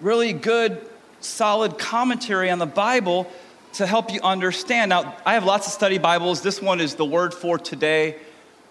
really 0.00 0.32
good, 0.32 0.80
solid 1.20 1.78
commentary 1.78 2.48
on 2.48 2.58
the 2.58 2.64
Bible 2.64 3.30
to 3.74 3.86
help 3.86 4.10
you 4.10 4.20
understand. 4.22 4.88
Now, 4.88 5.14
I 5.26 5.34
have 5.34 5.44
lots 5.44 5.66
of 5.66 5.74
study 5.74 5.98
Bibles. 5.98 6.40
This 6.40 6.62
one 6.62 6.80
is 6.80 6.94
the 6.94 7.04
Word 7.04 7.34
for 7.34 7.58
Today. 7.58 8.16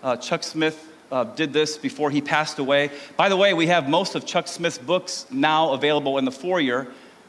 Uh, 0.02 0.18
Chuck 0.18 0.42
Smith 0.42 0.92
uh, 1.12 1.26
did 1.26 1.54
this 1.54 1.78
before 1.78 2.10
he 2.10 2.20
passed 2.20 2.58
away. 2.58 2.90
By 3.18 3.30
the 3.30 3.38
way, 3.38 3.54
we 3.54 3.68
have 3.68 3.88
most 3.88 4.16
of 4.16 4.26
Chuck 4.26 4.48
Smith's 4.48 4.80
books 4.80 5.28
now 5.30 5.74
available 5.74 6.18
in 6.18 6.26
the 6.26 6.32
foyer 6.32 6.88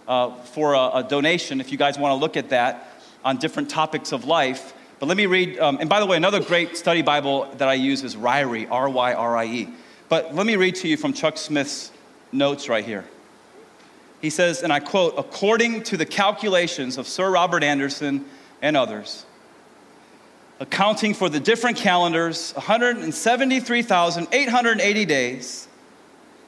uh, 0.09 0.31
for 0.31 0.73
a, 0.73 0.91
a 0.95 1.07
donation 1.07 1.61
if 1.61 1.71
you 1.71 1.77
guys 1.77 1.99
want 1.99 2.13
to 2.13 2.17
look 2.17 2.39
at 2.39 2.49
that 2.49 2.89
on 3.23 3.37
different 3.37 3.69
topics 3.69 4.13
of 4.13 4.25
life. 4.25 4.73
But 4.99 5.07
let 5.07 5.17
me 5.17 5.27
read, 5.27 5.59
um, 5.59 5.79
and 5.81 5.91
by 5.91 6.01
the 6.01 6.07
way, 6.07 6.17
another 6.17 6.43
great 6.43 6.77
study 6.77 7.03
Bible 7.03 7.53
that 7.59 7.69
I 7.69 7.75
use 7.75 8.03
is 8.03 8.17
Ryrie, 8.17 8.67
R 8.71 8.89
Y 8.89 9.13
R 9.13 9.37
I 9.37 9.45
E. 9.45 9.69
But 10.09 10.35
let 10.35 10.47
me 10.47 10.57
read 10.57 10.75
to 10.77 10.89
you 10.89 10.97
from 10.97 11.13
Chuck 11.13 11.37
Smith's 11.37 11.93
notes 12.33 12.69
right 12.69 12.85
here. 12.85 13.05
He 14.23 14.31
says, 14.31 14.63
and 14.63 14.73
I 14.73 14.81
quote, 14.81 15.15
according 15.19 15.83
to 15.85 15.99
the 15.99 16.07
calculations 16.07 16.97
of 16.97 17.07
Sir 17.07 17.31
Robert 17.31 17.63
Anderson 17.63 18.25
and 18.63 18.75
others, 18.77 19.27
accounting 20.61 21.13
for 21.13 21.29
the 21.29 21.41
different 21.41 21.77
calendars, 21.77 22.53
173,880 22.55 25.05
days 25.05 25.69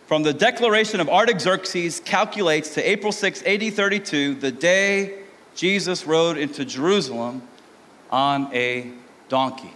from 0.06 0.22
the 0.22 0.32
declaration 0.32 1.00
of 1.00 1.10
Artaxerxes 1.10 2.00
calculates 2.00 2.72
to 2.74 2.90
April 2.90 3.12
6, 3.12 3.42
AD 3.42 3.74
32, 3.74 4.36
the 4.36 4.50
day 4.50 5.18
Jesus 5.54 6.06
rode 6.06 6.38
into 6.38 6.64
Jerusalem 6.64 7.42
on 8.10 8.54
a 8.54 8.90
donkey. 9.28 9.72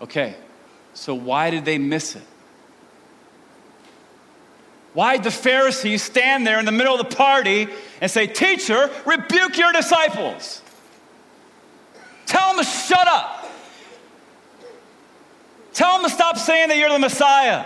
Okay, 0.00 0.36
so 0.94 1.14
why 1.14 1.50
did 1.50 1.64
they 1.64 1.78
miss 1.78 2.14
it? 2.14 2.22
Why 4.94 5.16
did 5.16 5.24
the 5.24 5.30
Pharisees 5.30 6.02
stand 6.02 6.46
there 6.46 6.58
in 6.58 6.64
the 6.64 6.72
middle 6.72 6.94
of 6.94 7.08
the 7.08 7.16
party 7.16 7.68
and 8.00 8.10
say, 8.10 8.26
Teacher, 8.26 8.90
rebuke 9.04 9.58
your 9.58 9.72
disciples? 9.72 10.62
Tell 12.26 12.54
them 12.54 12.64
to 12.64 12.70
shut 12.70 13.06
up. 13.06 13.48
Tell 15.72 15.98
them 15.98 16.08
to 16.08 16.14
stop 16.14 16.36
saying 16.36 16.68
that 16.68 16.78
you're 16.78 16.90
the 16.90 16.98
Messiah. 16.98 17.64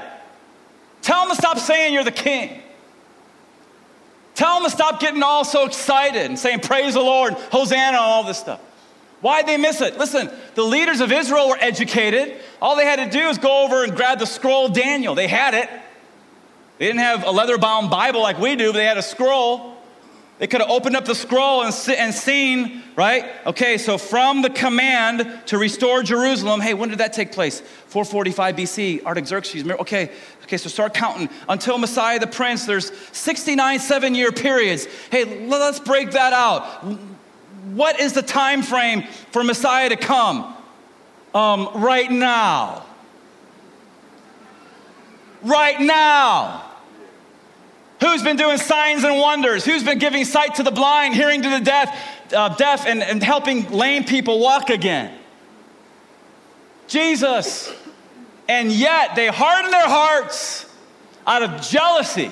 Tell 1.01 1.21
them 1.21 1.31
to 1.31 1.37
stop 1.37 1.59
saying 1.59 1.95
you're 1.95 2.05
the 2.05 2.11
king. 2.11 2.63
Tell 4.35 4.55
them 4.61 4.65
to 4.65 4.75
stop 4.75 5.01
getting 5.01 5.23
all 5.23 5.45
so 5.45 5.67
excited 5.67 6.23
and 6.23 6.39
saying, 6.39 6.61
Praise 6.61 6.95
the 6.95 7.01
Lord, 7.01 7.35
Hosanna, 7.35 7.89
and 7.89 7.97
all 7.97 8.25
this 8.25 8.39
stuff. 8.39 8.61
Why'd 9.21 9.47
they 9.47 9.57
miss 9.57 9.81
it? 9.81 9.99
Listen, 9.99 10.31
the 10.55 10.65
leaders 10.65 11.01
of 11.01 11.13
Israel 11.13 11.49
were 11.49 11.59
educated. 11.61 12.41
All 12.61 12.77
they 12.77 12.85
had 12.85 12.97
to 12.97 13.19
do 13.19 13.29
is 13.29 13.39
go 13.39 13.65
over 13.65 13.85
and 13.85 13.95
grab 13.95 14.19
the 14.19 14.27
scroll 14.27 14.67
of 14.67 14.73
Daniel. 14.73 15.15
They 15.15 15.29
had 15.29 15.55
it. 15.55 15.71
They 16.79 16.87
didn't 16.87 17.01
have 17.01 17.25
a 17.25 17.31
leather 17.31 17.57
bound 17.57 17.91
Bible 17.91 18.21
like 18.21 18.39
we 18.39 18.57
do, 18.57 18.73
but 18.73 18.79
they 18.79 18.85
had 18.85 18.99
a 18.99 19.03
scroll. 19.03 19.77
They 20.43 20.49
could 20.49 20.61
have 20.61 20.71
opened 20.71 20.97
up 20.97 21.05
the 21.05 21.15
scroll 21.15 21.63
and, 21.63 21.73
and 21.97 22.13
seen, 22.13 22.83
right? 22.97 23.31
Okay, 23.47 23.79
so 23.79 23.97
from 23.97 24.43
the 24.43 24.51
command 24.51 25.43
to 25.47 25.57
restore 25.57 26.03
Jerusalem, 26.03 26.61
hey, 26.61 26.75
when 26.75 26.89
did 26.89 26.99
that 26.99 27.13
take 27.13 27.31
place? 27.31 27.61
445 27.61 28.57
BC, 28.57 29.05
Artaxerxes. 29.05 29.65
Okay, 29.71 30.11
okay, 30.43 30.57
so 30.57 30.69
start 30.69 30.95
counting. 30.95 31.29
Until 31.49 31.79
Messiah 31.79 32.19
the 32.19 32.27
Prince, 32.27 32.67
there's 32.67 32.93
69 33.13 33.79
seven 33.81 34.15
year 34.15 34.33
periods. 34.33 34.87
Hey, 35.11 35.47
let's 35.47 35.81
break 35.81 36.13
that 36.13 36.33
out. 36.33 36.65
What 37.73 38.01
is 38.01 38.13
the 38.13 38.23
time 38.23 38.63
frame 38.63 39.05
for 39.31 39.45
Messiah 39.45 39.89
to 39.89 39.97
come? 39.97 40.57
Um, 41.35 41.71
right 41.75 42.11
now. 42.11 42.85
Right 45.43 45.81
now. 45.81 46.69
Who's 48.01 48.23
been 48.23 48.37
doing 48.37 48.59
signs 48.59 49.05
and 49.05 49.19
wonders? 49.19 49.65
Who's 49.65 49.85
been 49.85 50.01
giving 50.01 50.25
sight 50.25 50.57
to 50.57 50.65
the 50.65 50.73
blind, 50.73 51.15
hearing 51.15 51.43
to 51.43 51.49
the 51.49 51.61
deaf, 51.61 51.97
uh, 52.35 52.49
deaf, 52.51 52.85
and, 52.85 53.01
and 53.01 53.23
helping 53.23 53.71
lame 53.71 54.05
people 54.05 54.41
walk 54.41 54.71
again? 54.71 55.17
Jesus. 56.89 57.73
And 58.49 58.73
yet 58.73 59.15
they 59.15 59.29
hardened 59.29 59.73
their 59.73 59.89
hearts 59.89 60.67
out 61.27 61.43
of 61.43 61.63
jealousy 61.63 62.31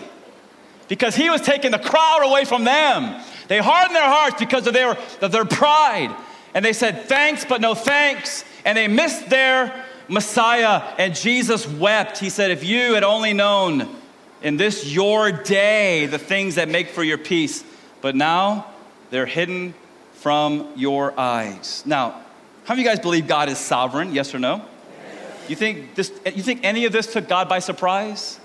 because 0.88 1.14
he 1.14 1.30
was 1.30 1.40
taking 1.40 1.70
the 1.70 1.78
crowd 1.78 2.22
away 2.22 2.44
from 2.44 2.64
them. 2.64 3.22
They 3.48 3.58
hardened 3.58 3.96
their 3.96 4.08
hearts 4.08 4.36
because 4.38 4.66
of 4.66 4.74
their, 4.74 4.98
of 5.20 5.32
their 5.32 5.44
pride. 5.44 6.14
And 6.54 6.64
they 6.64 6.72
said, 6.72 7.04
Thanks, 7.04 7.44
but 7.44 7.61
no 7.61 7.74
thanks. 7.74 8.44
And 8.64 8.76
they 8.76 8.88
missed 8.88 9.30
their 9.30 9.84
Messiah. 10.08 10.82
And 10.98 11.14
Jesus 11.14 11.66
wept. 11.66 12.18
He 12.18 12.30
said, 12.30 12.50
If 12.50 12.64
you 12.64 12.94
had 12.94 13.04
only 13.04 13.32
known 13.32 13.88
in 14.42 14.56
this 14.56 14.92
your 14.92 15.30
day 15.30 16.06
the 16.06 16.18
things 16.18 16.56
that 16.56 16.68
make 16.68 16.88
for 16.88 17.04
your 17.04 17.18
peace, 17.18 17.64
but 18.00 18.16
now 18.16 18.66
they're 19.11 19.26
hidden 19.26 19.74
from 20.14 20.68
your 20.76 21.18
eyes. 21.18 21.82
Now, 21.86 22.11
how 22.64 22.74
many 22.74 22.82
of 22.82 22.84
you 22.84 22.96
guys 22.96 23.00
believe 23.00 23.26
God 23.26 23.48
is 23.48 23.58
sovereign? 23.58 24.12
Yes 24.14 24.34
or 24.34 24.38
no? 24.38 24.64
You 25.51 25.57
think 25.57 25.96
this 25.96 26.12
you 26.24 26.44
think 26.44 26.61
any 26.62 26.84
of 26.84 26.92
this 26.92 27.12
took 27.12 27.26
God 27.26 27.48
by 27.48 27.59
surprise? 27.59 28.38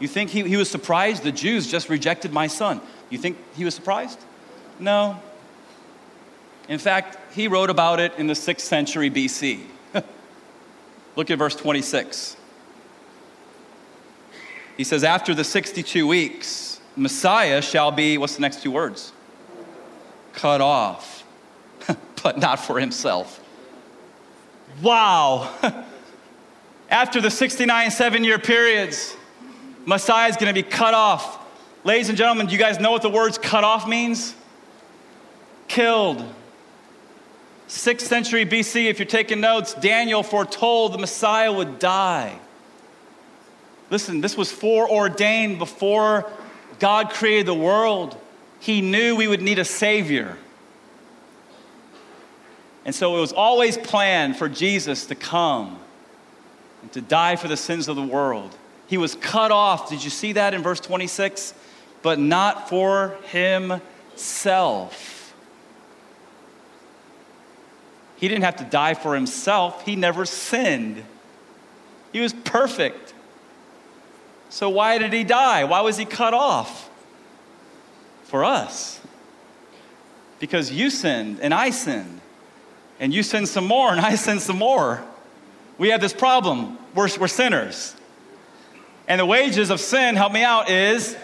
You 0.00 0.08
think 0.08 0.30
he, 0.30 0.42
he 0.42 0.56
was 0.56 0.68
surprised 0.68 1.22
the 1.22 1.30
Jews 1.30 1.70
just 1.70 1.88
rejected 1.88 2.32
my 2.32 2.48
son? 2.48 2.80
You 3.08 3.18
think 3.18 3.36
he 3.54 3.64
was 3.64 3.72
surprised? 3.72 4.18
No. 4.80 5.22
In 6.68 6.80
fact, 6.80 7.18
he 7.32 7.46
wrote 7.46 7.70
about 7.70 8.00
it 8.00 8.14
in 8.18 8.26
the 8.26 8.34
6th 8.34 8.62
century 8.62 9.10
BC. 9.10 9.60
Look 11.16 11.30
at 11.30 11.38
verse 11.38 11.54
26. 11.54 12.36
He 14.76 14.82
says, 14.82 15.04
After 15.04 15.34
the 15.34 15.44
62 15.44 16.04
weeks, 16.04 16.80
Messiah 16.96 17.62
shall 17.62 17.92
be, 17.92 18.18
what's 18.18 18.34
the 18.34 18.42
next 18.42 18.60
two 18.64 18.72
words? 18.72 19.12
Cut 20.32 20.60
off, 20.60 21.24
but 22.24 22.38
not 22.38 22.58
for 22.58 22.80
himself. 22.80 23.40
Wow. 24.82 25.54
After 26.90 27.20
the 27.20 27.30
69 27.30 27.92
seven 27.92 28.24
year 28.24 28.38
periods, 28.38 29.16
Messiah 29.86 30.28
is 30.28 30.36
going 30.36 30.52
to 30.52 30.62
be 30.62 30.68
cut 30.68 30.92
off. 30.92 31.38
Ladies 31.84 32.08
and 32.08 32.18
gentlemen, 32.18 32.46
do 32.46 32.52
you 32.52 32.58
guys 32.58 32.80
know 32.80 32.90
what 32.90 33.02
the 33.02 33.08
words 33.08 33.38
cut 33.38 33.62
off 33.62 33.88
means? 33.88 34.34
Killed. 35.68 36.22
6th 37.68 38.00
century 38.00 38.44
BC, 38.44 38.86
if 38.86 38.98
you're 38.98 39.06
taking 39.06 39.40
notes, 39.40 39.74
Daniel 39.74 40.24
foretold 40.24 40.92
the 40.92 40.98
Messiah 40.98 41.52
would 41.52 41.78
die. 41.78 42.36
Listen, 43.88 44.20
this 44.20 44.36
was 44.36 44.50
foreordained 44.50 45.58
before 45.58 46.30
God 46.80 47.10
created 47.10 47.46
the 47.46 47.54
world. 47.54 48.20
He 48.58 48.80
knew 48.80 49.14
we 49.14 49.28
would 49.28 49.40
need 49.40 49.60
a 49.60 49.64
Savior. 49.64 50.36
And 52.84 52.92
so 52.92 53.16
it 53.16 53.20
was 53.20 53.32
always 53.32 53.78
planned 53.78 54.36
for 54.36 54.48
Jesus 54.48 55.06
to 55.06 55.14
come 55.14 55.79
and 56.82 56.92
to 56.92 57.00
die 57.00 57.36
for 57.36 57.48
the 57.48 57.56
sins 57.56 57.88
of 57.88 57.96
the 57.96 58.02
world. 58.02 58.56
He 58.86 58.98
was 58.98 59.14
cut 59.14 59.52
off. 59.52 59.88
Did 59.88 60.02
you 60.02 60.10
see 60.10 60.32
that 60.32 60.54
in 60.54 60.62
verse 60.62 60.80
26? 60.80 61.54
But 62.02 62.18
not 62.18 62.68
for 62.68 63.16
himself. 63.26 65.16
He 68.16 68.28
didn't 68.28 68.44
have 68.44 68.56
to 68.56 68.64
die 68.64 68.94
for 68.94 69.14
himself, 69.14 69.84
he 69.86 69.96
never 69.96 70.26
sinned. 70.26 71.04
He 72.12 72.20
was 72.20 72.32
perfect. 72.32 73.14
So, 74.50 74.68
why 74.68 74.98
did 74.98 75.12
he 75.12 75.22
die? 75.22 75.64
Why 75.64 75.80
was 75.80 75.96
he 75.96 76.04
cut 76.04 76.34
off? 76.34 76.90
For 78.24 78.44
us. 78.44 79.00
Because 80.40 80.72
you 80.72 80.90
sinned 80.90 81.38
and 81.40 81.54
I 81.54 81.70
sinned. 81.70 82.20
And 82.98 83.14
you 83.14 83.22
sinned 83.22 83.48
some 83.48 83.66
more 83.66 83.90
and 83.90 84.00
I 84.00 84.16
sinned 84.16 84.42
some 84.42 84.58
more. 84.58 85.04
We 85.80 85.88
have 85.88 86.02
this 86.02 86.12
problem. 86.12 86.76
We're, 86.94 87.08
we're 87.18 87.26
sinners. 87.26 87.96
And 89.08 89.18
the 89.18 89.24
wages 89.24 89.70
of 89.70 89.80
sin, 89.80 90.14
help 90.14 90.30
me 90.30 90.42
out, 90.42 90.68
is 90.68 91.16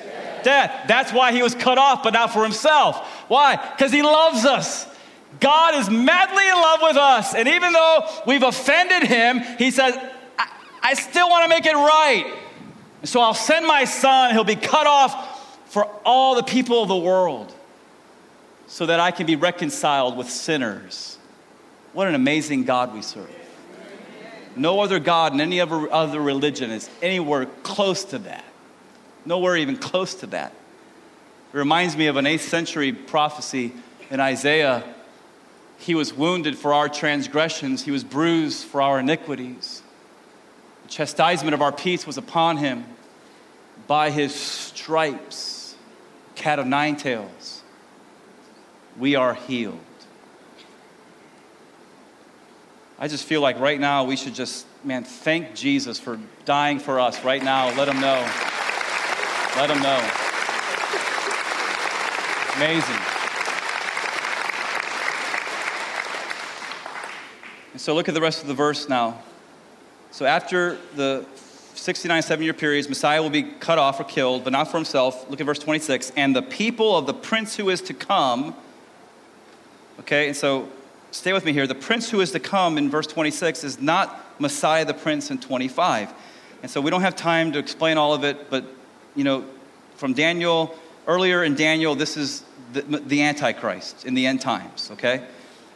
death. 0.42 0.88
That's 0.88 1.12
why 1.12 1.32
he 1.32 1.42
was 1.42 1.54
cut 1.54 1.76
off, 1.76 2.02
but 2.02 2.14
not 2.14 2.32
for 2.32 2.42
himself. 2.42 2.96
Why? 3.28 3.56
Because 3.56 3.92
he 3.92 4.00
loves 4.00 4.46
us. 4.46 4.86
God 5.40 5.74
is 5.74 5.90
madly 5.90 6.48
in 6.48 6.54
love 6.54 6.80
with 6.80 6.96
us. 6.96 7.34
And 7.34 7.46
even 7.48 7.74
though 7.74 8.08
we've 8.26 8.42
offended 8.42 9.02
him, 9.02 9.40
he 9.58 9.70
says, 9.70 9.94
I, 10.38 10.50
I 10.82 10.94
still 10.94 11.28
want 11.28 11.42
to 11.42 11.50
make 11.50 11.66
it 11.66 11.74
right. 11.74 12.34
So 13.04 13.20
I'll 13.20 13.34
send 13.34 13.66
my 13.66 13.84
son, 13.84 14.32
he'll 14.32 14.42
be 14.42 14.56
cut 14.56 14.86
off 14.86 15.70
for 15.70 15.84
all 16.02 16.34
the 16.34 16.42
people 16.42 16.80
of 16.80 16.88
the 16.88 16.96
world 16.96 17.52
so 18.68 18.86
that 18.86 19.00
I 19.00 19.10
can 19.10 19.26
be 19.26 19.36
reconciled 19.36 20.16
with 20.16 20.30
sinners. 20.30 21.18
What 21.92 22.08
an 22.08 22.14
amazing 22.14 22.64
God 22.64 22.94
we 22.94 23.02
serve. 23.02 23.28
No 24.56 24.80
other 24.80 24.98
God 24.98 25.34
in 25.34 25.40
any 25.40 25.60
other, 25.60 25.92
other 25.92 26.20
religion 26.20 26.70
is 26.70 26.88
anywhere 27.02 27.46
close 27.62 28.04
to 28.06 28.18
that. 28.20 28.44
Nowhere 29.26 29.56
even 29.56 29.76
close 29.76 30.14
to 30.16 30.26
that. 30.28 30.52
It 31.52 31.56
reminds 31.56 31.96
me 31.96 32.06
of 32.06 32.16
an 32.16 32.24
8th 32.24 32.40
century 32.40 32.92
prophecy 32.92 33.72
in 34.10 34.18
Isaiah. 34.18 34.82
He 35.78 35.94
was 35.94 36.14
wounded 36.14 36.56
for 36.56 36.72
our 36.72 36.88
transgressions, 36.88 37.84
he 37.84 37.90
was 37.90 38.02
bruised 38.02 38.64
for 38.64 38.80
our 38.80 39.00
iniquities. 39.00 39.82
The 40.84 40.88
chastisement 40.88 41.54
of 41.54 41.60
our 41.60 41.72
peace 41.72 42.06
was 42.06 42.16
upon 42.16 42.56
him. 42.56 42.84
By 43.86 44.10
his 44.10 44.34
stripes, 44.34 45.76
cat 46.34 46.58
of 46.58 46.66
nine 46.66 46.96
tails, 46.96 47.62
we 48.98 49.14
are 49.16 49.34
healed. 49.34 49.78
I 52.98 53.08
just 53.08 53.24
feel 53.24 53.42
like 53.42 53.60
right 53.60 53.78
now 53.78 54.04
we 54.04 54.16
should 54.16 54.34
just, 54.34 54.66
man, 54.82 55.04
thank 55.04 55.54
Jesus 55.54 55.98
for 55.98 56.18
dying 56.46 56.78
for 56.78 56.98
us 56.98 57.22
right 57.24 57.42
now. 57.42 57.66
Let 57.76 57.88
him 57.88 58.00
know. 58.00 58.26
Let 59.56 59.70
him 59.70 59.82
know. 59.82 60.00
Amazing. 62.56 62.96
And 67.72 67.80
so 67.80 67.94
look 67.94 68.08
at 68.08 68.14
the 68.14 68.20
rest 68.22 68.40
of 68.40 68.48
the 68.48 68.54
verse 68.54 68.88
now. 68.88 69.22
So 70.10 70.24
after 70.24 70.78
the 70.94 71.26
69 71.74 72.22
seven 72.22 72.44
year 72.44 72.54
periods, 72.54 72.88
Messiah 72.88 73.22
will 73.22 73.28
be 73.28 73.42
cut 73.42 73.78
off 73.78 74.00
or 74.00 74.04
killed, 74.04 74.42
but 74.42 74.54
not 74.54 74.70
for 74.70 74.78
himself. 74.78 75.28
Look 75.28 75.38
at 75.42 75.44
verse 75.44 75.58
26. 75.58 76.12
And 76.16 76.34
the 76.34 76.40
people 76.40 76.96
of 76.96 77.06
the 77.06 77.12
prince 77.12 77.56
who 77.56 77.68
is 77.68 77.82
to 77.82 77.92
come, 77.92 78.56
okay, 80.00 80.28
and 80.28 80.36
so 80.36 80.70
stay 81.16 81.32
with 81.32 81.44
me 81.44 81.52
here. 81.52 81.66
The 81.66 81.74
prince 81.74 82.10
who 82.10 82.20
is 82.20 82.30
to 82.32 82.40
come 82.40 82.78
in 82.78 82.90
verse 82.90 83.06
26 83.06 83.64
is 83.64 83.80
not 83.80 84.40
Messiah 84.40 84.84
the 84.84 84.94
prince 84.94 85.30
in 85.30 85.38
25. 85.38 86.12
And 86.62 86.70
so 86.70 86.80
we 86.80 86.90
don't 86.90 87.00
have 87.00 87.16
time 87.16 87.52
to 87.52 87.58
explain 87.58 87.98
all 87.98 88.14
of 88.14 88.24
it, 88.24 88.50
but, 88.50 88.64
you 89.14 89.24
know, 89.24 89.44
from 89.96 90.12
Daniel, 90.12 90.76
earlier 91.06 91.44
in 91.44 91.54
Daniel, 91.54 91.94
this 91.94 92.16
is 92.16 92.44
the, 92.72 92.82
the 92.82 93.22
Antichrist 93.22 94.04
in 94.04 94.14
the 94.14 94.26
end 94.26 94.40
times, 94.40 94.90
okay? 94.92 95.26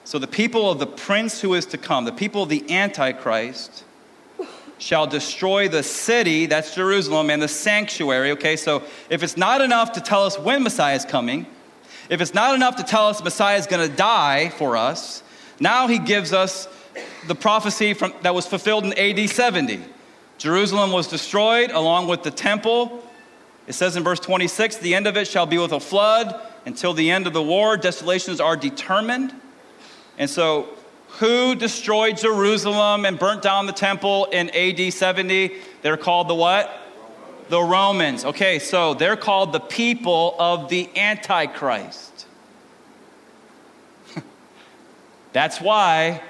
So 0.05 0.19
the 0.19 0.27
people 0.27 0.71
of 0.71 0.79
the 0.79 0.87
prince 0.87 1.41
who 1.41 1.55
is 1.55 1.67
to 1.67 1.79
come, 1.79 2.05
the 2.05 2.13
people 2.13 2.43
of 2.43 2.49
the 2.49 2.71
Antichrist, 2.71 3.85
shall 4.79 5.07
destroy 5.07 5.69
the 5.69 5.83
city, 5.83 6.47
that's 6.47 6.75
Jerusalem, 6.75 7.31
and 7.31 7.41
the 7.41 7.49
sanctuary. 7.49 8.31
Okay, 8.33 8.57
so 8.57 8.83
if 9.11 9.23
it's 9.23 9.37
not 9.37 9.61
enough 9.61 9.93
to 9.93 10.01
tell 10.01 10.25
us 10.25 10.39
when 10.39 10.63
Messiah 10.63 10.97
is 10.97 11.05
coming, 11.05 11.47
if 12.09 12.21
it's 12.21 12.35
not 12.35 12.55
enough 12.55 12.77
to 12.77 12.83
tell 12.83 13.07
us 13.07 13.23
Messiah 13.23 13.59
is 13.59 13.67
going 13.67 13.89
to 13.89 13.95
die 13.95 14.49
for 14.49 14.77
us, 14.77 15.23
now 15.61 15.87
he 15.87 15.99
gives 15.99 16.33
us 16.33 16.67
the 17.29 17.35
prophecy 17.35 17.95
from, 17.95 18.15
that 18.23 18.35
was 18.35 18.47
fulfilled 18.47 18.85
in 18.85 18.95
AD 18.99 19.29
70. 19.29 19.81
Jerusalem 20.39 20.91
was 20.91 21.07
destroyed 21.07 21.71
along 21.71 22.09
with 22.09 22.23
the 22.23 22.31
temple. 22.31 23.07
It 23.67 23.75
says 23.75 23.95
in 23.95 24.03
verse 24.03 24.21
26 24.21 24.79
the 24.79 24.95
end 24.95 25.07
of 25.07 25.19
it 25.19 25.29
shall 25.29 25.47
be 25.47 25.59
with 25.59 25.73
a 25.73 25.81
flood 25.81 26.41
until 26.65 26.95
the 26.95 27.11
end 27.11 27.27
of 27.27 27.35
the 27.35 27.43
war. 27.43 27.77
Desolations 27.77 28.41
are 28.41 28.57
determined. 28.57 29.35
And 30.19 30.29
so, 30.29 30.69
who 31.19 31.55
destroyed 31.55 32.17
Jerusalem 32.17 33.05
and 33.05 33.19
burnt 33.19 33.43
down 33.43 33.67
the 33.67 33.73
temple 33.73 34.27
in 34.27 34.49
AD 34.51 34.93
70? 34.93 35.53
They're 35.83 35.97
called 35.97 36.29
the 36.29 36.35
what? 36.35 36.71
The 37.49 37.61
Romans. 37.61 38.25
Okay, 38.25 38.61
so 38.61 38.95
they're 38.95 39.17
called 39.17 39.53
the 39.53 39.61
people 39.61 40.37
of 40.39 40.69
the 40.69 40.89
Antichrist. 40.97 42.10
That's 45.33 45.61
why 45.61 46.23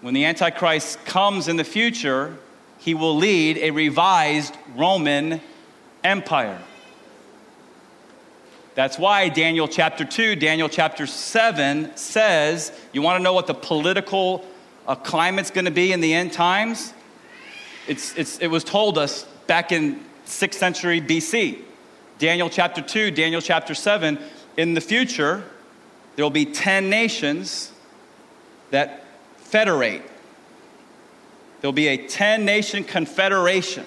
when 0.00 0.14
the 0.14 0.24
Antichrist 0.24 1.04
comes 1.04 1.48
in 1.48 1.56
the 1.56 1.64
future, 1.64 2.36
he 2.78 2.94
will 2.94 3.16
lead 3.16 3.56
a 3.58 3.70
revised 3.70 4.56
Roman 4.76 5.40
Empire. 6.02 6.60
That's 8.74 8.98
why 8.98 9.28
Daniel 9.28 9.68
chapter 9.68 10.04
2, 10.04 10.36
Daniel 10.36 10.68
chapter 10.68 11.06
7 11.06 11.96
says, 11.96 12.72
you 12.92 13.02
want 13.02 13.18
to 13.18 13.22
know 13.22 13.32
what 13.32 13.46
the 13.46 13.54
political 13.54 14.44
uh, 14.86 14.96
climate's 14.96 15.50
going 15.50 15.64
to 15.64 15.70
be 15.70 15.92
in 15.92 16.00
the 16.00 16.12
end 16.12 16.32
times? 16.32 16.92
It's, 17.86 18.16
it's, 18.16 18.38
it 18.40 18.48
was 18.48 18.64
told 18.64 18.98
us 18.98 19.24
back 19.46 19.70
in 19.70 20.04
6th 20.26 20.54
century 20.54 21.00
BC. 21.00 21.60
Daniel 22.18 22.50
chapter 22.50 22.82
2, 22.82 23.12
Daniel 23.12 23.40
chapter 23.40 23.74
7. 23.74 24.18
In 24.56 24.74
the 24.74 24.80
future, 24.80 25.44
there 26.16 26.24
will 26.24 26.30
be 26.30 26.44
10 26.44 26.90
nations 26.90 27.72
that 28.70 29.04
federate. 29.36 30.02
There'll 31.60 31.72
be 31.72 31.88
a 31.88 31.96
10 31.96 32.44
nation 32.44 32.84
confederation. 32.84 33.86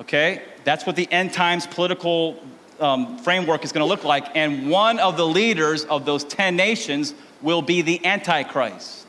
Okay? 0.00 0.42
That's 0.64 0.86
what 0.86 0.96
the 0.96 1.10
end 1.10 1.32
times 1.32 1.66
political 1.66 2.40
um, 2.80 3.18
framework 3.18 3.64
is 3.64 3.72
going 3.72 3.84
to 3.84 3.88
look 3.88 4.04
like. 4.04 4.36
And 4.36 4.70
one 4.70 4.98
of 4.98 5.16
the 5.16 5.26
leaders 5.26 5.84
of 5.84 6.04
those 6.04 6.24
10 6.24 6.56
nations 6.56 7.14
will 7.42 7.62
be 7.62 7.82
the 7.82 8.04
Antichrist. 8.04 9.06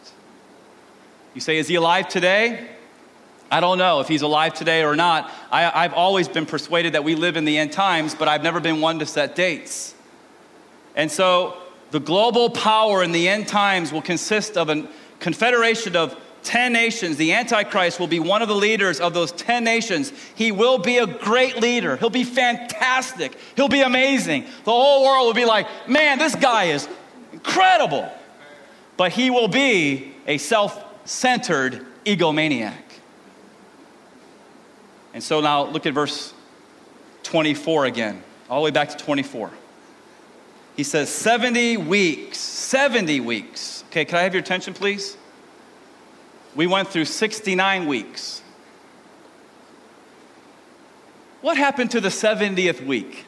You 1.34 1.42
say, 1.42 1.58
is 1.58 1.68
he 1.68 1.76
alive 1.76 2.08
today? 2.08 2.70
I 3.52 3.60
don't 3.60 3.78
know 3.78 4.00
if 4.00 4.08
he's 4.08 4.22
alive 4.22 4.54
today 4.54 4.84
or 4.84 4.96
not. 4.96 5.32
I, 5.52 5.84
have 5.84 5.94
always 5.94 6.28
been 6.28 6.46
persuaded 6.46 6.94
that 6.94 7.04
we 7.04 7.16
live 7.16 7.38
in 7.38 7.46
the 7.46 7.58
end 7.58 7.72
times, 7.72 8.16
but 8.16 8.28
I've 8.28 8.44
never 8.44 8.60
been 8.60 8.82
one 8.82 9.00
to 9.00 9.06
set 9.06 9.36
dates. 9.36 9.94
And 10.96 11.12
so 11.12 11.58
the 11.92 12.00
global 12.00 12.50
power 12.50 13.04
in 13.04 13.12
the 13.12 13.28
end 13.28 13.48
times 13.48 13.92
will 13.92 14.02
consist 14.02 14.58
of 14.58 14.70
a 14.70 14.88
confederation 15.20 15.96
of 15.96 16.20
10 16.44 16.74
nations. 16.74 17.18
The 17.18 17.34
Antichrist 17.34 18.00
will 18.00 18.08
be 18.08 18.20
one 18.20 18.42
of 18.42 18.48
the 18.48 18.56
leaders 18.56 19.00
of 19.00 19.14
those 19.14 19.32
10 19.32 19.64
nations. 19.64 20.14
He 20.36 20.52
will 20.52 20.78
be 20.78 20.98
a 20.98 21.08
great 21.08 21.60
leader. 21.62 21.98
He'll 21.98 22.10
be 22.10 22.24
fantastic. 22.24 23.38
He'll 23.56 23.68
be 23.68 23.82
amazing. 23.82 24.44
The 24.64 24.72
whole 24.72 25.04
world 25.04 25.28
will 25.28 25.34
be 25.34 25.46
like, 25.46 25.68
man, 25.88 26.20
this 26.20 26.36
guy 26.36 26.66
is 26.66 26.88
incredible. 27.34 28.10
But 28.98 29.12
he 29.12 29.30
will 29.30 29.48
be 29.48 30.14
a 30.28 30.38
self 30.38 30.82
centered 31.06 31.86
egomaniac. 32.06 32.74
And 35.14 35.24
so 35.24 35.42
now 35.42 35.64
look 35.64 35.86
at 35.86 35.94
verse 35.94 36.34
24 37.24 37.86
again, 37.86 38.22
all 38.50 38.62
the 38.62 38.66
way 38.66 38.72
back 38.72 38.90
to 38.90 38.98
24. 38.98 39.52
He 40.76 40.84
says, 40.84 41.10
70 41.10 41.78
weeks, 41.78 42.38
70 42.38 43.20
weeks. 43.22 43.84
Okay, 43.90 44.06
can 44.06 44.18
I 44.18 44.24
have 44.24 44.34
your 44.34 44.42
attention, 44.42 44.74
please? 44.74 45.18
we 46.56 46.68
went 46.68 46.88
through 46.88 47.06
69 47.06 47.86
weeks. 47.86 48.42
What 51.42 51.58
happened 51.58 51.92
to 51.92 52.02
the 52.02 52.10
70th 52.10 52.84
week? 52.86 53.26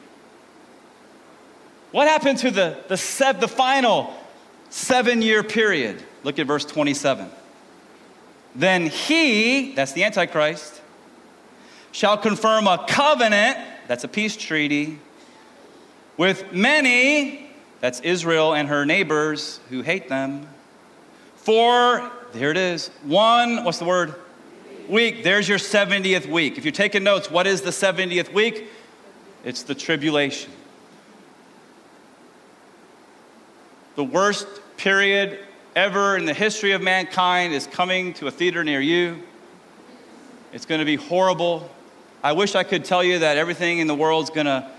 What 1.92 2.08
happened 2.08 2.38
to 2.38 2.50
the, 2.50 2.78
the, 2.88 2.96
sev- 2.96 3.40
the 3.40 3.48
final 3.48 4.12
seven 4.70 5.22
year 5.22 5.42
period? 5.42 6.02
Look 6.24 6.38
at 6.38 6.46
verse 6.46 6.64
27. 6.64 7.30
Then 8.54 8.86
he, 8.86 9.74
that's 9.74 9.92
the 9.92 10.04
Antichrist, 10.04 10.80
shall 11.92 12.16
confirm 12.16 12.66
a 12.66 12.84
covenant, 12.88 13.58
that's 13.86 14.04
a 14.04 14.08
peace 14.08 14.36
treaty, 14.36 14.98
with 16.18 16.52
many, 16.52 17.48
that's 17.80 18.00
Israel 18.00 18.52
and 18.52 18.68
her 18.68 18.84
neighbors 18.84 19.60
who 19.70 19.80
hate 19.80 20.08
them, 20.10 20.46
for 21.36 22.10
here 22.34 22.50
it 22.50 22.58
is. 22.58 22.88
One, 23.04 23.64
what's 23.64 23.78
the 23.78 23.86
word? 23.86 24.14
Week. 24.88 25.22
There's 25.22 25.48
your 25.48 25.58
70th 25.58 26.26
week. 26.26 26.58
If 26.58 26.64
you're 26.64 26.72
taking 26.72 27.04
notes, 27.04 27.30
what 27.30 27.46
is 27.46 27.62
the 27.62 27.70
70th 27.70 28.32
week? 28.32 28.68
It's 29.44 29.62
the 29.62 29.74
tribulation. 29.74 30.50
The 33.96 34.04
worst 34.04 34.46
period 34.76 35.38
ever 35.74 36.16
in 36.16 36.24
the 36.24 36.34
history 36.34 36.72
of 36.72 36.82
mankind 36.82 37.54
is 37.54 37.66
coming 37.66 38.12
to 38.14 38.26
a 38.26 38.30
theater 38.30 38.64
near 38.64 38.80
you. 38.80 39.22
It's 40.52 40.66
going 40.66 40.80
to 40.80 40.84
be 40.84 40.96
horrible. 40.96 41.70
I 42.22 42.32
wish 42.32 42.54
I 42.54 42.62
could 42.62 42.84
tell 42.84 43.04
you 43.04 43.20
that 43.20 43.36
everything 43.36 43.78
in 43.78 43.86
the 43.86 43.94
world 43.94 44.24
is 44.24 44.30
going 44.30 44.46
to 44.46 44.70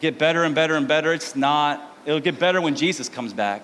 get 0.00 0.18
better 0.18 0.44
and 0.44 0.54
better 0.54 0.76
and 0.76 0.86
better. 0.86 1.12
It's 1.12 1.36
not. 1.36 1.96
It'll 2.04 2.20
get 2.20 2.38
better 2.38 2.60
when 2.60 2.76
Jesus 2.76 3.08
comes 3.08 3.32
back. 3.32 3.62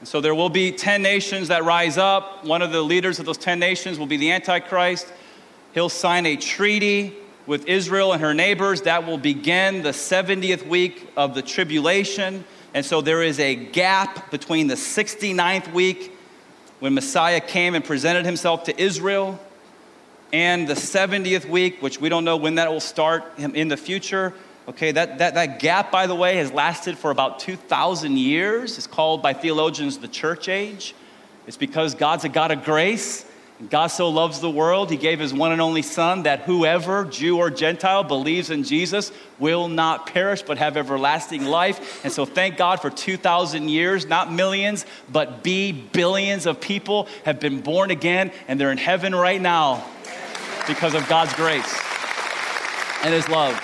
And 0.00 0.08
so 0.08 0.20
there 0.20 0.34
will 0.34 0.50
be 0.50 0.72
10 0.72 1.00
nations 1.02 1.48
that 1.48 1.64
rise 1.64 1.96
up. 1.96 2.44
One 2.44 2.60
of 2.60 2.72
the 2.72 2.82
leaders 2.82 3.18
of 3.18 3.26
those 3.26 3.38
10 3.38 3.58
nations 3.58 3.98
will 3.98 4.06
be 4.06 4.18
the 4.18 4.32
Antichrist. 4.32 5.06
He'll 5.72 5.88
sign 5.88 6.26
a 6.26 6.36
treaty 6.36 7.14
with 7.46 7.66
Israel 7.66 8.12
and 8.12 8.20
her 8.20 8.34
neighbors 8.34 8.82
that 8.82 9.06
will 9.06 9.18
begin 9.18 9.82
the 9.82 9.90
70th 9.90 10.66
week 10.66 11.08
of 11.16 11.34
the 11.34 11.42
tribulation. 11.42 12.44
And 12.74 12.84
so 12.84 13.00
there 13.00 13.22
is 13.22 13.38
a 13.38 13.54
gap 13.54 14.30
between 14.30 14.66
the 14.66 14.74
69th 14.74 15.72
week 15.72 16.12
when 16.80 16.92
Messiah 16.94 17.40
came 17.40 17.74
and 17.74 17.84
presented 17.84 18.26
himself 18.26 18.64
to 18.64 18.78
Israel 18.78 19.40
and 20.34 20.66
the 20.66 20.74
70th 20.74 21.48
week, 21.48 21.80
which 21.80 22.00
we 22.00 22.08
don't 22.08 22.24
know 22.24 22.36
when 22.36 22.56
that 22.56 22.68
will 22.68 22.80
start 22.80 23.22
in 23.38 23.68
the 23.68 23.76
future. 23.76 24.34
Okay, 24.66 24.90
that, 24.90 25.18
that, 25.18 25.34
that 25.34 25.60
gap, 25.60 25.92
by 25.92 26.08
the 26.08 26.14
way, 26.16 26.38
has 26.38 26.50
lasted 26.50 26.98
for 26.98 27.12
about 27.12 27.38
2,000 27.38 28.16
years. 28.16 28.76
It's 28.76 28.88
called 28.88 29.22
by 29.22 29.32
theologians 29.32 29.98
the 29.98 30.08
church 30.08 30.48
age. 30.48 30.92
It's 31.46 31.56
because 31.56 31.94
God's 31.94 32.24
a 32.24 32.28
God 32.28 32.50
of 32.50 32.64
grace. 32.64 33.24
And 33.60 33.70
God 33.70 33.86
so 33.86 34.08
loves 34.08 34.40
the 34.40 34.50
world, 34.50 34.90
He 34.90 34.96
gave 34.96 35.20
His 35.20 35.32
one 35.32 35.52
and 35.52 35.60
only 35.60 35.82
Son 35.82 36.24
that 36.24 36.40
whoever, 36.40 37.04
Jew 37.04 37.38
or 37.38 37.48
Gentile, 37.48 38.02
believes 38.02 38.50
in 38.50 38.64
Jesus 38.64 39.12
will 39.38 39.68
not 39.68 40.06
perish 40.06 40.42
but 40.42 40.58
have 40.58 40.76
everlasting 40.76 41.44
life. 41.44 42.02
And 42.02 42.12
so, 42.12 42.24
thank 42.24 42.56
God 42.56 42.80
for 42.80 42.90
2,000 42.90 43.68
years, 43.68 44.06
not 44.06 44.32
millions, 44.32 44.84
but 45.12 45.44
B 45.44 45.70
billions 45.70 46.46
of 46.46 46.60
people 46.60 47.06
have 47.24 47.38
been 47.38 47.60
born 47.60 47.92
again 47.92 48.32
and 48.48 48.58
they're 48.58 48.72
in 48.72 48.78
heaven 48.78 49.14
right 49.14 49.40
now 49.40 49.84
because 50.66 50.94
of 50.94 51.08
God's 51.08 51.32
grace 51.34 51.80
and 53.02 53.12
His 53.12 53.28
love. 53.28 53.60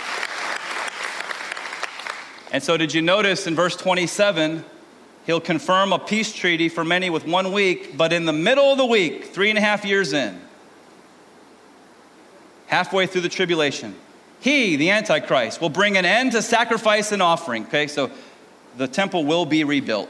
And 2.53 2.62
so, 2.62 2.76
did 2.76 2.92
you 2.92 3.03
notice 3.03 3.46
in 3.46 3.55
verse 3.55 3.76
27, 3.76 4.64
he'll 5.26 5.40
confirm 5.40 5.92
a 5.92 5.98
peace 5.98 6.32
treaty 6.32 6.68
for 6.68 6.84
many 6.84 7.09
with 7.09 7.26
one 7.26 7.53
week, 7.53 7.96
but 7.96 8.12
in 8.12 8.24
the 8.24 8.32
middle 8.32 8.72
of 8.72 8.78
the 8.78 8.86
week, 8.86 9.26
three 9.26 9.51
and 9.51 9.59
a 9.59 9.62
half 9.62 9.84
years 9.84 10.12
in, 10.12 10.40
halfway 12.66 13.07
through 13.07 13.20
the 13.20 13.28
tribulation, 13.28 13.94
he, 14.40 14.76
the 14.76 14.90
Antichrist, 14.90 15.61
will 15.61 15.68
bring 15.68 15.96
an 15.96 16.05
end 16.05 16.32
to 16.32 16.42
sacrifice 16.42 17.12
and 17.12 17.22
offering. 17.22 17.66
Okay, 17.66 17.86
so 17.86 18.11
the 18.76 18.88
temple 18.88 19.24
will 19.24 19.46
be 19.46 19.64
rebuilt. 19.64 20.09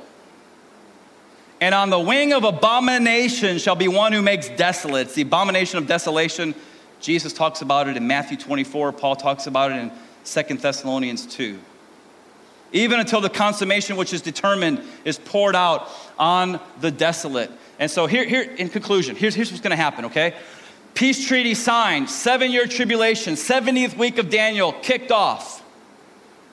And 1.60 1.74
on 1.74 1.90
the 1.90 1.98
wing 1.98 2.32
of 2.32 2.44
abomination 2.44 3.58
shall 3.58 3.76
be 3.76 3.88
one 3.88 4.12
who 4.12 4.22
makes 4.22 4.48
desolate. 4.48 5.08
It's 5.08 5.14
the 5.14 5.22
abomination 5.22 5.78
of 5.78 5.86
desolation. 5.86 6.54
Jesus 7.00 7.32
talks 7.32 7.62
about 7.62 7.88
it 7.88 7.96
in 7.96 8.06
Matthew 8.06 8.36
24. 8.36 8.92
Paul 8.92 9.16
talks 9.16 9.46
about 9.46 9.72
it 9.72 9.76
in 9.76 9.92
Second 10.24 10.60
Thessalonians 10.60 11.26
2 11.26 11.58
even 12.72 13.00
until 13.00 13.20
the 13.20 13.30
consummation 13.30 13.96
which 13.96 14.12
is 14.12 14.22
determined 14.22 14.80
is 15.04 15.18
poured 15.18 15.56
out 15.56 15.88
on 16.18 16.60
the 16.80 16.90
desolate. 16.90 17.50
And 17.78 17.90
so, 17.90 18.06
here, 18.06 18.24
here 18.24 18.42
in 18.42 18.68
conclusion, 18.68 19.16
here's, 19.16 19.34
here's 19.34 19.50
what's 19.50 19.62
going 19.62 19.70
to 19.70 19.76
happen, 19.76 20.06
okay? 20.06 20.34
Peace 20.94 21.26
treaty 21.26 21.54
signed, 21.54 22.10
seven 22.10 22.50
year 22.50 22.66
tribulation, 22.66 23.34
70th 23.34 23.96
week 23.96 24.18
of 24.18 24.28
Daniel 24.28 24.72
kicked 24.72 25.10
off, 25.10 25.64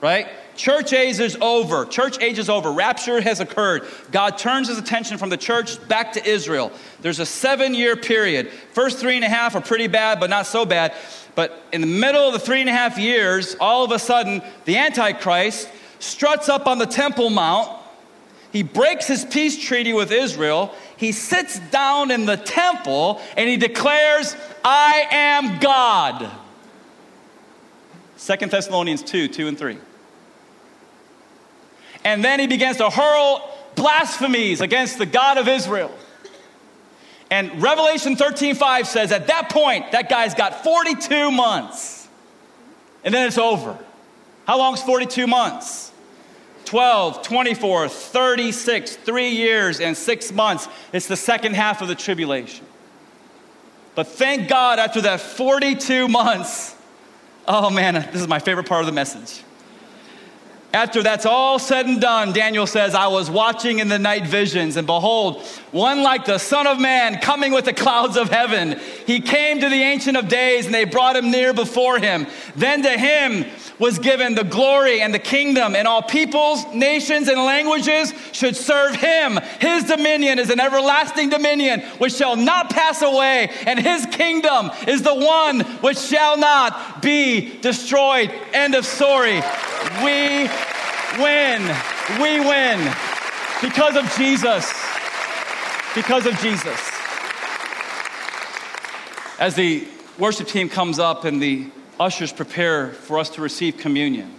right? 0.00 0.28
Church 0.58 0.92
age 0.92 1.20
is 1.20 1.38
over. 1.40 1.84
Church 1.84 2.20
age 2.20 2.36
is 2.36 2.50
over. 2.50 2.72
Rapture 2.72 3.20
has 3.20 3.38
occurred. 3.38 3.84
God 4.10 4.38
turns 4.38 4.66
his 4.66 4.76
attention 4.76 5.16
from 5.16 5.30
the 5.30 5.36
church 5.36 5.86
back 5.86 6.14
to 6.14 6.28
Israel. 6.28 6.72
There's 7.00 7.20
a 7.20 7.26
seven 7.26 7.74
year 7.74 7.94
period. 7.94 8.50
First 8.72 8.98
three 8.98 9.14
and 9.14 9.24
a 9.24 9.28
half 9.28 9.54
are 9.54 9.60
pretty 9.60 9.86
bad, 9.86 10.18
but 10.18 10.30
not 10.30 10.48
so 10.48 10.66
bad. 10.66 10.94
But 11.36 11.62
in 11.72 11.80
the 11.80 11.86
middle 11.86 12.26
of 12.26 12.32
the 12.32 12.40
three 12.40 12.60
and 12.60 12.68
a 12.68 12.72
half 12.72 12.98
years, 12.98 13.54
all 13.60 13.84
of 13.84 13.92
a 13.92 14.00
sudden, 14.00 14.42
the 14.64 14.78
Antichrist 14.78 15.70
struts 16.00 16.48
up 16.48 16.66
on 16.66 16.78
the 16.78 16.86
Temple 16.86 17.30
Mount. 17.30 17.70
He 18.50 18.64
breaks 18.64 19.06
his 19.06 19.24
peace 19.24 19.56
treaty 19.64 19.92
with 19.92 20.10
Israel. 20.10 20.74
He 20.96 21.12
sits 21.12 21.60
down 21.70 22.10
in 22.10 22.26
the 22.26 22.36
temple 22.36 23.20
and 23.36 23.48
he 23.48 23.56
declares, 23.58 24.34
I 24.64 25.06
am 25.12 25.60
God. 25.60 26.28
2 28.18 28.46
Thessalonians 28.46 29.04
2 29.04 29.28
2 29.28 29.46
and 29.46 29.56
3. 29.56 29.78
And 32.08 32.24
then 32.24 32.40
he 32.40 32.46
begins 32.46 32.78
to 32.78 32.88
hurl 32.88 33.54
blasphemies 33.74 34.62
against 34.62 34.96
the 34.96 35.04
God 35.04 35.36
of 35.36 35.46
Israel. 35.46 35.94
And 37.30 37.60
Revelation 37.60 38.16
13 38.16 38.54
5 38.54 38.88
says 38.88 39.12
at 39.12 39.26
that 39.26 39.50
point, 39.50 39.92
that 39.92 40.08
guy's 40.08 40.32
got 40.32 40.64
42 40.64 41.30
months. 41.30 42.08
And 43.04 43.12
then 43.12 43.28
it's 43.28 43.36
over. 43.36 43.78
How 44.46 44.56
long 44.56 44.72
is 44.72 44.82
42 44.82 45.26
months? 45.26 45.92
12, 46.64 47.22
24, 47.24 47.88
36, 47.90 48.96
three 48.96 49.28
years 49.28 49.78
and 49.78 49.94
six 49.94 50.32
months. 50.32 50.66
It's 50.94 51.08
the 51.08 51.16
second 51.16 51.56
half 51.56 51.82
of 51.82 51.88
the 51.88 51.94
tribulation. 51.94 52.64
But 53.94 54.06
thank 54.06 54.48
God, 54.48 54.78
after 54.78 55.02
that 55.02 55.20
42 55.20 56.08
months, 56.08 56.74
oh 57.46 57.68
man, 57.68 57.92
this 58.12 58.22
is 58.22 58.28
my 58.28 58.38
favorite 58.38 58.66
part 58.66 58.80
of 58.80 58.86
the 58.86 58.92
message. 58.92 59.44
After 60.72 61.02
that's 61.02 61.24
all 61.24 61.58
said 61.58 61.86
and 61.86 61.98
done, 61.98 62.34
Daniel 62.34 62.66
says, 62.66 62.94
I 62.94 63.06
was 63.06 63.30
watching 63.30 63.78
in 63.78 63.88
the 63.88 63.98
night 63.98 64.26
visions, 64.26 64.76
and 64.76 64.86
behold, 64.86 65.40
one 65.72 66.02
like 66.02 66.26
the 66.26 66.36
Son 66.36 66.66
of 66.66 66.78
Man 66.78 67.20
coming 67.20 67.52
with 67.52 67.64
the 67.64 67.72
clouds 67.72 68.18
of 68.18 68.28
heaven. 68.28 68.78
He 69.06 69.20
came 69.20 69.60
to 69.60 69.68
the 69.70 69.82
Ancient 69.82 70.18
of 70.18 70.28
Days, 70.28 70.66
and 70.66 70.74
they 70.74 70.84
brought 70.84 71.16
him 71.16 71.30
near 71.30 71.54
before 71.54 71.98
him. 71.98 72.26
Then 72.54 72.82
to 72.82 72.90
him 72.90 73.46
was 73.78 73.98
given 73.98 74.34
the 74.34 74.44
glory 74.44 75.00
and 75.00 75.14
the 75.14 75.18
kingdom, 75.18 75.74
and 75.74 75.88
all 75.88 76.02
peoples, 76.02 76.66
nations, 76.74 77.28
and 77.28 77.38
languages 77.38 78.12
should 78.32 78.56
serve 78.56 78.94
him. 78.94 79.38
His 79.60 79.84
dominion 79.84 80.38
is 80.38 80.50
an 80.50 80.60
everlasting 80.60 81.30
dominion 81.30 81.80
which 81.96 82.12
shall 82.12 82.36
not 82.36 82.68
pass 82.68 83.00
away, 83.00 83.50
and 83.66 83.78
his 83.78 84.04
kingdom 84.06 84.70
is 84.86 85.00
the 85.02 85.14
one 85.14 85.60
which 85.80 85.98
shall 85.98 86.36
not 86.36 87.00
be 87.00 87.58
destroyed. 87.60 88.30
End 88.52 88.74
of 88.74 88.84
story. 88.84 89.40
We 90.04 90.48
win. 91.18 91.62
We 92.20 92.40
win 92.40 92.94
because 93.60 93.96
of 93.96 94.10
Jesus. 94.16 94.72
Because 95.94 96.26
of 96.26 96.38
Jesus. 96.40 96.80
As 99.38 99.54
the 99.54 99.86
worship 100.18 100.48
team 100.48 100.68
comes 100.68 100.98
up 100.98 101.24
and 101.24 101.40
the 101.40 101.70
ushers 102.00 102.32
prepare 102.32 102.90
for 102.90 103.18
us 103.18 103.30
to 103.30 103.40
receive 103.40 103.78
communion. 103.78 104.34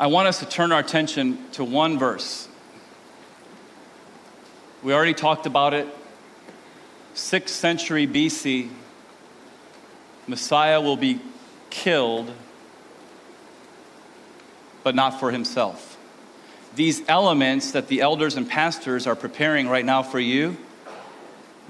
I 0.00 0.06
want 0.06 0.28
us 0.28 0.38
to 0.38 0.46
turn 0.46 0.70
our 0.70 0.78
attention 0.78 1.38
to 1.52 1.64
one 1.64 1.98
verse. 1.98 2.48
We 4.82 4.92
already 4.92 5.14
talked 5.14 5.46
about 5.46 5.74
it. 5.74 5.88
6th 7.14 7.48
century 7.48 8.06
BC, 8.06 8.70
Messiah 10.28 10.80
will 10.80 10.96
be 10.96 11.20
killed, 11.70 12.32
but 14.82 14.94
not 14.94 15.18
for 15.18 15.30
himself 15.30 15.98
these 16.78 17.02
elements 17.08 17.72
that 17.72 17.88
the 17.88 18.00
elders 18.00 18.36
and 18.36 18.48
pastors 18.48 19.06
are 19.08 19.16
preparing 19.16 19.68
right 19.68 19.84
now 19.84 20.00
for 20.00 20.20
you, 20.20 20.56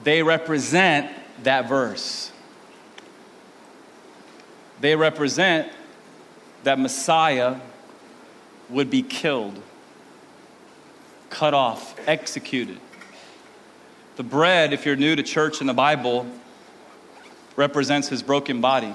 they 0.04 0.22
represent 0.22 1.10
that 1.44 1.66
verse. 1.66 2.30
They 4.80 4.94
represent 4.94 5.72
that 6.64 6.78
Messiah 6.78 7.56
would 8.68 8.90
be 8.90 9.02
killed, 9.02 9.60
cut 11.30 11.54
off, 11.54 11.98
executed. 12.06 12.78
The 14.16 14.24
bread, 14.24 14.74
if 14.74 14.84
you're 14.84 14.94
new 14.94 15.16
to 15.16 15.22
church 15.22 15.60
and 15.60 15.68
the 15.68 15.74
Bible, 15.74 16.26
represents 17.58 18.06
his 18.08 18.22
broken 18.22 18.60
body. 18.60 18.94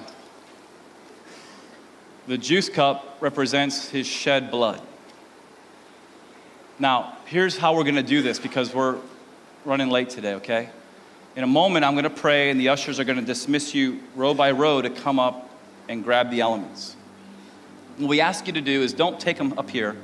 The 2.28 2.38
juice 2.38 2.70
cup 2.70 3.18
represents 3.20 3.89
his 3.89 4.07
shed 4.07 4.49
blood. 4.49 4.82
Now, 6.80 7.18
here's 7.26 7.57
how 7.57 7.76
we're 7.76 7.84
going 7.84 7.95
to 7.95 8.01
do 8.01 8.22
this 8.22 8.39
because 8.39 8.74
we're 8.74 8.99
running 9.66 9.89
late 9.89 10.09
today, 10.09 10.36
okay? 10.36 10.70
In 11.36 11.43
a 11.43 11.47
moment, 11.47 11.84
I'm 11.84 11.93
going 11.93 12.05
to 12.05 12.09
pray, 12.09 12.51
and 12.51 12.59
the 12.59 12.70
ushers 12.70 13.01
are 13.01 13.03
going 13.03 13.20
to 13.20 13.26
dismiss 13.26 13.76
you 13.76 13.99
row 14.16 14.34
by 14.34 14.51
row 14.51 14.82
to 14.82 14.89
come 14.89 15.20
up 15.20 15.49
and 15.89 16.01
grab 16.01 16.32
the 16.32 16.39
elements. 16.39 16.95
What 17.97 18.07
we 18.07 18.22
ask 18.22 18.47
you 18.47 18.53
to 18.53 18.61
do 18.61 18.82
is 18.82 18.93
don't 18.93 19.20
take 19.20 19.38
them 19.38 19.59
up 19.59 19.70
here, 19.70 19.97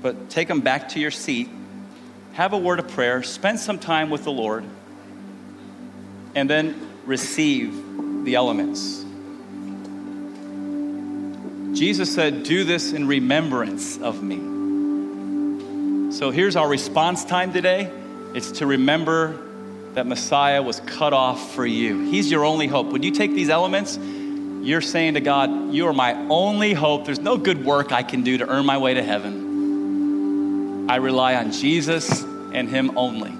but 0.00 0.30
take 0.30 0.48
them 0.48 0.62
back 0.62 0.88
to 0.90 1.00
your 1.00 1.10
seat, 1.10 1.50
have 2.32 2.54
a 2.54 2.58
word 2.58 2.78
of 2.78 2.88
prayer, 2.88 3.22
spend 3.22 3.60
some 3.60 3.78
time 3.78 4.08
with 4.08 4.24
the 4.24 4.32
Lord, 4.32 4.64
and 6.34 6.48
then 6.48 6.95
receive 7.06 8.24
the 8.24 8.34
elements. 8.34 9.04
Jesus 11.78 12.12
said, 12.14 12.42
Do 12.42 12.64
this 12.64 12.92
in 12.92 13.06
remembrance 13.06 13.98
of 13.98 14.22
me. 14.22 14.36
So 16.12 16.30
here's 16.30 16.56
our 16.56 16.68
response 16.68 17.24
time 17.24 17.52
today 17.52 17.90
it's 18.34 18.52
to 18.52 18.66
remember 18.66 19.42
that 19.94 20.06
Messiah 20.06 20.62
was 20.62 20.80
cut 20.80 21.12
off 21.12 21.54
for 21.54 21.64
you. 21.64 22.10
He's 22.10 22.30
your 22.30 22.44
only 22.44 22.66
hope. 22.66 22.88
When 22.88 23.02
you 23.02 23.10
take 23.10 23.32
these 23.32 23.48
elements, 23.48 23.98
you're 23.98 24.80
saying 24.80 25.14
to 25.14 25.20
God, 25.20 25.72
You 25.72 25.86
are 25.88 25.92
my 25.92 26.14
only 26.28 26.74
hope. 26.74 27.04
There's 27.04 27.20
no 27.20 27.36
good 27.36 27.64
work 27.64 27.92
I 27.92 28.02
can 28.02 28.22
do 28.22 28.38
to 28.38 28.48
earn 28.48 28.66
my 28.66 28.78
way 28.78 28.94
to 28.94 29.02
heaven. 29.02 30.90
I 30.90 30.96
rely 30.96 31.34
on 31.36 31.52
Jesus 31.52 32.22
and 32.22 32.68
Him 32.68 32.96
only. 32.96 33.36